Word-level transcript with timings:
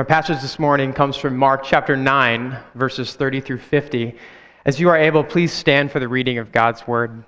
Our 0.00 0.04
passage 0.06 0.40
this 0.40 0.58
morning 0.58 0.94
comes 0.94 1.18
from 1.18 1.36
Mark 1.36 1.62
chapter 1.62 1.94
9, 1.94 2.56
verses 2.74 3.12
30 3.12 3.42
through 3.42 3.58
50. 3.58 4.16
As 4.64 4.80
you 4.80 4.88
are 4.88 4.96
able, 4.96 5.22
please 5.22 5.52
stand 5.52 5.92
for 5.92 6.00
the 6.00 6.08
reading 6.08 6.38
of 6.38 6.52
God's 6.52 6.86
word. 6.86 7.22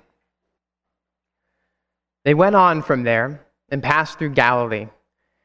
They 2.25 2.33
went 2.33 2.55
on 2.55 2.81
from 2.81 3.03
there 3.03 3.45
and 3.69 3.83
passed 3.83 4.17
through 4.17 4.31
Galilee, 4.31 4.87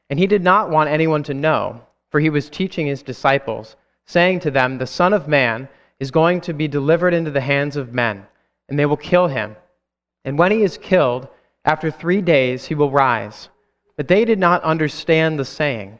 and 0.09 0.17
he 0.17 0.25
did 0.25 0.41
not 0.41 0.71
want 0.71 0.89
anyone 0.89 1.21
to 1.21 1.35
know, 1.35 1.83
for 2.09 2.19
he 2.19 2.31
was 2.31 2.49
teaching 2.49 2.87
his 2.87 3.03
disciples, 3.03 3.75
saying 4.07 4.39
to 4.39 4.49
them, 4.49 4.79
The 4.79 4.87
Son 4.87 5.13
of 5.13 5.27
Man 5.27 5.69
is 5.99 6.09
going 6.09 6.41
to 6.41 6.53
be 6.53 6.67
delivered 6.67 7.13
into 7.13 7.29
the 7.29 7.41
hands 7.41 7.77
of 7.77 7.93
men, 7.93 8.25
and 8.69 8.79
they 8.79 8.87
will 8.87 8.97
kill 8.97 9.27
him. 9.27 9.55
And 10.25 10.39
when 10.39 10.51
he 10.51 10.63
is 10.63 10.79
killed, 10.79 11.27
after 11.63 11.91
three 11.91 12.23
days 12.23 12.65
he 12.65 12.73
will 12.73 12.89
rise. 12.89 13.49
But 13.97 14.07
they 14.07 14.25
did 14.25 14.39
not 14.39 14.63
understand 14.63 15.37
the 15.37 15.45
saying 15.45 15.99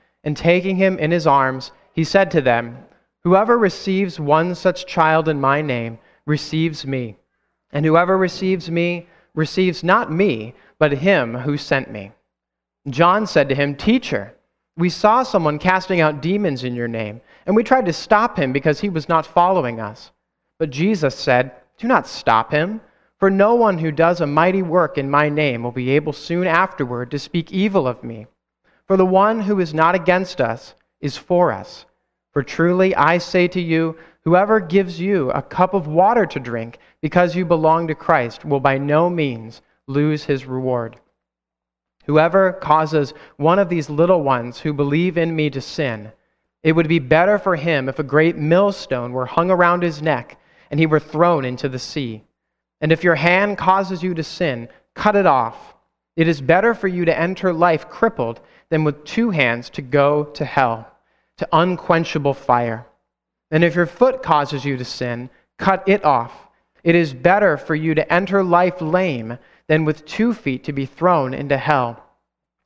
and 0.23 0.37
taking 0.37 0.75
him 0.75 0.97
in 0.99 1.11
his 1.11 1.27
arms, 1.27 1.71
he 1.93 2.03
said 2.03 2.31
to 2.31 2.41
them, 2.41 2.77
Whoever 3.23 3.57
receives 3.57 4.19
one 4.19 4.55
such 4.55 4.85
child 4.85 5.27
in 5.27 5.39
my 5.39 5.61
name 5.61 5.99
receives 6.25 6.85
me, 6.85 7.17
and 7.71 7.85
whoever 7.85 8.17
receives 8.17 8.69
me 8.69 9.07
receives 9.33 9.83
not 9.83 10.11
me, 10.11 10.53
but 10.79 10.91
him 10.91 11.35
who 11.35 11.57
sent 11.57 11.91
me. 11.91 12.11
John 12.89 13.27
said 13.27 13.49
to 13.49 13.55
him, 13.55 13.75
Teacher, 13.75 14.33
we 14.77 14.89
saw 14.89 15.23
someone 15.23 15.59
casting 15.59 16.01
out 16.01 16.21
demons 16.21 16.63
in 16.63 16.75
your 16.75 16.87
name, 16.87 17.21
and 17.45 17.55
we 17.55 17.63
tried 17.63 17.85
to 17.85 17.93
stop 17.93 18.37
him 18.37 18.51
because 18.51 18.79
he 18.79 18.89
was 18.89 19.07
not 19.07 19.25
following 19.25 19.79
us. 19.79 20.11
But 20.57 20.69
Jesus 20.69 21.15
said, 21.15 21.51
Do 21.77 21.87
not 21.87 22.07
stop 22.07 22.51
him, 22.51 22.81
for 23.19 23.29
no 23.29 23.53
one 23.53 23.77
who 23.77 23.91
does 23.91 24.21
a 24.21 24.27
mighty 24.27 24.63
work 24.63 24.97
in 24.97 25.09
my 25.09 25.29
name 25.29 25.63
will 25.63 25.71
be 25.71 25.91
able 25.91 26.13
soon 26.13 26.47
afterward 26.47 27.11
to 27.11 27.19
speak 27.19 27.51
evil 27.51 27.87
of 27.87 28.03
me. 28.03 28.25
For 28.91 28.97
the 28.97 29.05
one 29.05 29.39
who 29.39 29.61
is 29.61 29.73
not 29.73 29.95
against 29.95 30.41
us 30.41 30.75
is 30.99 31.15
for 31.15 31.53
us. 31.53 31.85
For 32.33 32.43
truly 32.43 32.93
I 32.93 33.19
say 33.19 33.47
to 33.47 33.61
you, 33.61 33.95
whoever 34.25 34.59
gives 34.59 34.99
you 34.99 35.31
a 35.31 35.41
cup 35.41 35.73
of 35.73 35.87
water 35.87 36.25
to 36.25 36.39
drink 36.41 36.77
because 37.01 37.33
you 37.33 37.45
belong 37.45 37.87
to 37.87 37.95
Christ 37.95 38.43
will 38.43 38.59
by 38.59 38.77
no 38.77 39.09
means 39.09 39.61
lose 39.87 40.25
his 40.25 40.45
reward. 40.45 40.97
Whoever 42.05 42.51
causes 42.51 43.13
one 43.37 43.59
of 43.59 43.69
these 43.69 43.89
little 43.89 44.23
ones 44.23 44.59
who 44.59 44.73
believe 44.73 45.17
in 45.17 45.33
me 45.33 45.49
to 45.51 45.61
sin, 45.61 46.11
it 46.61 46.73
would 46.73 46.89
be 46.89 46.99
better 46.99 47.37
for 47.37 47.55
him 47.55 47.87
if 47.87 47.97
a 47.97 48.03
great 48.03 48.35
millstone 48.35 49.13
were 49.13 49.25
hung 49.25 49.49
around 49.49 49.83
his 49.83 50.01
neck 50.01 50.37
and 50.69 50.81
he 50.81 50.85
were 50.85 50.99
thrown 50.99 51.45
into 51.45 51.69
the 51.69 51.79
sea. 51.79 52.25
And 52.81 52.91
if 52.91 53.05
your 53.05 53.15
hand 53.15 53.57
causes 53.57 54.03
you 54.03 54.13
to 54.15 54.23
sin, 54.23 54.67
cut 54.95 55.15
it 55.15 55.25
off. 55.25 55.75
It 56.17 56.27
is 56.27 56.41
better 56.41 56.73
for 56.73 56.89
you 56.89 57.05
to 57.05 57.17
enter 57.17 57.53
life 57.53 57.87
crippled 57.87 58.41
than 58.71 58.85
with 58.85 59.03
two 59.03 59.29
hands 59.29 59.69
to 59.69 59.81
go 59.81 60.23
to 60.23 60.45
hell, 60.45 60.89
to 61.37 61.47
unquenchable 61.51 62.33
fire. 62.33 62.85
And 63.51 63.65
if 63.65 63.75
your 63.75 63.85
foot 63.85 64.23
causes 64.23 64.63
you 64.63 64.77
to 64.77 64.85
sin, 64.85 65.29
cut 65.59 65.83
it 65.87 66.03
off. 66.05 66.31
It 66.83 66.95
is 66.95 67.13
better 67.13 67.57
for 67.57 67.75
you 67.75 67.93
to 67.93 68.11
enter 68.11 68.43
life 68.43 68.81
lame 68.81 69.37
than 69.67 69.83
with 69.83 70.05
two 70.05 70.33
feet 70.33 70.63
to 70.63 70.73
be 70.73 70.85
thrown 70.85 71.33
into 71.33 71.57
hell. 71.57 72.01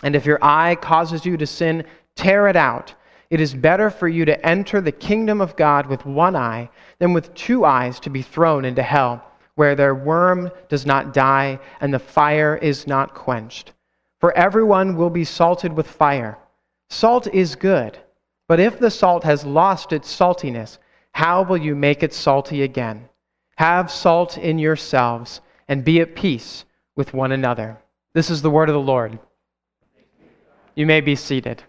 And 0.04 0.16
if 0.16 0.28
your 0.28 0.40
eye 0.44 0.76
causes 0.76 1.26
you 1.26 1.38
to 1.38 1.48
sin, 1.48 1.84
tear 2.16 2.48
it 2.48 2.56
out. 2.56 2.94
It 3.32 3.42
is 3.42 3.56
better 3.56 3.90
for 3.90 4.08
you 4.08 4.26
to 4.26 4.46
enter 4.46 4.80
the 4.80 4.92
kingdom 4.92 5.42
of 5.42 5.56
God 5.56 5.88
with 5.88 6.06
one 6.06 6.36
eye 6.36 6.70
than 7.00 7.14
with 7.14 7.34
two 7.34 7.66
eyes 7.66 8.00
to 8.02 8.12
be 8.12 8.22
thrown 8.22 8.64
into 8.64 8.84
hell, 8.84 9.26
where 9.56 9.74
their 9.74 9.96
worm 9.96 10.52
does 10.70 10.86
not 10.86 11.14
die 11.14 11.60
and 11.82 11.92
the 11.92 12.00
fire 12.00 12.56
is 12.56 12.86
not 12.86 13.16
quenched. 13.16 13.74
For 14.26 14.36
everyone 14.36 14.96
will 14.96 15.12
be 15.12 15.24
salted 15.24 15.74
with 15.74 15.86
fire. 15.86 16.40
Salt 16.90 17.28
is 17.28 17.56
good, 17.56 18.00
but 18.48 18.60
if 18.60 18.80
the 18.80 18.90
salt 18.90 19.24
has 19.24 19.46
lost 19.46 19.94
its 19.94 20.12
saltiness, 20.12 20.80
how 21.12 21.44
will 21.44 21.58
you 21.58 21.76
make 21.76 22.02
it 22.02 22.12
salty 22.12 22.64
again? 22.64 23.08
Have 23.58 23.92
salt 23.92 24.40
in 24.40 24.58
yourselves 24.58 25.42
and 25.68 25.86
be 25.86 26.02
at 26.02 26.16
peace 26.16 26.66
with 26.96 27.14
one 27.14 27.34
another. 27.34 27.78
This 28.16 28.32
is 28.32 28.42
the 28.42 28.50
word 28.50 28.68
of 28.68 28.74
the 28.74 28.82
Lord. 28.82 29.20
You 30.74 30.88
may 30.88 31.02
be 31.02 31.16
seated. 31.16 31.62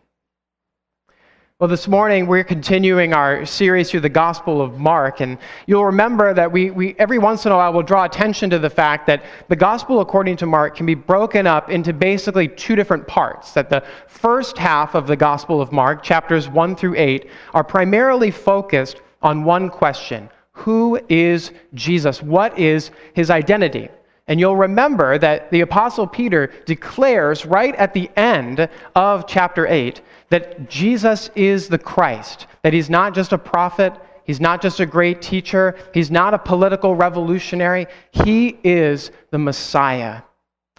Well, 1.58 1.68
this 1.68 1.88
morning 1.88 2.26
we're 2.26 2.44
continuing 2.44 3.14
our 3.14 3.46
series 3.46 3.90
through 3.90 4.00
the 4.00 4.10
Gospel 4.10 4.60
of 4.60 4.78
Mark, 4.78 5.22
and 5.22 5.38
you'll 5.66 5.86
remember 5.86 6.34
that 6.34 6.52
we, 6.52 6.70
we 6.70 6.94
every 6.98 7.16
once 7.16 7.46
in 7.46 7.52
a 7.52 7.56
while 7.56 7.72
will 7.72 7.82
draw 7.82 8.04
attention 8.04 8.50
to 8.50 8.58
the 8.58 8.68
fact 8.68 9.06
that 9.06 9.24
the 9.48 9.56
Gospel 9.56 10.00
according 10.02 10.36
to 10.36 10.44
Mark 10.44 10.76
can 10.76 10.84
be 10.84 10.94
broken 10.94 11.46
up 11.46 11.70
into 11.70 11.94
basically 11.94 12.46
two 12.46 12.76
different 12.76 13.08
parts. 13.08 13.52
That 13.52 13.70
the 13.70 13.82
first 14.06 14.58
half 14.58 14.94
of 14.94 15.06
the 15.06 15.16
Gospel 15.16 15.62
of 15.62 15.72
Mark, 15.72 16.02
chapters 16.02 16.46
1 16.46 16.76
through 16.76 16.96
8, 16.98 17.30
are 17.54 17.64
primarily 17.64 18.30
focused 18.30 19.00
on 19.22 19.42
one 19.42 19.70
question 19.70 20.28
Who 20.52 21.00
is 21.08 21.52
Jesus? 21.72 22.22
What 22.22 22.58
is 22.58 22.90
his 23.14 23.30
identity? 23.30 23.88
And 24.28 24.40
you'll 24.40 24.56
remember 24.56 25.18
that 25.18 25.50
the 25.50 25.60
Apostle 25.60 26.06
Peter 26.06 26.48
declares 26.64 27.46
right 27.46 27.74
at 27.76 27.94
the 27.94 28.10
end 28.16 28.68
of 28.96 29.26
chapter 29.28 29.66
8 29.68 30.00
that 30.30 30.68
Jesus 30.68 31.30
is 31.36 31.68
the 31.68 31.78
Christ, 31.78 32.48
that 32.62 32.72
he's 32.72 32.90
not 32.90 33.14
just 33.14 33.32
a 33.32 33.38
prophet, 33.38 33.92
he's 34.24 34.40
not 34.40 34.60
just 34.60 34.80
a 34.80 34.86
great 34.86 35.22
teacher, 35.22 35.76
he's 35.94 36.10
not 36.10 36.34
a 36.34 36.38
political 36.38 36.96
revolutionary, 36.96 37.86
he 38.10 38.58
is 38.64 39.12
the 39.30 39.38
Messiah. 39.38 40.22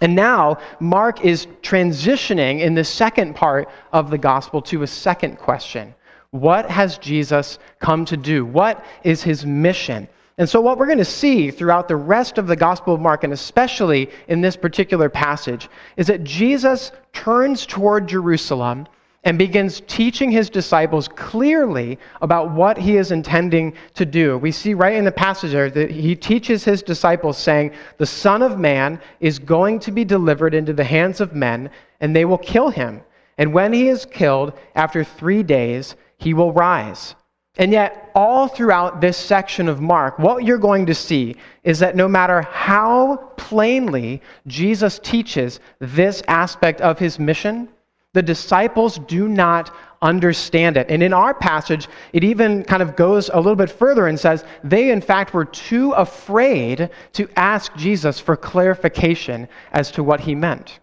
And 0.02 0.14
now, 0.14 0.58
Mark 0.80 1.24
is 1.26 1.48
transitioning 1.62 2.60
in 2.60 2.76
the 2.76 2.84
second 2.84 3.34
part 3.34 3.70
of 3.94 4.12
the 4.12 4.18
gospel 4.18 4.62
to 4.64 4.84
a 4.84 4.88
second 4.88 5.38
question 5.38 5.96
What 6.32 6.70
has 6.70 6.98
Jesus 6.98 7.60
come 7.80 8.04
to 8.06 8.18
do? 8.18 8.46
What 8.46 8.86
is 9.04 9.24
his 9.24 9.46
mission? 9.46 10.10
And 10.40 10.48
so, 10.48 10.62
what 10.62 10.78
we're 10.78 10.86
going 10.86 11.00
to 11.00 11.06
see 11.06 11.50
throughout 11.50 11.88
the 11.88 11.96
rest 11.96 12.38
of 12.38 12.46
the 12.46 12.56
Gospel 12.56 12.94
of 12.94 13.02
Mark, 13.02 13.24
and 13.24 13.34
especially 13.34 14.10
in 14.28 14.42
this 14.42 14.56
particular 14.56 15.10
passage, 15.10 15.68
is 15.98 16.08
that 16.08 16.24
Jesus 16.24 16.92
turns 17.12 17.66
toward 17.66 18.08
Jerusalem 18.08 18.88
and 19.24 19.40
begins 19.40 19.82
teaching 19.88 20.30
his 20.30 20.50
disciples 20.50 21.08
clearly 21.08 21.98
about 22.22 22.52
what 22.52 22.78
he 22.78 22.98
is 22.98 23.12
intending 23.12 23.74
to 23.96 24.06
do. 24.06 24.38
We 24.38 24.52
see 24.52 24.76
right 24.76 24.94
in 24.94 25.06
the 25.06 25.12
passage 25.12 25.52
there 25.52 25.72
that 25.72 25.90
he 25.90 26.16
teaches 26.16 26.64
his 26.64 26.84
disciples, 26.84 27.38
saying, 27.38 27.72
The 27.98 28.06
Son 28.06 28.44
of 28.44 28.60
Man 28.60 29.02
is 29.20 29.40
going 29.40 29.80
to 29.80 29.92
be 29.92 30.06
delivered 30.06 30.54
into 30.54 30.72
the 30.72 30.84
hands 30.84 31.20
of 31.20 31.34
men, 31.34 31.72
and 32.00 32.16
they 32.16 32.26
will 32.26 32.38
kill 32.38 32.70
him. 32.70 33.02
And 33.40 33.54
when 33.54 33.74
he 33.74 33.90
is 33.90 34.06
killed, 34.06 34.54
after 34.76 35.04
three 35.04 35.42
days, 35.42 35.96
he 36.20 36.36
will 36.36 36.54
rise. 36.54 37.16
And 37.58 37.72
yet, 37.72 38.12
all 38.14 38.48
throughout 38.48 39.02
this 39.02 39.18
section 39.18 39.68
of 39.68 39.82
Mark, 39.82 40.20
what 40.20 40.44
you're 40.44 40.60
going 40.60 40.86
to 40.86 40.94
see 40.94 41.36
is 41.64 41.80
that 41.80 41.96
no 41.96 42.08
matter 42.08 42.42
how 42.44 43.32
plainly 43.36 44.22
Jesus 44.46 45.00
teaches 45.00 45.60
this 45.80 46.22
aspect 46.28 46.82
of 46.82 47.00
his 47.00 47.18
mission, 47.18 47.68
the 48.14 48.22
disciples 48.22 49.00
do 49.08 49.28
not 49.28 49.74
understand 50.02 50.78
it. 50.78 50.88
And 50.90 51.02
in 51.02 51.14
our 51.14 51.34
passage, 51.34 51.88
it 52.14 52.24
even 52.24 52.64
kind 52.64 52.84
of 52.84 52.96
goes 52.96 53.30
a 53.34 53.38
little 53.38 53.56
bit 53.56 53.72
further 53.72 54.08
and 54.08 54.20
says 54.20 54.46
they, 54.64 54.92
in 54.92 55.02
fact, 55.02 55.34
were 55.34 55.46
too 55.46 55.92
afraid 55.94 56.90
to 57.14 57.30
ask 57.36 57.76
Jesus 57.76 58.20
for 58.20 58.36
clarification 58.36 59.48
as 59.72 59.90
to 59.92 60.04
what 60.04 60.20
he 60.20 60.36
meant. 60.36 60.80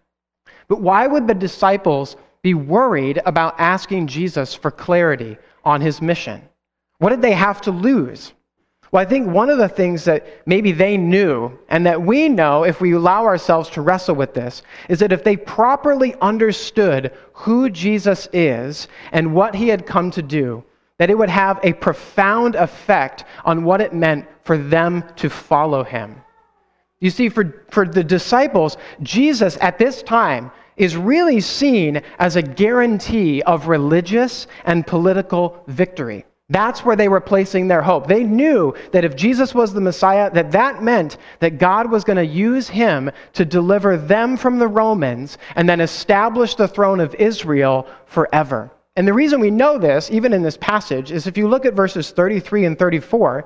But 0.66 0.80
why 0.80 1.06
would 1.06 1.28
the 1.28 1.34
disciples 1.34 2.16
be 2.42 2.54
worried 2.54 3.20
about 3.26 3.54
asking 3.58 4.08
Jesus 4.08 4.54
for 4.54 4.70
clarity 4.70 5.36
on 5.64 5.80
his 5.80 6.02
mission? 6.02 6.42
What 7.04 7.10
did 7.10 7.20
they 7.20 7.34
have 7.34 7.60
to 7.60 7.70
lose? 7.70 8.32
Well, 8.90 9.02
I 9.02 9.04
think 9.04 9.28
one 9.28 9.50
of 9.50 9.58
the 9.58 9.68
things 9.68 10.04
that 10.04 10.26
maybe 10.46 10.72
they 10.72 10.96
knew, 10.96 11.52
and 11.68 11.84
that 11.84 12.00
we 12.00 12.30
know 12.30 12.64
if 12.64 12.80
we 12.80 12.92
allow 12.92 13.26
ourselves 13.26 13.68
to 13.70 13.82
wrestle 13.82 14.14
with 14.14 14.32
this, 14.32 14.62
is 14.88 15.00
that 15.00 15.12
if 15.12 15.22
they 15.22 15.36
properly 15.36 16.14
understood 16.22 17.12
who 17.34 17.68
Jesus 17.68 18.26
is 18.32 18.88
and 19.12 19.34
what 19.34 19.54
he 19.54 19.68
had 19.68 19.84
come 19.84 20.10
to 20.12 20.22
do, 20.22 20.64
that 20.96 21.10
it 21.10 21.18
would 21.18 21.28
have 21.28 21.60
a 21.62 21.74
profound 21.74 22.54
effect 22.54 23.26
on 23.44 23.64
what 23.64 23.82
it 23.82 23.92
meant 23.92 24.26
for 24.42 24.56
them 24.56 25.04
to 25.16 25.28
follow 25.28 25.84
him. 25.84 26.16
You 27.00 27.10
see, 27.10 27.28
for, 27.28 27.66
for 27.70 27.86
the 27.86 28.02
disciples, 28.02 28.78
Jesus 29.02 29.58
at 29.60 29.76
this 29.78 30.02
time 30.02 30.50
is 30.78 30.96
really 30.96 31.42
seen 31.42 32.00
as 32.18 32.36
a 32.36 32.42
guarantee 32.42 33.42
of 33.42 33.68
religious 33.68 34.46
and 34.64 34.86
political 34.86 35.62
victory. 35.66 36.24
That's 36.54 36.84
where 36.84 36.94
they 36.94 37.08
were 37.08 37.20
placing 37.20 37.66
their 37.66 37.82
hope. 37.82 38.06
They 38.06 38.22
knew 38.22 38.76
that 38.92 39.04
if 39.04 39.16
Jesus 39.16 39.56
was 39.56 39.72
the 39.72 39.80
Messiah, 39.80 40.30
that 40.34 40.52
that 40.52 40.84
meant 40.84 41.16
that 41.40 41.58
God 41.58 41.90
was 41.90 42.04
going 42.04 42.16
to 42.16 42.24
use 42.24 42.68
him 42.68 43.10
to 43.32 43.44
deliver 43.44 43.96
them 43.96 44.36
from 44.36 44.60
the 44.60 44.68
Romans 44.68 45.36
and 45.56 45.68
then 45.68 45.80
establish 45.80 46.54
the 46.54 46.68
throne 46.68 47.00
of 47.00 47.12
Israel 47.16 47.88
forever. 48.06 48.70
And 48.94 49.04
the 49.04 49.12
reason 49.12 49.40
we 49.40 49.50
know 49.50 49.78
this, 49.78 50.12
even 50.12 50.32
in 50.32 50.44
this 50.44 50.56
passage, 50.56 51.10
is 51.10 51.26
if 51.26 51.36
you 51.36 51.48
look 51.48 51.66
at 51.66 51.74
verses 51.74 52.12
33 52.12 52.66
and 52.66 52.78
34, 52.78 53.44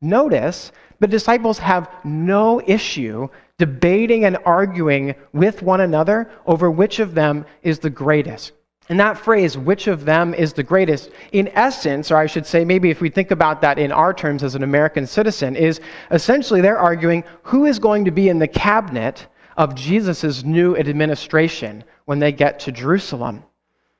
notice 0.00 0.72
the 0.98 1.06
disciples 1.06 1.58
have 1.58 1.90
no 2.04 2.62
issue 2.66 3.28
debating 3.58 4.24
and 4.24 4.38
arguing 4.46 5.14
with 5.34 5.60
one 5.60 5.82
another 5.82 6.30
over 6.46 6.70
which 6.70 7.00
of 7.00 7.14
them 7.14 7.44
is 7.62 7.80
the 7.80 7.90
greatest. 7.90 8.52
And 8.88 9.00
that 9.00 9.18
phrase, 9.18 9.58
which 9.58 9.88
of 9.88 10.04
them 10.04 10.32
is 10.32 10.52
the 10.52 10.62
greatest, 10.62 11.10
in 11.32 11.48
essence, 11.48 12.12
or 12.12 12.16
I 12.16 12.26
should 12.26 12.46
say, 12.46 12.64
maybe 12.64 12.90
if 12.90 13.00
we 13.00 13.10
think 13.10 13.32
about 13.32 13.60
that 13.62 13.78
in 13.78 13.90
our 13.90 14.14
terms 14.14 14.44
as 14.44 14.54
an 14.54 14.62
American 14.62 15.06
citizen, 15.06 15.56
is 15.56 15.80
essentially 16.12 16.60
they're 16.60 16.78
arguing 16.78 17.24
who 17.42 17.66
is 17.66 17.80
going 17.80 18.04
to 18.04 18.12
be 18.12 18.28
in 18.28 18.38
the 18.38 18.46
cabinet 18.46 19.26
of 19.56 19.74
Jesus' 19.74 20.44
new 20.44 20.76
administration 20.76 21.82
when 22.04 22.20
they 22.20 22.30
get 22.30 22.60
to 22.60 22.72
Jerusalem. 22.72 23.42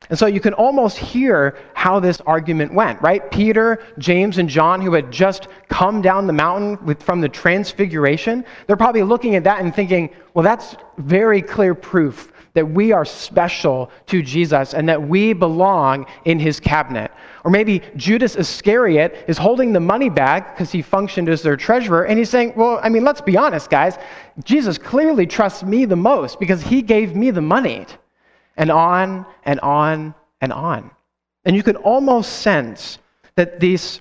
And 0.08 0.16
so 0.16 0.26
you 0.26 0.38
can 0.38 0.54
almost 0.54 0.98
hear 0.98 1.58
how 1.74 1.98
this 1.98 2.20
argument 2.20 2.72
went, 2.72 3.00
right? 3.02 3.28
Peter, 3.32 3.82
James, 3.98 4.38
and 4.38 4.48
John, 4.48 4.80
who 4.80 4.92
had 4.92 5.10
just 5.10 5.48
come 5.68 6.00
down 6.00 6.28
the 6.28 6.32
mountain 6.32 6.78
with, 6.84 7.02
from 7.02 7.20
the 7.20 7.28
transfiguration, 7.28 8.44
they're 8.66 8.76
probably 8.76 9.02
looking 9.02 9.34
at 9.34 9.42
that 9.44 9.62
and 9.62 9.74
thinking, 9.74 10.10
well, 10.34 10.44
that's 10.44 10.76
very 10.98 11.42
clear 11.42 11.74
proof 11.74 12.32
that 12.56 12.66
we 12.66 12.90
are 12.90 13.04
special 13.04 13.90
to 14.06 14.22
Jesus 14.22 14.72
and 14.74 14.88
that 14.88 15.00
we 15.00 15.34
belong 15.34 16.06
in 16.24 16.38
his 16.38 16.58
cabinet. 16.58 17.12
Or 17.44 17.50
maybe 17.50 17.82
Judas 17.96 18.34
Iscariot 18.34 19.26
is 19.28 19.36
holding 19.38 19.74
the 19.74 19.80
money 19.80 20.08
bag 20.08 20.46
because 20.52 20.72
he 20.72 20.80
functioned 20.80 21.28
as 21.28 21.42
their 21.42 21.56
treasurer, 21.56 22.06
and 22.06 22.18
he's 22.18 22.30
saying, 22.30 22.54
Well, 22.56 22.80
I 22.82 22.88
mean, 22.88 23.04
let's 23.04 23.20
be 23.20 23.36
honest, 23.36 23.70
guys. 23.70 23.98
Jesus 24.42 24.78
clearly 24.78 25.26
trusts 25.26 25.62
me 25.62 25.84
the 25.84 25.96
most 25.96 26.40
because 26.40 26.62
he 26.62 26.82
gave 26.82 27.14
me 27.14 27.30
the 27.30 27.42
money. 27.42 27.86
And 28.56 28.70
on 28.70 29.26
and 29.44 29.60
on 29.60 30.14
and 30.40 30.52
on. 30.52 30.90
And 31.44 31.54
you 31.54 31.62
can 31.62 31.76
almost 31.76 32.40
sense 32.40 32.98
that 33.34 33.60
these 33.60 34.00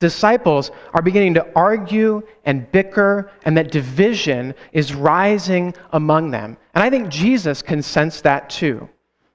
disciples 0.00 0.70
are 0.94 1.02
beginning 1.02 1.34
to 1.34 1.46
argue 1.54 2.22
and 2.44 2.70
bicker, 2.72 3.30
and 3.44 3.56
that 3.56 3.70
division 3.70 4.54
is 4.72 4.94
rising 4.94 5.74
among 5.92 6.30
them. 6.30 6.56
And 6.74 6.82
I 6.82 6.90
think 6.90 7.08
Jesus 7.08 7.62
can 7.62 7.82
sense 7.82 8.20
that 8.22 8.50
too. 8.50 8.88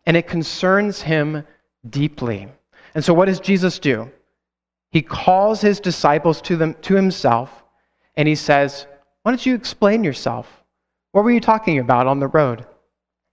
And 0.06 0.18
it 0.18 0.28
concerns 0.28 1.02
him 1.02 1.44
deeply. 1.90 2.48
And 2.96 3.04
so, 3.04 3.14
what 3.14 3.26
does 3.26 3.40
Jesus 3.40 3.80
do? 3.80 4.10
He 4.92 5.02
calls 5.02 5.62
his 5.62 5.80
disciples 5.80 6.42
to, 6.44 6.58
them, 6.58 6.76
to 6.82 6.96
himself, 6.96 7.64
and 8.16 8.28
he 8.28 8.36
says, 8.36 8.88
Why 9.24 9.32
don't 9.32 9.46
you 9.46 9.56
explain 9.56 10.04
yourself? 10.04 10.48
What 11.12 11.24
were 11.24 11.32
you 11.32 11.40
talking 11.40 11.80
about 11.80 12.08
on 12.08 12.20
the 12.20 12.28
road? 12.28 12.66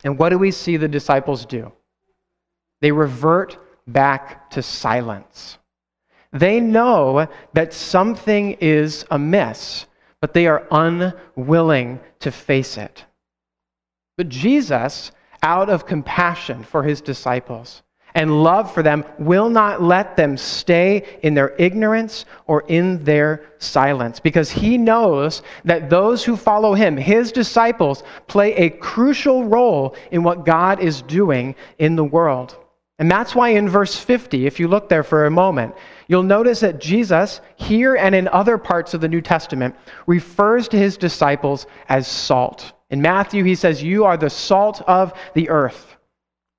And 0.05 0.19
what 0.19 0.29
do 0.29 0.39
we 0.39 0.51
see 0.51 0.77
the 0.77 0.89
disciples 0.89 1.45
do? 1.45 1.73
They 2.81 2.93
revert 2.93 3.59
back 3.87 4.51
to 4.51 4.63
silence. 4.63 5.58
They 6.39 6.61
know 6.61 7.27
that 7.55 7.73
something 7.73 8.53
is 8.61 9.05
amiss, 9.11 9.87
but 10.21 10.35
they 10.35 10.47
are 10.47 10.67
unwilling 10.71 11.99
to 12.21 12.31
face 12.31 12.77
it. 12.77 13.05
But 14.17 14.29
Jesus, 14.29 15.11
out 15.43 15.69
of 15.69 15.87
compassion 15.87 16.63
for 16.63 16.83
his 16.83 17.01
disciples 17.01 17.83
and 18.15 18.43
love 18.43 18.73
for 18.73 18.83
them, 18.83 19.05
will 19.19 19.49
not 19.49 19.83
let 19.83 20.17
them 20.17 20.37
stay 20.37 21.19
in 21.23 21.35
their 21.35 21.55
ignorance 21.59 22.25
or 22.47 22.65
in 22.69 23.03
their 23.05 23.47
silence 23.59 24.21
because 24.21 24.51
he 24.51 24.79
knows 24.79 25.43
that 25.65 25.91
those 25.91 26.25
who 26.25 26.37
follow 26.37 26.75
him, 26.75 26.97
his 26.97 27.33
disciples, 27.33 28.03
play 28.29 28.55
a 28.55 28.71
crucial 28.71 29.45
role 29.45 29.97
in 30.11 30.23
what 30.23 30.45
God 30.45 30.81
is 30.81 31.03
doing 31.03 31.55
in 31.79 31.97
the 31.97 32.05
world. 32.05 32.57
And 32.99 33.11
that's 33.11 33.35
why 33.35 33.51
in 33.51 33.69
verse 33.69 33.97
50, 33.97 34.47
if 34.47 34.59
you 34.59 34.67
look 34.67 34.89
there 34.89 35.05
for 35.05 35.27
a 35.27 35.31
moment, 35.31 35.75
you'll 36.09 36.25
notice 36.25 36.61
that 36.61 36.81
Jesus, 36.81 37.41
here 37.57 37.95
and 37.95 38.15
in 38.15 38.27
other 38.29 38.59
parts 38.59 38.93
of 38.93 39.01
the 39.01 39.09
New 39.09 39.21
Testament, 39.21 39.77
refers 40.07 40.67
to 40.69 40.77
his 40.77 40.97
disciples 40.97 41.67
as 41.89 42.09
salt. 42.09 42.73
In 42.91 43.01
Matthew, 43.01 43.45
he 43.45 43.55
says, 43.55 43.83
You 43.83 44.05
are 44.05 44.17
the 44.17 44.31
salt 44.31 44.83
of 44.83 45.13
the 45.35 45.49
earth. 45.49 45.97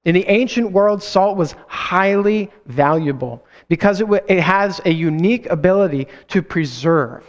In 0.05 0.15
the 0.15 0.25
ancient 0.27 0.71
world, 0.71 1.03
salt 1.03 1.35
was 1.35 1.55
highly 1.67 2.49
valuable 2.67 3.45
because 3.67 3.99
it, 3.99 4.05
w- 4.05 4.23
it 4.29 4.39
has 4.39 4.79
a 4.85 4.91
unique 4.91 5.45
ability 5.47 6.07
to 6.29 6.41
preserve, 6.41 7.25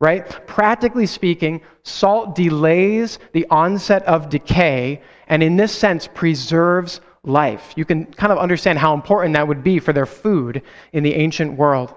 right? 0.00 0.26
Practically 0.46 1.04
speaking, 1.04 1.60
salt 1.82 2.34
delays 2.34 3.18
the 3.32 3.46
onset 3.50 4.02
of 4.04 4.30
decay 4.30 5.02
and, 5.28 5.42
in 5.42 5.56
this 5.56 5.76
sense, 5.76 6.08
preserves 6.14 7.02
life. 7.24 7.72
You 7.76 7.84
can 7.84 8.04
kind 8.06 8.32
of 8.32 8.38
understand 8.38 8.78
how 8.78 8.94
important 8.94 9.34
that 9.34 9.48
would 9.48 9.64
be 9.64 9.78
for 9.78 9.92
their 9.92 10.06
food 10.06 10.62
in 10.92 11.02
the 11.02 11.14
ancient 11.14 11.56
world. 11.56 11.94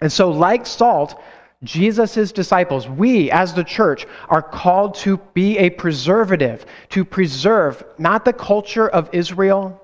And 0.00 0.12
so, 0.12 0.30
like 0.30 0.66
salt, 0.66 1.20
Jesus' 1.62 2.32
disciples, 2.32 2.88
we 2.88 3.30
as 3.30 3.54
the 3.54 3.64
church, 3.64 4.06
are 4.28 4.42
called 4.42 4.94
to 4.96 5.16
be 5.32 5.58
a 5.58 5.70
preservative, 5.70 6.66
to 6.90 7.04
preserve 7.04 7.82
not 7.98 8.24
the 8.24 8.32
culture 8.32 8.88
of 8.88 9.08
Israel, 9.12 9.80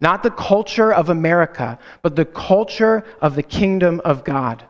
not 0.00 0.22
the 0.22 0.30
culture 0.30 0.92
of 0.92 1.10
America, 1.10 1.78
but 2.02 2.16
the 2.16 2.24
culture 2.24 3.04
of 3.20 3.36
the 3.36 3.42
kingdom 3.42 4.00
of 4.04 4.24
God. 4.24 4.64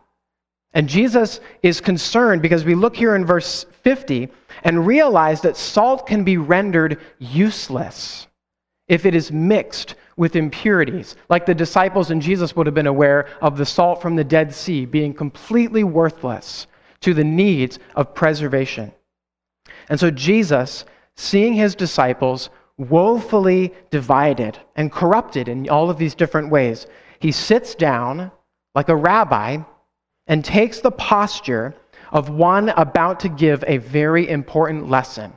And 0.74 0.88
Jesus 0.88 1.40
is 1.62 1.80
concerned 1.80 2.42
because 2.42 2.64
we 2.64 2.74
look 2.74 2.94
here 2.94 3.16
in 3.16 3.24
verse 3.24 3.64
50 3.82 4.28
and 4.62 4.86
realize 4.86 5.40
that 5.40 5.56
salt 5.56 6.06
can 6.06 6.24
be 6.24 6.36
rendered 6.36 7.00
useless 7.18 8.26
if 8.90 9.06
it 9.06 9.14
is 9.14 9.30
mixed 9.30 9.94
with 10.16 10.34
impurities, 10.34 11.14
like 11.28 11.46
the 11.46 11.54
disciples 11.54 12.10
and 12.10 12.20
Jesus 12.20 12.56
would 12.56 12.66
have 12.66 12.74
been 12.74 12.88
aware 12.88 13.28
of 13.40 13.56
the 13.56 13.64
salt 13.64 14.02
from 14.02 14.16
the 14.16 14.24
Dead 14.24 14.52
Sea 14.52 14.84
being 14.84 15.14
completely 15.14 15.84
worthless 15.84 16.66
to 17.00 17.14
the 17.14 17.22
needs 17.22 17.78
of 17.94 18.16
preservation. 18.16 18.92
And 19.88 19.98
so 19.98 20.10
Jesus, 20.10 20.84
seeing 21.16 21.54
his 21.54 21.76
disciples 21.76 22.50
woefully 22.78 23.72
divided 23.90 24.58
and 24.74 24.90
corrupted 24.90 25.48
in 25.48 25.68
all 25.68 25.88
of 25.88 25.96
these 25.96 26.16
different 26.16 26.50
ways, 26.50 26.88
he 27.20 27.30
sits 27.30 27.76
down 27.76 28.32
like 28.74 28.88
a 28.88 28.96
rabbi 28.96 29.58
and 30.26 30.44
takes 30.44 30.80
the 30.80 30.90
posture 30.90 31.76
of 32.10 32.28
one 32.28 32.70
about 32.70 33.20
to 33.20 33.28
give 33.28 33.62
a 33.68 33.76
very 33.76 34.28
important 34.28 34.90
lesson. 34.90 35.32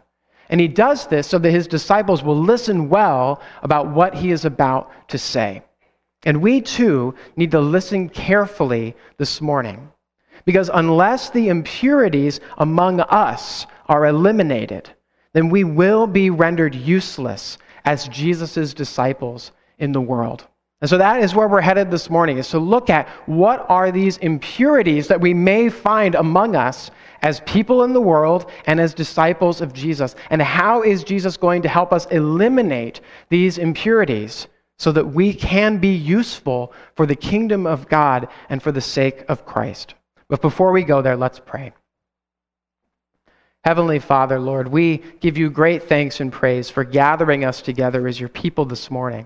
And 0.54 0.62
he 0.62 0.68
does 0.68 1.08
this 1.08 1.26
so 1.26 1.40
that 1.40 1.50
his 1.50 1.66
disciples 1.66 2.22
will 2.22 2.40
listen 2.40 2.88
well 2.88 3.42
about 3.64 3.88
what 3.88 4.14
he 4.14 4.30
is 4.30 4.46
about 4.46 4.92
to 5.10 5.18
say. 5.18 5.64
And 6.26 6.44
we 6.44 6.62
too 6.62 7.16
need 7.36 7.50
to 7.50 7.60
listen 7.60 8.08
carefully 8.08 8.96
this 9.18 9.42
morning. 9.42 9.90
Because 10.46 10.70
unless 10.72 11.32
the 11.32 11.50
impurities 11.50 12.40
among 12.60 13.00
us 13.00 13.66
are 13.88 14.06
eliminated, 14.06 14.92
then 15.34 15.50
we 15.50 15.64
will 15.64 16.06
be 16.06 16.30
rendered 16.30 16.76
useless 16.76 17.58
as 17.86 18.08
Jesus' 18.10 18.76
disciples 18.76 19.54
in 19.80 19.92
the 19.92 20.02
world. 20.02 20.46
And 20.82 20.90
so 20.90 21.00
that 21.00 21.24
is 21.24 21.34
where 21.34 21.48
we're 21.48 21.62
headed 21.62 21.90
this 21.90 22.12
morning, 22.12 22.38
is 22.38 22.50
to 22.50 22.60
look 22.60 22.92
at 22.92 23.10
what 23.26 23.66
are 23.70 23.92
these 23.92 24.18
impurities 24.18 25.08
that 25.08 25.20
we 25.20 25.34
may 25.34 25.68
find 25.68 26.14
among 26.14 26.56
us 26.56 26.92
as 27.24 27.40
people 27.42 27.84
in 27.84 27.94
the 27.94 28.02
world 28.02 28.52
and 28.68 28.80
as 28.80 28.94
disciples 28.94 29.62
of 29.62 29.74
Jesus. 29.74 30.16
And 30.30 30.42
how 30.42 30.84
is 30.84 31.04
Jesus 31.04 31.38
going 31.38 31.62
to 31.64 31.70
help 31.70 31.92
us 31.92 32.06
eliminate 32.08 33.02
these 33.30 33.58
impurities 33.58 34.48
so 34.78 34.92
that 34.92 35.08
we 35.14 35.34
can 35.34 35.78
be 35.78 35.94
useful 35.94 36.74
for 36.96 37.06
the 37.06 37.16
kingdom 37.16 37.66
of 37.66 37.88
God 37.88 38.28
and 38.50 38.62
for 38.62 38.72
the 38.72 38.82
sake 38.82 39.24
of 39.30 39.46
Christ? 39.46 39.96
But 40.28 40.42
before 40.42 40.72
we 40.72 40.84
go 40.84 41.02
there, 41.02 41.16
let's 41.16 41.40
pray. 41.40 41.74
Heavenly 43.64 44.00
Father, 44.00 44.40
Lord, 44.40 44.68
we 44.68 44.98
give 45.22 45.38
you 45.38 45.50
great 45.50 45.84
thanks 45.84 46.20
and 46.20 46.34
praise 46.34 46.70
for 46.70 46.84
gathering 46.84 47.46
us 47.46 47.62
together 47.62 48.08
as 48.08 48.20
your 48.20 48.28
people 48.30 48.66
this 48.66 48.92
morning. 48.92 49.26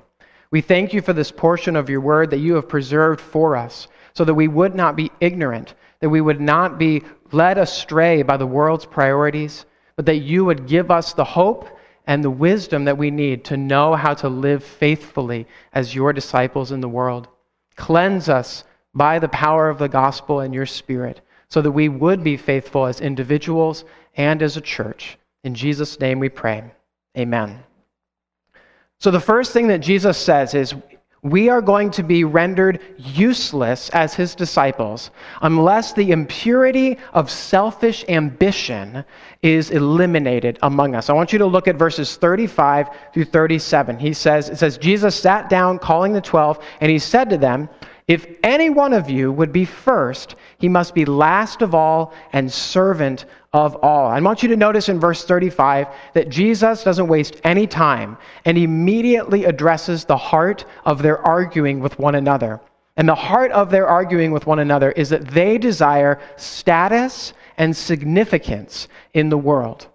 We 0.51 0.61
thank 0.61 0.93
you 0.93 1.01
for 1.01 1.13
this 1.13 1.31
portion 1.31 1.75
of 1.75 1.89
your 1.89 2.01
word 2.01 2.29
that 2.29 2.37
you 2.37 2.53
have 2.53 2.69
preserved 2.69 3.19
for 3.19 3.57
us 3.57 3.87
so 4.13 4.23
that 4.23 4.35
we 4.35 4.47
would 4.47 4.75
not 4.75 4.95
be 4.95 5.11
ignorant, 5.19 5.73
that 6.01 6.09
we 6.09 6.21
would 6.21 6.39
not 6.39 6.77
be 6.77 7.01
led 7.33 7.57
astray 7.57 8.21
by 8.21 8.37
the 8.37 8.47
world's 8.47 8.85
priorities, 8.85 9.65
but 9.95 10.05
that 10.05 10.17
you 10.17 10.45
would 10.45 10.67
give 10.67 10.91
us 10.91 11.13
the 11.13 11.23
hope 11.23 11.67
and 12.05 12.23
the 12.23 12.29
wisdom 12.29 12.85
that 12.85 12.97
we 12.97 13.11
need 13.11 13.43
to 13.45 13.57
know 13.57 13.95
how 13.95 14.13
to 14.13 14.29
live 14.29 14.63
faithfully 14.63 15.45
as 15.73 15.93
your 15.93 16.13
disciples 16.13 16.71
in 16.71 16.81
the 16.81 16.89
world. 16.89 17.27
Cleanse 17.75 18.29
us 18.29 18.63
by 18.93 19.19
the 19.19 19.27
power 19.27 19.69
of 19.69 19.77
the 19.77 19.89
gospel 19.89 20.39
and 20.39 20.53
your 20.53 20.65
spirit 20.65 21.21
so 21.49 21.61
that 21.61 21.71
we 21.71 21.89
would 21.89 22.23
be 22.23 22.37
faithful 22.37 22.85
as 22.85 23.01
individuals 23.01 23.85
and 24.15 24.41
as 24.41 24.57
a 24.57 24.61
church. 24.61 25.17
In 25.43 25.53
Jesus' 25.53 25.99
name 25.99 26.19
we 26.19 26.29
pray. 26.29 26.63
Amen. 27.17 27.63
So, 28.99 29.11
the 29.11 29.19
first 29.19 29.53
thing 29.53 29.67
that 29.67 29.79
Jesus 29.79 30.17
says 30.17 30.53
is 30.53 30.73
we 31.31 31.49
are 31.49 31.61
going 31.61 31.91
to 31.91 32.03
be 32.03 32.23
rendered 32.23 32.79
useless 32.97 33.89
as 33.89 34.13
his 34.13 34.35
disciples 34.35 35.11
unless 35.41 35.93
the 35.93 36.11
impurity 36.11 36.97
of 37.13 37.29
selfish 37.29 38.05
ambition 38.09 39.03
is 39.41 39.69
eliminated 39.71 40.59
among 40.63 40.95
us. 40.95 41.09
I 41.09 41.13
want 41.13 41.31
you 41.31 41.39
to 41.39 41.45
look 41.45 41.67
at 41.67 41.75
verses 41.75 42.15
35 42.15 42.89
through 43.13 43.25
37. 43.25 43.99
He 43.99 44.13
says, 44.13 44.49
it 44.49 44.57
says, 44.57 44.77
Jesus 44.77 45.15
sat 45.15 45.49
down 45.49 45.79
calling 45.79 46.13
the 46.13 46.21
12, 46.21 46.63
and 46.81 46.91
he 46.91 46.99
said 46.99 47.29
to 47.29 47.37
them, 47.37 47.69
if 48.07 48.25
any 48.41 48.69
one 48.69 48.93
of 48.93 49.09
you 49.09 49.33
would 49.33 49.51
be 49.51 49.65
first, 49.65 50.35
he 50.59 50.69
must 50.69 50.95
be 50.95 51.03
last 51.03 51.61
of 51.61 51.75
all 51.75 52.13
and 52.31 52.51
servant 52.51 53.25
of 53.51 53.75
all. 53.77 54.07
I 54.07 54.19
want 54.21 54.41
you 54.41 54.49
to 54.49 54.55
notice 54.55 54.87
in 54.87 54.97
verse 54.97 55.25
35 55.25 55.87
that 56.13 56.29
Jesus 56.29 56.83
doesn't 56.83 57.07
waste 57.07 57.41
any 57.43 57.67
time 57.67 58.17
and 58.45 58.57
immediately 58.57 59.43
addresses 59.43 60.05
the 60.05 60.15
heart 60.15 60.63
of 60.85 61.01
their 61.01 61.19
arguing 61.19 61.81
with 61.81 61.99
one 61.99 62.15
another. 62.15 62.61
And 62.95 63.09
the 63.09 63.15
heart 63.15 63.51
of 63.51 63.69
their 63.69 63.87
arguing 63.87 64.31
with 64.31 64.47
one 64.47 64.59
another 64.59 64.91
is 64.91 65.09
that 65.09 65.27
they 65.27 65.57
desire 65.57 66.19
status 66.37 67.33
and 67.57 67.75
significance 67.75 68.87
in 69.13 69.27
the 69.27 69.37
world. 69.37 69.87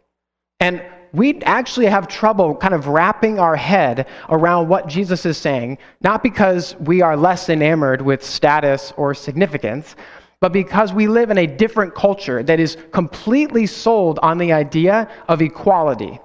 And 0.61 0.83
we 1.12 1.40
actually 1.42 1.87
have 1.87 2.09
trouble 2.09 2.54
kind 2.54 2.75
of 2.75 2.87
wrapping 2.87 3.38
our 3.38 3.57
head 3.57 4.07
around 4.31 4.69
what 4.69 4.87
Jesus 4.87 5.26
is 5.26 5.37
saying, 5.37 5.78
not 6.00 6.23
because 6.23 6.75
we 6.81 7.02
are 7.02 7.16
less 7.16 7.49
enamored 7.49 8.00
with 8.00 8.25
status 8.25 8.92
or 8.97 9.12
significance, 9.12 9.95
but 10.40 10.52
because 10.52 10.92
we 10.92 11.07
live 11.07 11.31
in 11.31 11.38
a 11.38 11.47
different 11.47 11.95
culture 11.95 12.42
that 12.42 12.59
is 12.59 12.76
completely 12.92 13.66
sold 13.66 14.19
on 14.23 14.38
the 14.38 14.52
idea 14.52 15.09
of 15.28 15.42
equality. 15.42 16.19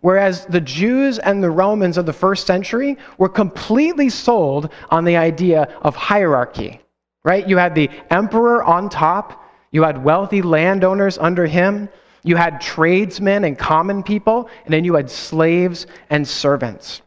Whereas 0.00 0.44
the 0.46 0.60
Jews 0.60 1.18
and 1.18 1.42
the 1.42 1.50
Romans 1.50 1.96
of 1.96 2.04
the 2.04 2.12
first 2.12 2.46
century 2.46 2.98
were 3.16 3.28
completely 3.28 4.10
sold 4.10 4.70
on 4.90 5.04
the 5.04 5.16
idea 5.16 5.62
of 5.80 5.96
hierarchy, 5.96 6.80
right? 7.24 7.48
You 7.48 7.56
had 7.56 7.74
the 7.74 7.88
emperor 8.10 8.62
on 8.62 8.90
top, 8.90 9.42
you 9.70 9.82
had 9.82 10.04
wealthy 10.04 10.42
landowners 10.42 11.16
under 11.16 11.46
him, 11.46 11.88
you 12.24 12.36
had 12.36 12.60
tradesmen 12.60 13.44
and 13.44 13.56
common 13.56 14.02
people, 14.02 14.48
and 14.64 14.74
then 14.74 14.84
you 14.84 14.94
had 14.94 15.08
slaves 15.08 15.86
and 16.10 16.26
servants. 16.26 17.02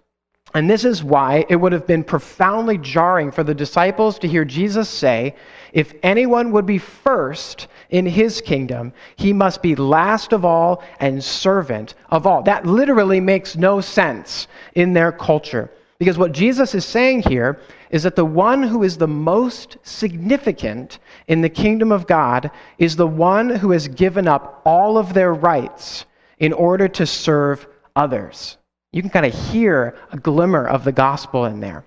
And 0.53 0.69
this 0.69 0.85
is 0.85 1.03
why 1.03 1.45
it 1.49 1.57
would 1.57 1.73
have 1.73 1.85
been 1.85 2.03
profoundly 2.03 2.77
jarring 2.77 3.31
for 3.31 3.43
the 3.43 3.53
disciples 3.53 4.17
to 4.19 4.27
hear 4.27 4.45
Jesus 4.45 4.87
say, 4.87 5.35
If 5.73 5.93
anyone 6.03 6.51
would 6.51 6.65
be 6.65 6.77
first 6.77 7.67
in 7.89 8.05
his 8.05 8.39
kingdom, 8.39 8.93
he 9.17 9.33
must 9.33 9.61
be 9.61 9.75
last 9.75 10.31
of 10.31 10.45
all 10.45 10.83
and 10.99 11.21
servant 11.21 11.95
of 12.09 12.25
all. 12.25 12.41
That 12.43 12.65
literally 12.65 13.19
makes 13.19 13.57
no 13.57 13.81
sense 13.81 14.47
in 14.75 14.93
their 14.93 15.11
culture. 15.11 15.69
Because 15.99 16.17
what 16.17 16.31
Jesus 16.31 16.75
is 16.75 16.85
saying 16.85 17.23
here 17.23 17.59
is 17.89 18.03
that 18.03 18.15
the 18.15 18.25
one 18.25 18.63
who 18.63 18.83
is 18.83 18.97
the 18.97 19.07
most 19.07 19.77
significant 19.83 20.99
in 21.27 21.41
the 21.41 21.49
kingdom 21.49 21.91
of 21.91 22.07
God 22.07 22.51
is 22.77 22.95
the 22.95 23.07
one 23.07 23.49
who 23.49 23.71
has 23.71 23.87
given 23.87 24.27
up 24.27 24.61
all 24.65 24.97
of 24.97 25.13
their 25.13 25.33
rights 25.33 26.05
in 26.39 26.53
order 26.53 26.87
to 26.87 27.05
serve 27.05 27.67
others. 27.95 28.57
You 28.91 29.01
can 29.01 29.11
kind 29.11 29.25
of 29.25 29.33
hear 29.33 29.97
a 30.11 30.17
glimmer 30.17 30.65
of 30.65 30.83
the 30.83 30.91
gospel 30.91 31.45
in 31.45 31.59
there. 31.59 31.85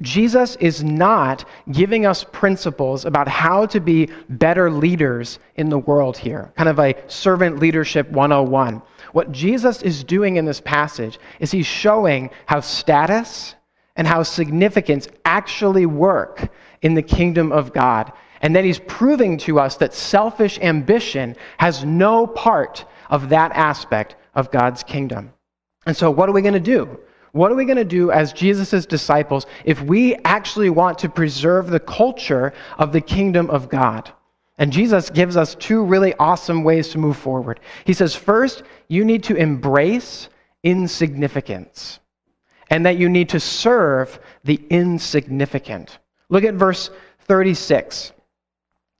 Jesus 0.00 0.56
is 0.56 0.84
not 0.84 1.44
giving 1.72 2.06
us 2.06 2.24
principles 2.24 3.04
about 3.04 3.26
how 3.26 3.66
to 3.66 3.80
be 3.80 4.08
better 4.28 4.70
leaders 4.70 5.40
in 5.56 5.68
the 5.68 5.78
world 5.78 6.16
here, 6.16 6.52
kind 6.56 6.68
of 6.68 6.78
a 6.78 6.94
servant 7.08 7.58
leadership 7.58 8.08
101. 8.10 8.80
What 9.12 9.32
Jesus 9.32 9.82
is 9.82 10.04
doing 10.04 10.36
in 10.36 10.44
this 10.44 10.60
passage 10.60 11.18
is 11.40 11.50
he's 11.50 11.66
showing 11.66 12.30
how 12.46 12.60
status 12.60 13.56
and 13.98 14.06
how 14.06 14.22
significance 14.22 15.08
actually 15.26 15.84
work 15.84 16.48
in 16.80 16.94
the 16.94 17.02
kingdom 17.02 17.52
of 17.52 17.74
God. 17.74 18.12
And 18.40 18.54
then 18.54 18.64
he's 18.64 18.78
proving 18.78 19.36
to 19.38 19.58
us 19.58 19.76
that 19.76 19.92
selfish 19.92 20.58
ambition 20.60 21.36
has 21.58 21.84
no 21.84 22.26
part 22.26 22.86
of 23.10 23.28
that 23.28 23.50
aspect 23.52 24.14
of 24.36 24.50
God's 24.52 24.84
kingdom. 24.84 25.32
And 25.84 25.96
so, 25.96 26.10
what 26.10 26.28
are 26.28 26.32
we 26.32 26.42
going 26.42 26.54
to 26.54 26.60
do? 26.60 26.98
What 27.32 27.50
are 27.50 27.56
we 27.56 27.64
going 27.64 27.76
to 27.76 27.84
do 27.84 28.10
as 28.10 28.32
Jesus' 28.32 28.86
disciples 28.86 29.46
if 29.64 29.82
we 29.82 30.14
actually 30.24 30.70
want 30.70 30.98
to 30.98 31.08
preserve 31.08 31.68
the 31.68 31.80
culture 31.80 32.54
of 32.78 32.92
the 32.92 33.00
kingdom 33.00 33.50
of 33.50 33.68
God? 33.68 34.10
And 34.58 34.72
Jesus 34.72 35.10
gives 35.10 35.36
us 35.36 35.54
two 35.56 35.84
really 35.84 36.14
awesome 36.14 36.64
ways 36.64 36.88
to 36.88 36.98
move 36.98 37.16
forward. 37.16 37.60
He 37.84 37.92
says, 37.92 38.14
first, 38.14 38.62
you 38.88 39.04
need 39.04 39.24
to 39.24 39.36
embrace 39.36 40.28
insignificance 40.62 42.00
and 42.70 42.84
that 42.86 42.98
you 42.98 43.08
need 43.08 43.28
to 43.30 43.40
serve 43.40 44.18
the 44.44 44.60
insignificant. 44.70 45.98
Look 46.28 46.44
at 46.44 46.54
verse 46.54 46.90
36. 47.20 48.12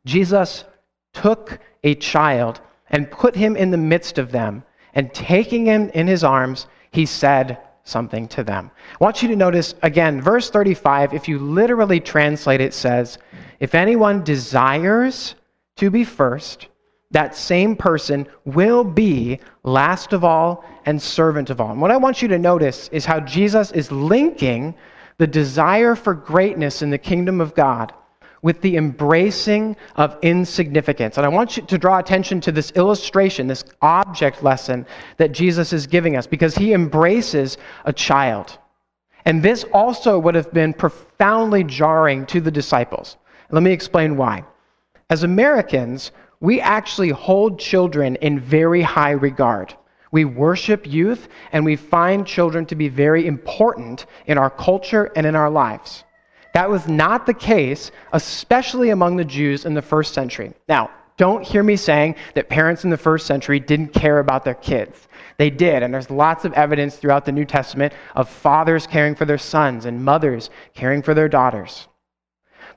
Jesus 0.06 0.64
took 1.12 1.58
a 1.84 1.94
child 1.96 2.60
and 2.90 3.10
put 3.10 3.34
him 3.34 3.56
in 3.56 3.70
the 3.70 3.76
midst 3.76 4.18
of 4.18 4.32
them, 4.32 4.62
and 4.94 5.12
taking 5.12 5.66
him 5.66 5.90
in 5.90 6.06
his 6.06 6.24
arms, 6.24 6.66
he 6.90 7.04
said 7.04 7.58
something 7.84 8.28
to 8.28 8.42
them. 8.42 8.70
I 8.92 9.04
want 9.04 9.22
you 9.22 9.28
to 9.28 9.36
notice 9.36 9.74
again, 9.82 10.20
verse 10.20 10.50
35, 10.50 11.12
if 11.12 11.28
you 11.28 11.38
literally 11.38 12.00
translate 12.00 12.60
it, 12.60 12.74
says, 12.74 13.18
If 13.60 13.74
anyone 13.74 14.24
desires 14.24 15.34
to 15.76 15.90
be 15.90 16.04
first, 16.04 16.68
that 17.10 17.34
same 17.34 17.76
person 17.76 18.26
will 18.44 18.84
be 18.84 19.40
last 19.62 20.12
of 20.12 20.24
all 20.24 20.64
and 20.88 21.02
servant 21.02 21.50
of 21.50 21.60
all. 21.60 21.70
And 21.70 21.82
what 21.82 21.90
I 21.90 21.98
want 21.98 22.22
you 22.22 22.28
to 22.28 22.38
notice 22.38 22.88
is 22.92 23.04
how 23.04 23.20
Jesus 23.20 23.72
is 23.72 23.92
linking 23.92 24.74
the 25.18 25.26
desire 25.26 25.94
for 25.94 26.14
greatness 26.14 26.80
in 26.80 26.88
the 26.88 26.96
kingdom 26.96 27.42
of 27.42 27.54
God 27.54 27.92
with 28.40 28.62
the 28.62 28.78
embracing 28.78 29.76
of 29.96 30.16
insignificance. 30.22 31.18
And 31.18 31.26
I 31.26 31.28
want 31.28 31.58
you 31.58 31.62
to 31.64 31.76
draw 31.76 31.98
attention 31.98 32.40
to 32.40 32.52
this 32.52 32.70
illustration, 32.70 33.46
this 33.46 33.66
object 33.82 34.42
lesson 34.42 34.86
that 35.18 35.32
Jesus 35.32 35.74
is 35.74 35.86
giving 35.86 36.16
us, 36.16 36.26
because 36.26 36.54
he 36.54 36.72
embraces 36.72 37.58
a 37.84 37.92
child. 37.92 38.56
And 39.26 39.42
this 39.42 39.64
also 39.74 40.18
would 40.18 40.36
have 40.36 40.50
been 40.54 40.72
profoundly 40.72 41.64
jarring 41.64 42.24
to 42.26 42.40
the 42.40 42.50
disciples. 42.50 43.18
Let 43.50 43.62
me 43.62 43.72
explain 43.72 44.16
why. 44.16 44.42
As 45.10 45.22
Americans, 45.22 46.12
we 46.40 46.62
actually 46.62 47.10
hold 47.10 47.58
children 47.58 48.16
in 48.16 48.40
very 48.40 48.80
high 48.80 49.10
regard. 49.10 49.74
We 50.10 50.24
worship 50.24 50.86
youth 50.86 51.28
and 51.52 51.64
we 51.64 51.76
find 51.76 52.26
children 52.26 52.66
to 52.66 52.74
be 52.74 52.88
very 52.88 53.26
important 53.26 54.06
in 54.26 54.38
our 54.38 54.50
culture 54.50 55.12
and 55.16 55.26
in 55.26 55.36
our 55.36 55.50
lives. 55.50 56.04
That 56.54 56.70
was 56.70 56.88
not 56.88 57.26
the 57.26 57.34
case, 57.34 57.90
especially 58.12 58.90
among 58.90 59.16
the 59.16 59.24
Jews 59.24 59.64
in 59.64 59.74
the 59.74 59.82
first 59.82 60.14
century. 60.14 60.52
Now, 60.68 60.90
don't 61.18 61.44
hear 61.44 61.62
me 61.62 61.76
saying 61.76 62.14
that 62.34 62.48
parents 62.48 62.84
in 62.84 62.90
the 62.90 62.96
first 62.96 63.26
century 63.26 63.60
didn't 63.60 63.92
care 63.92 64.20
about 64.20 64.44
their 64.44 64.54
kids. 64.54 65.08
They 65.36 65.50
did, 65.50 65.82
and 65.82 65.92
there's 65.92 66.10
lots 66.10 66.44
of 66.44 66.52
evidence 66.54 66.96
throughout 66.96 67.24
the 67.24 67.32
New 67.32 67.44
Testament 67.44 67.92
of 68.14 68.28
fathers 68.28 68.86
caring 68.86 69.14
for 69.14 69.24
their 69.24 69.38
sons 69.38 69.84
and 69.84 70.04
mothers 70.04 70.50
caring 70.74 71.02
for 71.02 71.14
their 71.14 71.28
daughters. 71.28 71.88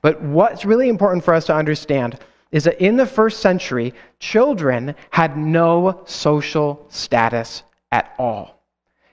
But 0.02 0.20
what's 0.20 0.64
really 0.64 0.88
important 0.88 1.24
for 1.24 1.34
us 1.34 1.46
to 1.46 1.54
understand 1.54 2.18
is 2.52 2.64
that 2.64 2.80
in 2.80 2.96
the 2.96 3.06
first 3.06 3.40
century, 3.40 3.94
children 4.20 4.94
had 5.10 5.36
no 5.36 6.02
social 6.04 6.86
status 6.90 7.62
at 7.90 8.14
all. 8.18 8.62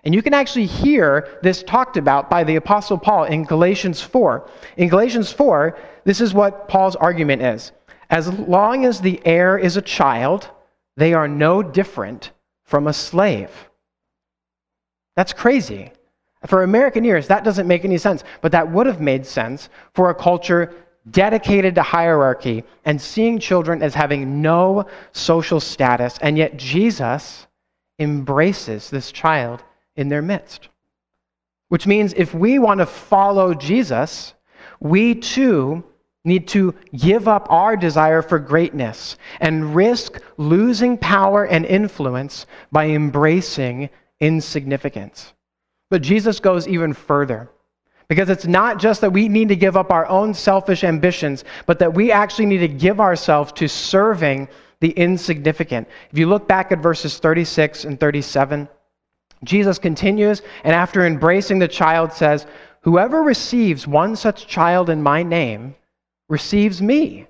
And 0.04 0.14
you 0.14 0.22
can 0.22 0.34
actually 0.34 0.66
hear 0.66 1.40
this 1.42 1.64
talked 1.64 1.98
about 1.98 2.30
by 2.30 2.44
the 2.44 2.58
Apostle 2.58 2.98
Paul 2.98 3.26
in 3.26 3.44
Galatians 3.44 4.02
4. 4.02 4.50
In 4.78 4.88
Galatians 4.90 5.32
4, 5.32 5.78
this 6.04 6.22
is 6.22 6.34
what 6.34 6.68
Paul's 6.68 6.96
argument 6.96 7.42
is 7.42 7.72
As 8.10 8.32
long 8.40 8.86
as 8.86 9.02
the 9.02 9.22
heir 9.26 9.58
is 9.58 9.78
a 9.78 9.82
child, 9.82 10.50
they 10.96 11.14
are 11.14 11.28
no 11.28 11.64
different 11.64 12.32
from 12.66 12.88
a 12.88 12.94
slave. 12.94 13.52
That's 15.16 15.34
crazy. 15.34 15.92
For 16.48 16.64
American 16.64 17.04
ears, 17.04 17.28
that 17.28 17.44
doesn't 17.44 17.68
make 17.68 17.84
any 17.84 17.98
sense, 17.98 18.24
but 18.42 18.54
that 18.54 18.72
would 18.72 18.86
have 18.86 19.02
made 19.02 19.26
sense 19.26 19.70
for 19.94 20.10
a 20.10 20.16
culture 20.16 20.74
dedicated 21.12 21.76
to 21.76 21.82
hierarchy 21.82 22.64
and 22.86 23.02
seeing 23.02 23.40
children 23.40 23.82
as 23.82 23.94
having 23.94 24.42
no 24.42 24.86
social 25.12 25.60
status. 25.60 26.18
And 26.22 26.38
yet 26.38 26.58
Jesus 26.58 27.48
embraces 28.00 28.90
this 28.90 29.12
child 29.12 29.64
in 29.96 30.10
their 30.10 30.22
midst. 30.22 30.70
Which 31.70 31.86
means 31.86 32.14
if 32.14 32.34
we 32.34 32.60
want 32.60 32.80
to 32.80 32.86
follow 32.86 33.54
Jesus, 33.54 34.34
we 34.80 35.16
too 35.16 35.84
need 36.26 36.48
to 36.50 36.74
give 36.96 37.28
up 37.28 37.48
our 37.50 37.78
desire 37.78 38.22
for 38.22 38.40
greatness 38.40 39.18
and 39.40 39.76
risk 39.76 40.22
losing 40.38 40.98
power 40.98 41.46
and 41.46 41.66
influence 41.66 42.46
by 42.72 42.88
embracing 42.88 43.90
insignificance. 44.20 45.34
But 45.90 46.02
Jesus 46.02 46.40
goes 46.40 46.68
even 46.68 46.94
further. 46.94 47.50
Because 48.10 48.30
it's 48.30 48.48
not 48.48 48.80
just 48.80 49.02
that 49.02 49.14
we 49.14 49.30
need 49.30 49.50
to 49.50 49.56
give 49.56 49.78
up 49.78 49.92
our 49.92 50.08
own 50.08 50.34
selfish 50.34 50.84
ambitions, 50.84 51.46
but 51.68 51.80
that 51.80 51.94
we 51.94 52.12
actually 52.12 52.48
need 52.48 52.58
to 52.58 52.68
give 52.68 53.00
ourselves 53.00 53.52
to 53.54 53.70
serving 53.70 54.50
the 54.82 54.90
insignificant. 54.92 55.88
If 56.12 56.18
you 56.18 56.28
look 56.28 56.48
back 56.48 56.72
at 56.72 56.80
verses 56.80 57.20
36 57.20 57.86
and 57.86 58.00
37, 58.00 58.68
Jesus 59.44 59.78
continues, 59.78 60.42
and 60.64 60.76
after 60.76 61.06
embracing 61.06 61.60
the 61.60 61.68
child, 61.68 62.12
says, 62.12 62.48
Whoever 62.82 63.22
receives 63.22 63.88
one 63.88 64.16
such 64.16 64.48
child 64.48 64.90
in 64.90 65.04
my 65.04 65.22
name 65.22 65.76
receives 66.30 66.82
me. 66.82 67.28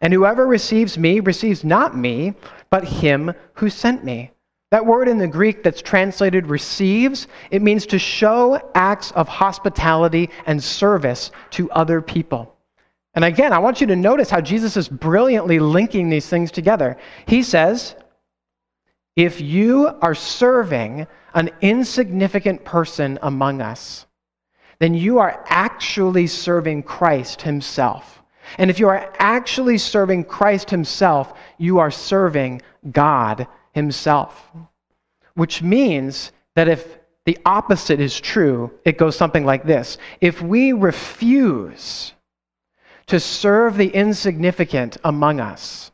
And 0.00 0.12
whoever 0.12 0.46
receives 0.46 0.98
me 0.98 1.20
receives 1.20 1.62
not 1.62 1.96
me, 1.96 2.34
but 2.70 2.84
him 2.84 3.32
who 3.54 3.70
sent 3.70 4.02
me. 4.02 4.32
That 4.72 4.86
word 4.86 5.06
in 5.06 5.18
the 5.18 5.28
Greek 5.28 5.62
that's 5.62 5.82
translated 5.82 6.46
receives, 6.46 7.28
it 7.50 7.60
means 7.60 7.84
to 7.88 7.98
show 7.98 8.58
acts 8.74 9.10
of 9.10 9.28
hospitality 9.28 10.30
and 10.46 10.64
service 10.64 11.30
to 11.50 11.70
other 11.72 12.00
people. 12.00 12.56
And 13.14 13.22
again, 13.22 13.52
I 13.52 13.58
want 13.58 13.82
you 13.82 13.86
to 13.88 13.96
notice 13.96 14.30
how 14.30 14.40
Jesus 14.40 14.78
is 14.78 14.88
brilliantly 14.88 15.58
linking 15.58 16.08
these 16.08 16.26
things 16.26 16.50
together. 16.50 16.96
He 17.26 17.42
says, 17.42 17.94
If 19.14 19.42
you 19.42 19.90
are 20.00 20.14
serving 20.14 21.06
an 21.34 21.50
insignificant 21.60 22.64
person 22.64 23.18
among 23.20 23.60
us, 23.60 24.06
then 24.78 24.94
you 24.94 25.18
are 25.18 25.44
actually 25.50 26.26
serving 26.28 26.84
Christ 26.84 27.42
Himself. 27.42 28.22
And 28.56 28.70
if 28.70 28.80
you 28.80 28.88
are 28.88 29.12
actually 29.18 29.76
serving 29.76 30.24
Christ 30.24 30.70
Himself, 30.70 31.34
you 31.58 31.78
are 31.78 31.90
serving 31.90 32.62
God 32.90 33.46
himself. 33.72 34.50
Which 35.34 35.62
means 35.62 36.32
that 36.54 36.68
if 36.68 36.98
the 37.24 37.38
opposite 37.44 38.00
is 38.00 38.18
true, 38.20 38.70
it 38.84 38.98
goes 38.98 39.16
something 39.16 39.44
like 39.44 39.64
this 39.64 39.98
If 40.20 40.42
we 40.42 40.72
refuse 40.72 42.12
to 43.06 43.20
serve 43.20 43.76
the 43.76 43.88
insignificant 43.88 44.96
among 45.04 45.40
us, 45.40 45.92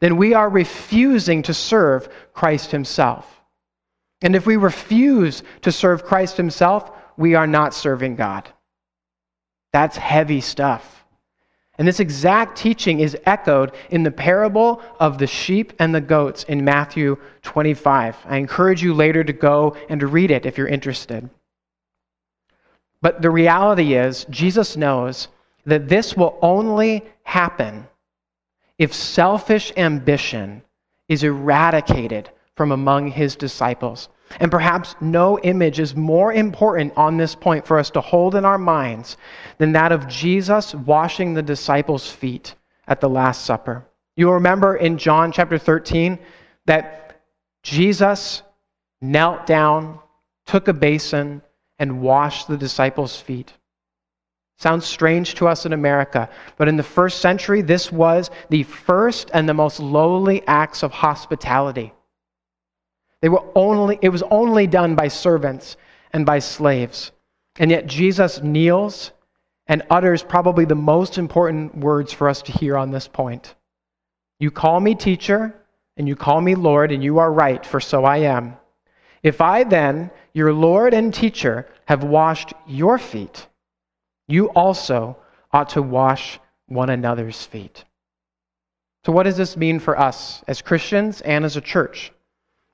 then 0.00 0.16
we 0.16 0.34
are 0.34 0.48
refusing 0.48 1.42
to 1.42 1.54
serve 1.54 2.08
Christ 2.32 2.70
himself. 2.70 3.40
And 4.22 4.34
if 4.34 4.46
we 4.46 4.56
refuse 4.56 5.42
to 5.62 5.72
serve 5.72 6.04
Christ 6.04 6.36
himself, 6.36 6.90
we 7.16 7.34
are 7.34 7.46
not 7.46 7.74
serving 7.74 8.16
God. 8.16 8.48
That's 9.72 9.96
heavy 9.96 10.40
stuff. 10.40 11.05
And 11.78 11.86
this 11.86 12.00
exact 12.00 12.56
teaching 12.56 13.00
is 13.00 13.16
echoed 13.26 13.72
in 13.90 14.02
the 14.02 14.10
parable 14.10 14.80
of 14.98 15.18
the 15.18 15.26
sheep 15.26 15.74
and 15.78 15.94
the 15.94 16.00
goats 16.00 16.44
in 16.44 16.64
Matthew 16.64 17.18
25. 17.42 18.16
I 18.24 18.36
encourage 18.38 18.82
you 18.82 18.94
later 18.94 19.22
to 19.22 19.32
go 19.32 19.76
and 19.88 20.02
read 20.02 20.30
it 20.30 20.46
if 20.46 20.56
you're 20.56 20.66
interested. 20.66 21.28
But 23.02 23.20
the 23.20 23.30
reality 23.30 23.94
is, 23.94 24.26
Jesus 24.30 24.76
knows 24.76 25.28
that 25.66 25.88
this 25.88 26.16
will 26.16 26.38
only 26.40 27.04
happen 27.24 27.86
if 28.78 28.94
selfish 28.94 29.72
ambition 29.76 30.62
is 31.08 31.24
eradicated 31.24 32.30
from 32.56 32.72
among 32.72 33.08
his 33.08 33.36
disciples. 33.36 34.08
And 34.40 34.50
perhaps 34.50 34.94
no 35.00 35.38
image 35.40 35.78
is 35.80 35.94
more 35.94 36.32
important 36.32 36.92
on 36.96 37.16
this 37.16 37.34
point 37.34 37.66
for 37.66 37.78
us 37.78 37.90
to 37.90 38.00
hold 38.00 38.34
in 38.34 38.44
our 38.44 38.58
minds 38.58 39.16
than 39.58 39.72
that 39.72 39.92
of 39.92 40.08
Jesus 40.08 40.74
washing 40.74 41.32
the 41.34 41.42
disciples' 41.42 42.10
feet 42.10 42.54
at 42.88 43.00
the 43.00 43.08
Last 43.08 43.44
Supper. 43.44 43.84
You'll 44.16 44.34
remember 44.34 44.76
in 44.76 44.98
John 44.98 45.32
chapter 45.32 45.58
13 45.58 46.18
that 46.66 47.22
Jesus 47.62 48.42
knelt 49.00 49.46
down, 49.46 49.98
took 50.46 50.68
a 50.68 50.72
basin, 50.72 51.42
and 51.78 52.00
washed 52.00 52.48
the 52.48 52.56
disciples' 52.56 53.20
feet. 53.20 53.52
Sounds 54.58 54.86
strange 54.86 55.34
to 55.34 55.46
us 55.46 55.66
in 55.66 55.74
America, 55.74 56.30
but 56.56 56.68
in 56.68 56.76
the 56.76 56.82
first 56.82 57.20
century, 57.20 57.60
this 57.60 57.92
was 57.92 58.30
the 58.48 58.62
first 58.62 59.30
and 59.34 59.46
the 59.46 59.54
most 59.54 59.80
lowly 59.80 60.42
acts 60.46 60.82
of 60.82 60.92
hospitality. 60.92 61.92
They 63.22 63.28
were 63.28 63.44
only, 63.54 63.98
it 64.02 64.10
was 64.10 64.22
only 64.30 64.66
done 64.66 64.94
by 64.94 65.08
servants 65.08 65.76
and 66.12 66.26
by 66.26 66.38
slaves. 66.38 67.12
And 67.58 67.70
yet 67.70 67.86
Jesus 67.86 68.42
kneels 68.42 69.12
and 69.66 69.82
utters 69.90 70.22
probably 70.22 70.64
the 70.64 70.74
most 70.74 71.18
important 71.18 71.76
words 71.76 72.12
for 72.12 72.28
us 72.28 72.42
to 72.42 72.52
hear 72.52 72.76
on 72.76 72.90
this 72.90 73.08
point. 73.08 73.54
You 74.38 74.50
call 74.50 74.80
me 74.80 74.94
teacher, 74.94 75.54
and 75.96 76.06
you 76.06 76.14
call 76.14 76.40
me 76.40 76.54
Lord, 76.54 76.92
and 76.92 77.02
you 77.02 77.18
are 77.18 77.32
right, 77.32 77.64
for 77.64 77.80
so 77.80 78.04
I 78.04 78.18
am. 78.18 78.56
If 79.22 79.40
I 79.40 79.64
then, 79.64 80.10
your 80.34 80.52
Lord 80.52 80.92
and 80.92 81.12
teacher, 81.12 81.66
have 81.86 82.04
washed 82.04 82.52
your 82.66 82.98
feet, 82.98 83.46
you 84.28 84.50
also 84.50 85.16
ought 85.52 85.70
to 85.70 85.82
wash 85.82 86.38
one 86.66 86.90
another's 86.90 87.44
feet. 87.44 87.84
So, 89.04 89.12
what 89.12 89.22
does 89.22 89.36
this 89.36 89.56
mean 89.56 89.78
for 89.78 89.98
us 89.98 90.44
as 90.46 90.60
Christians 90.60 91.20
and 91.22 91.44
as 91.44 91.56
a 91.56 91.60
church? 91.60 92.12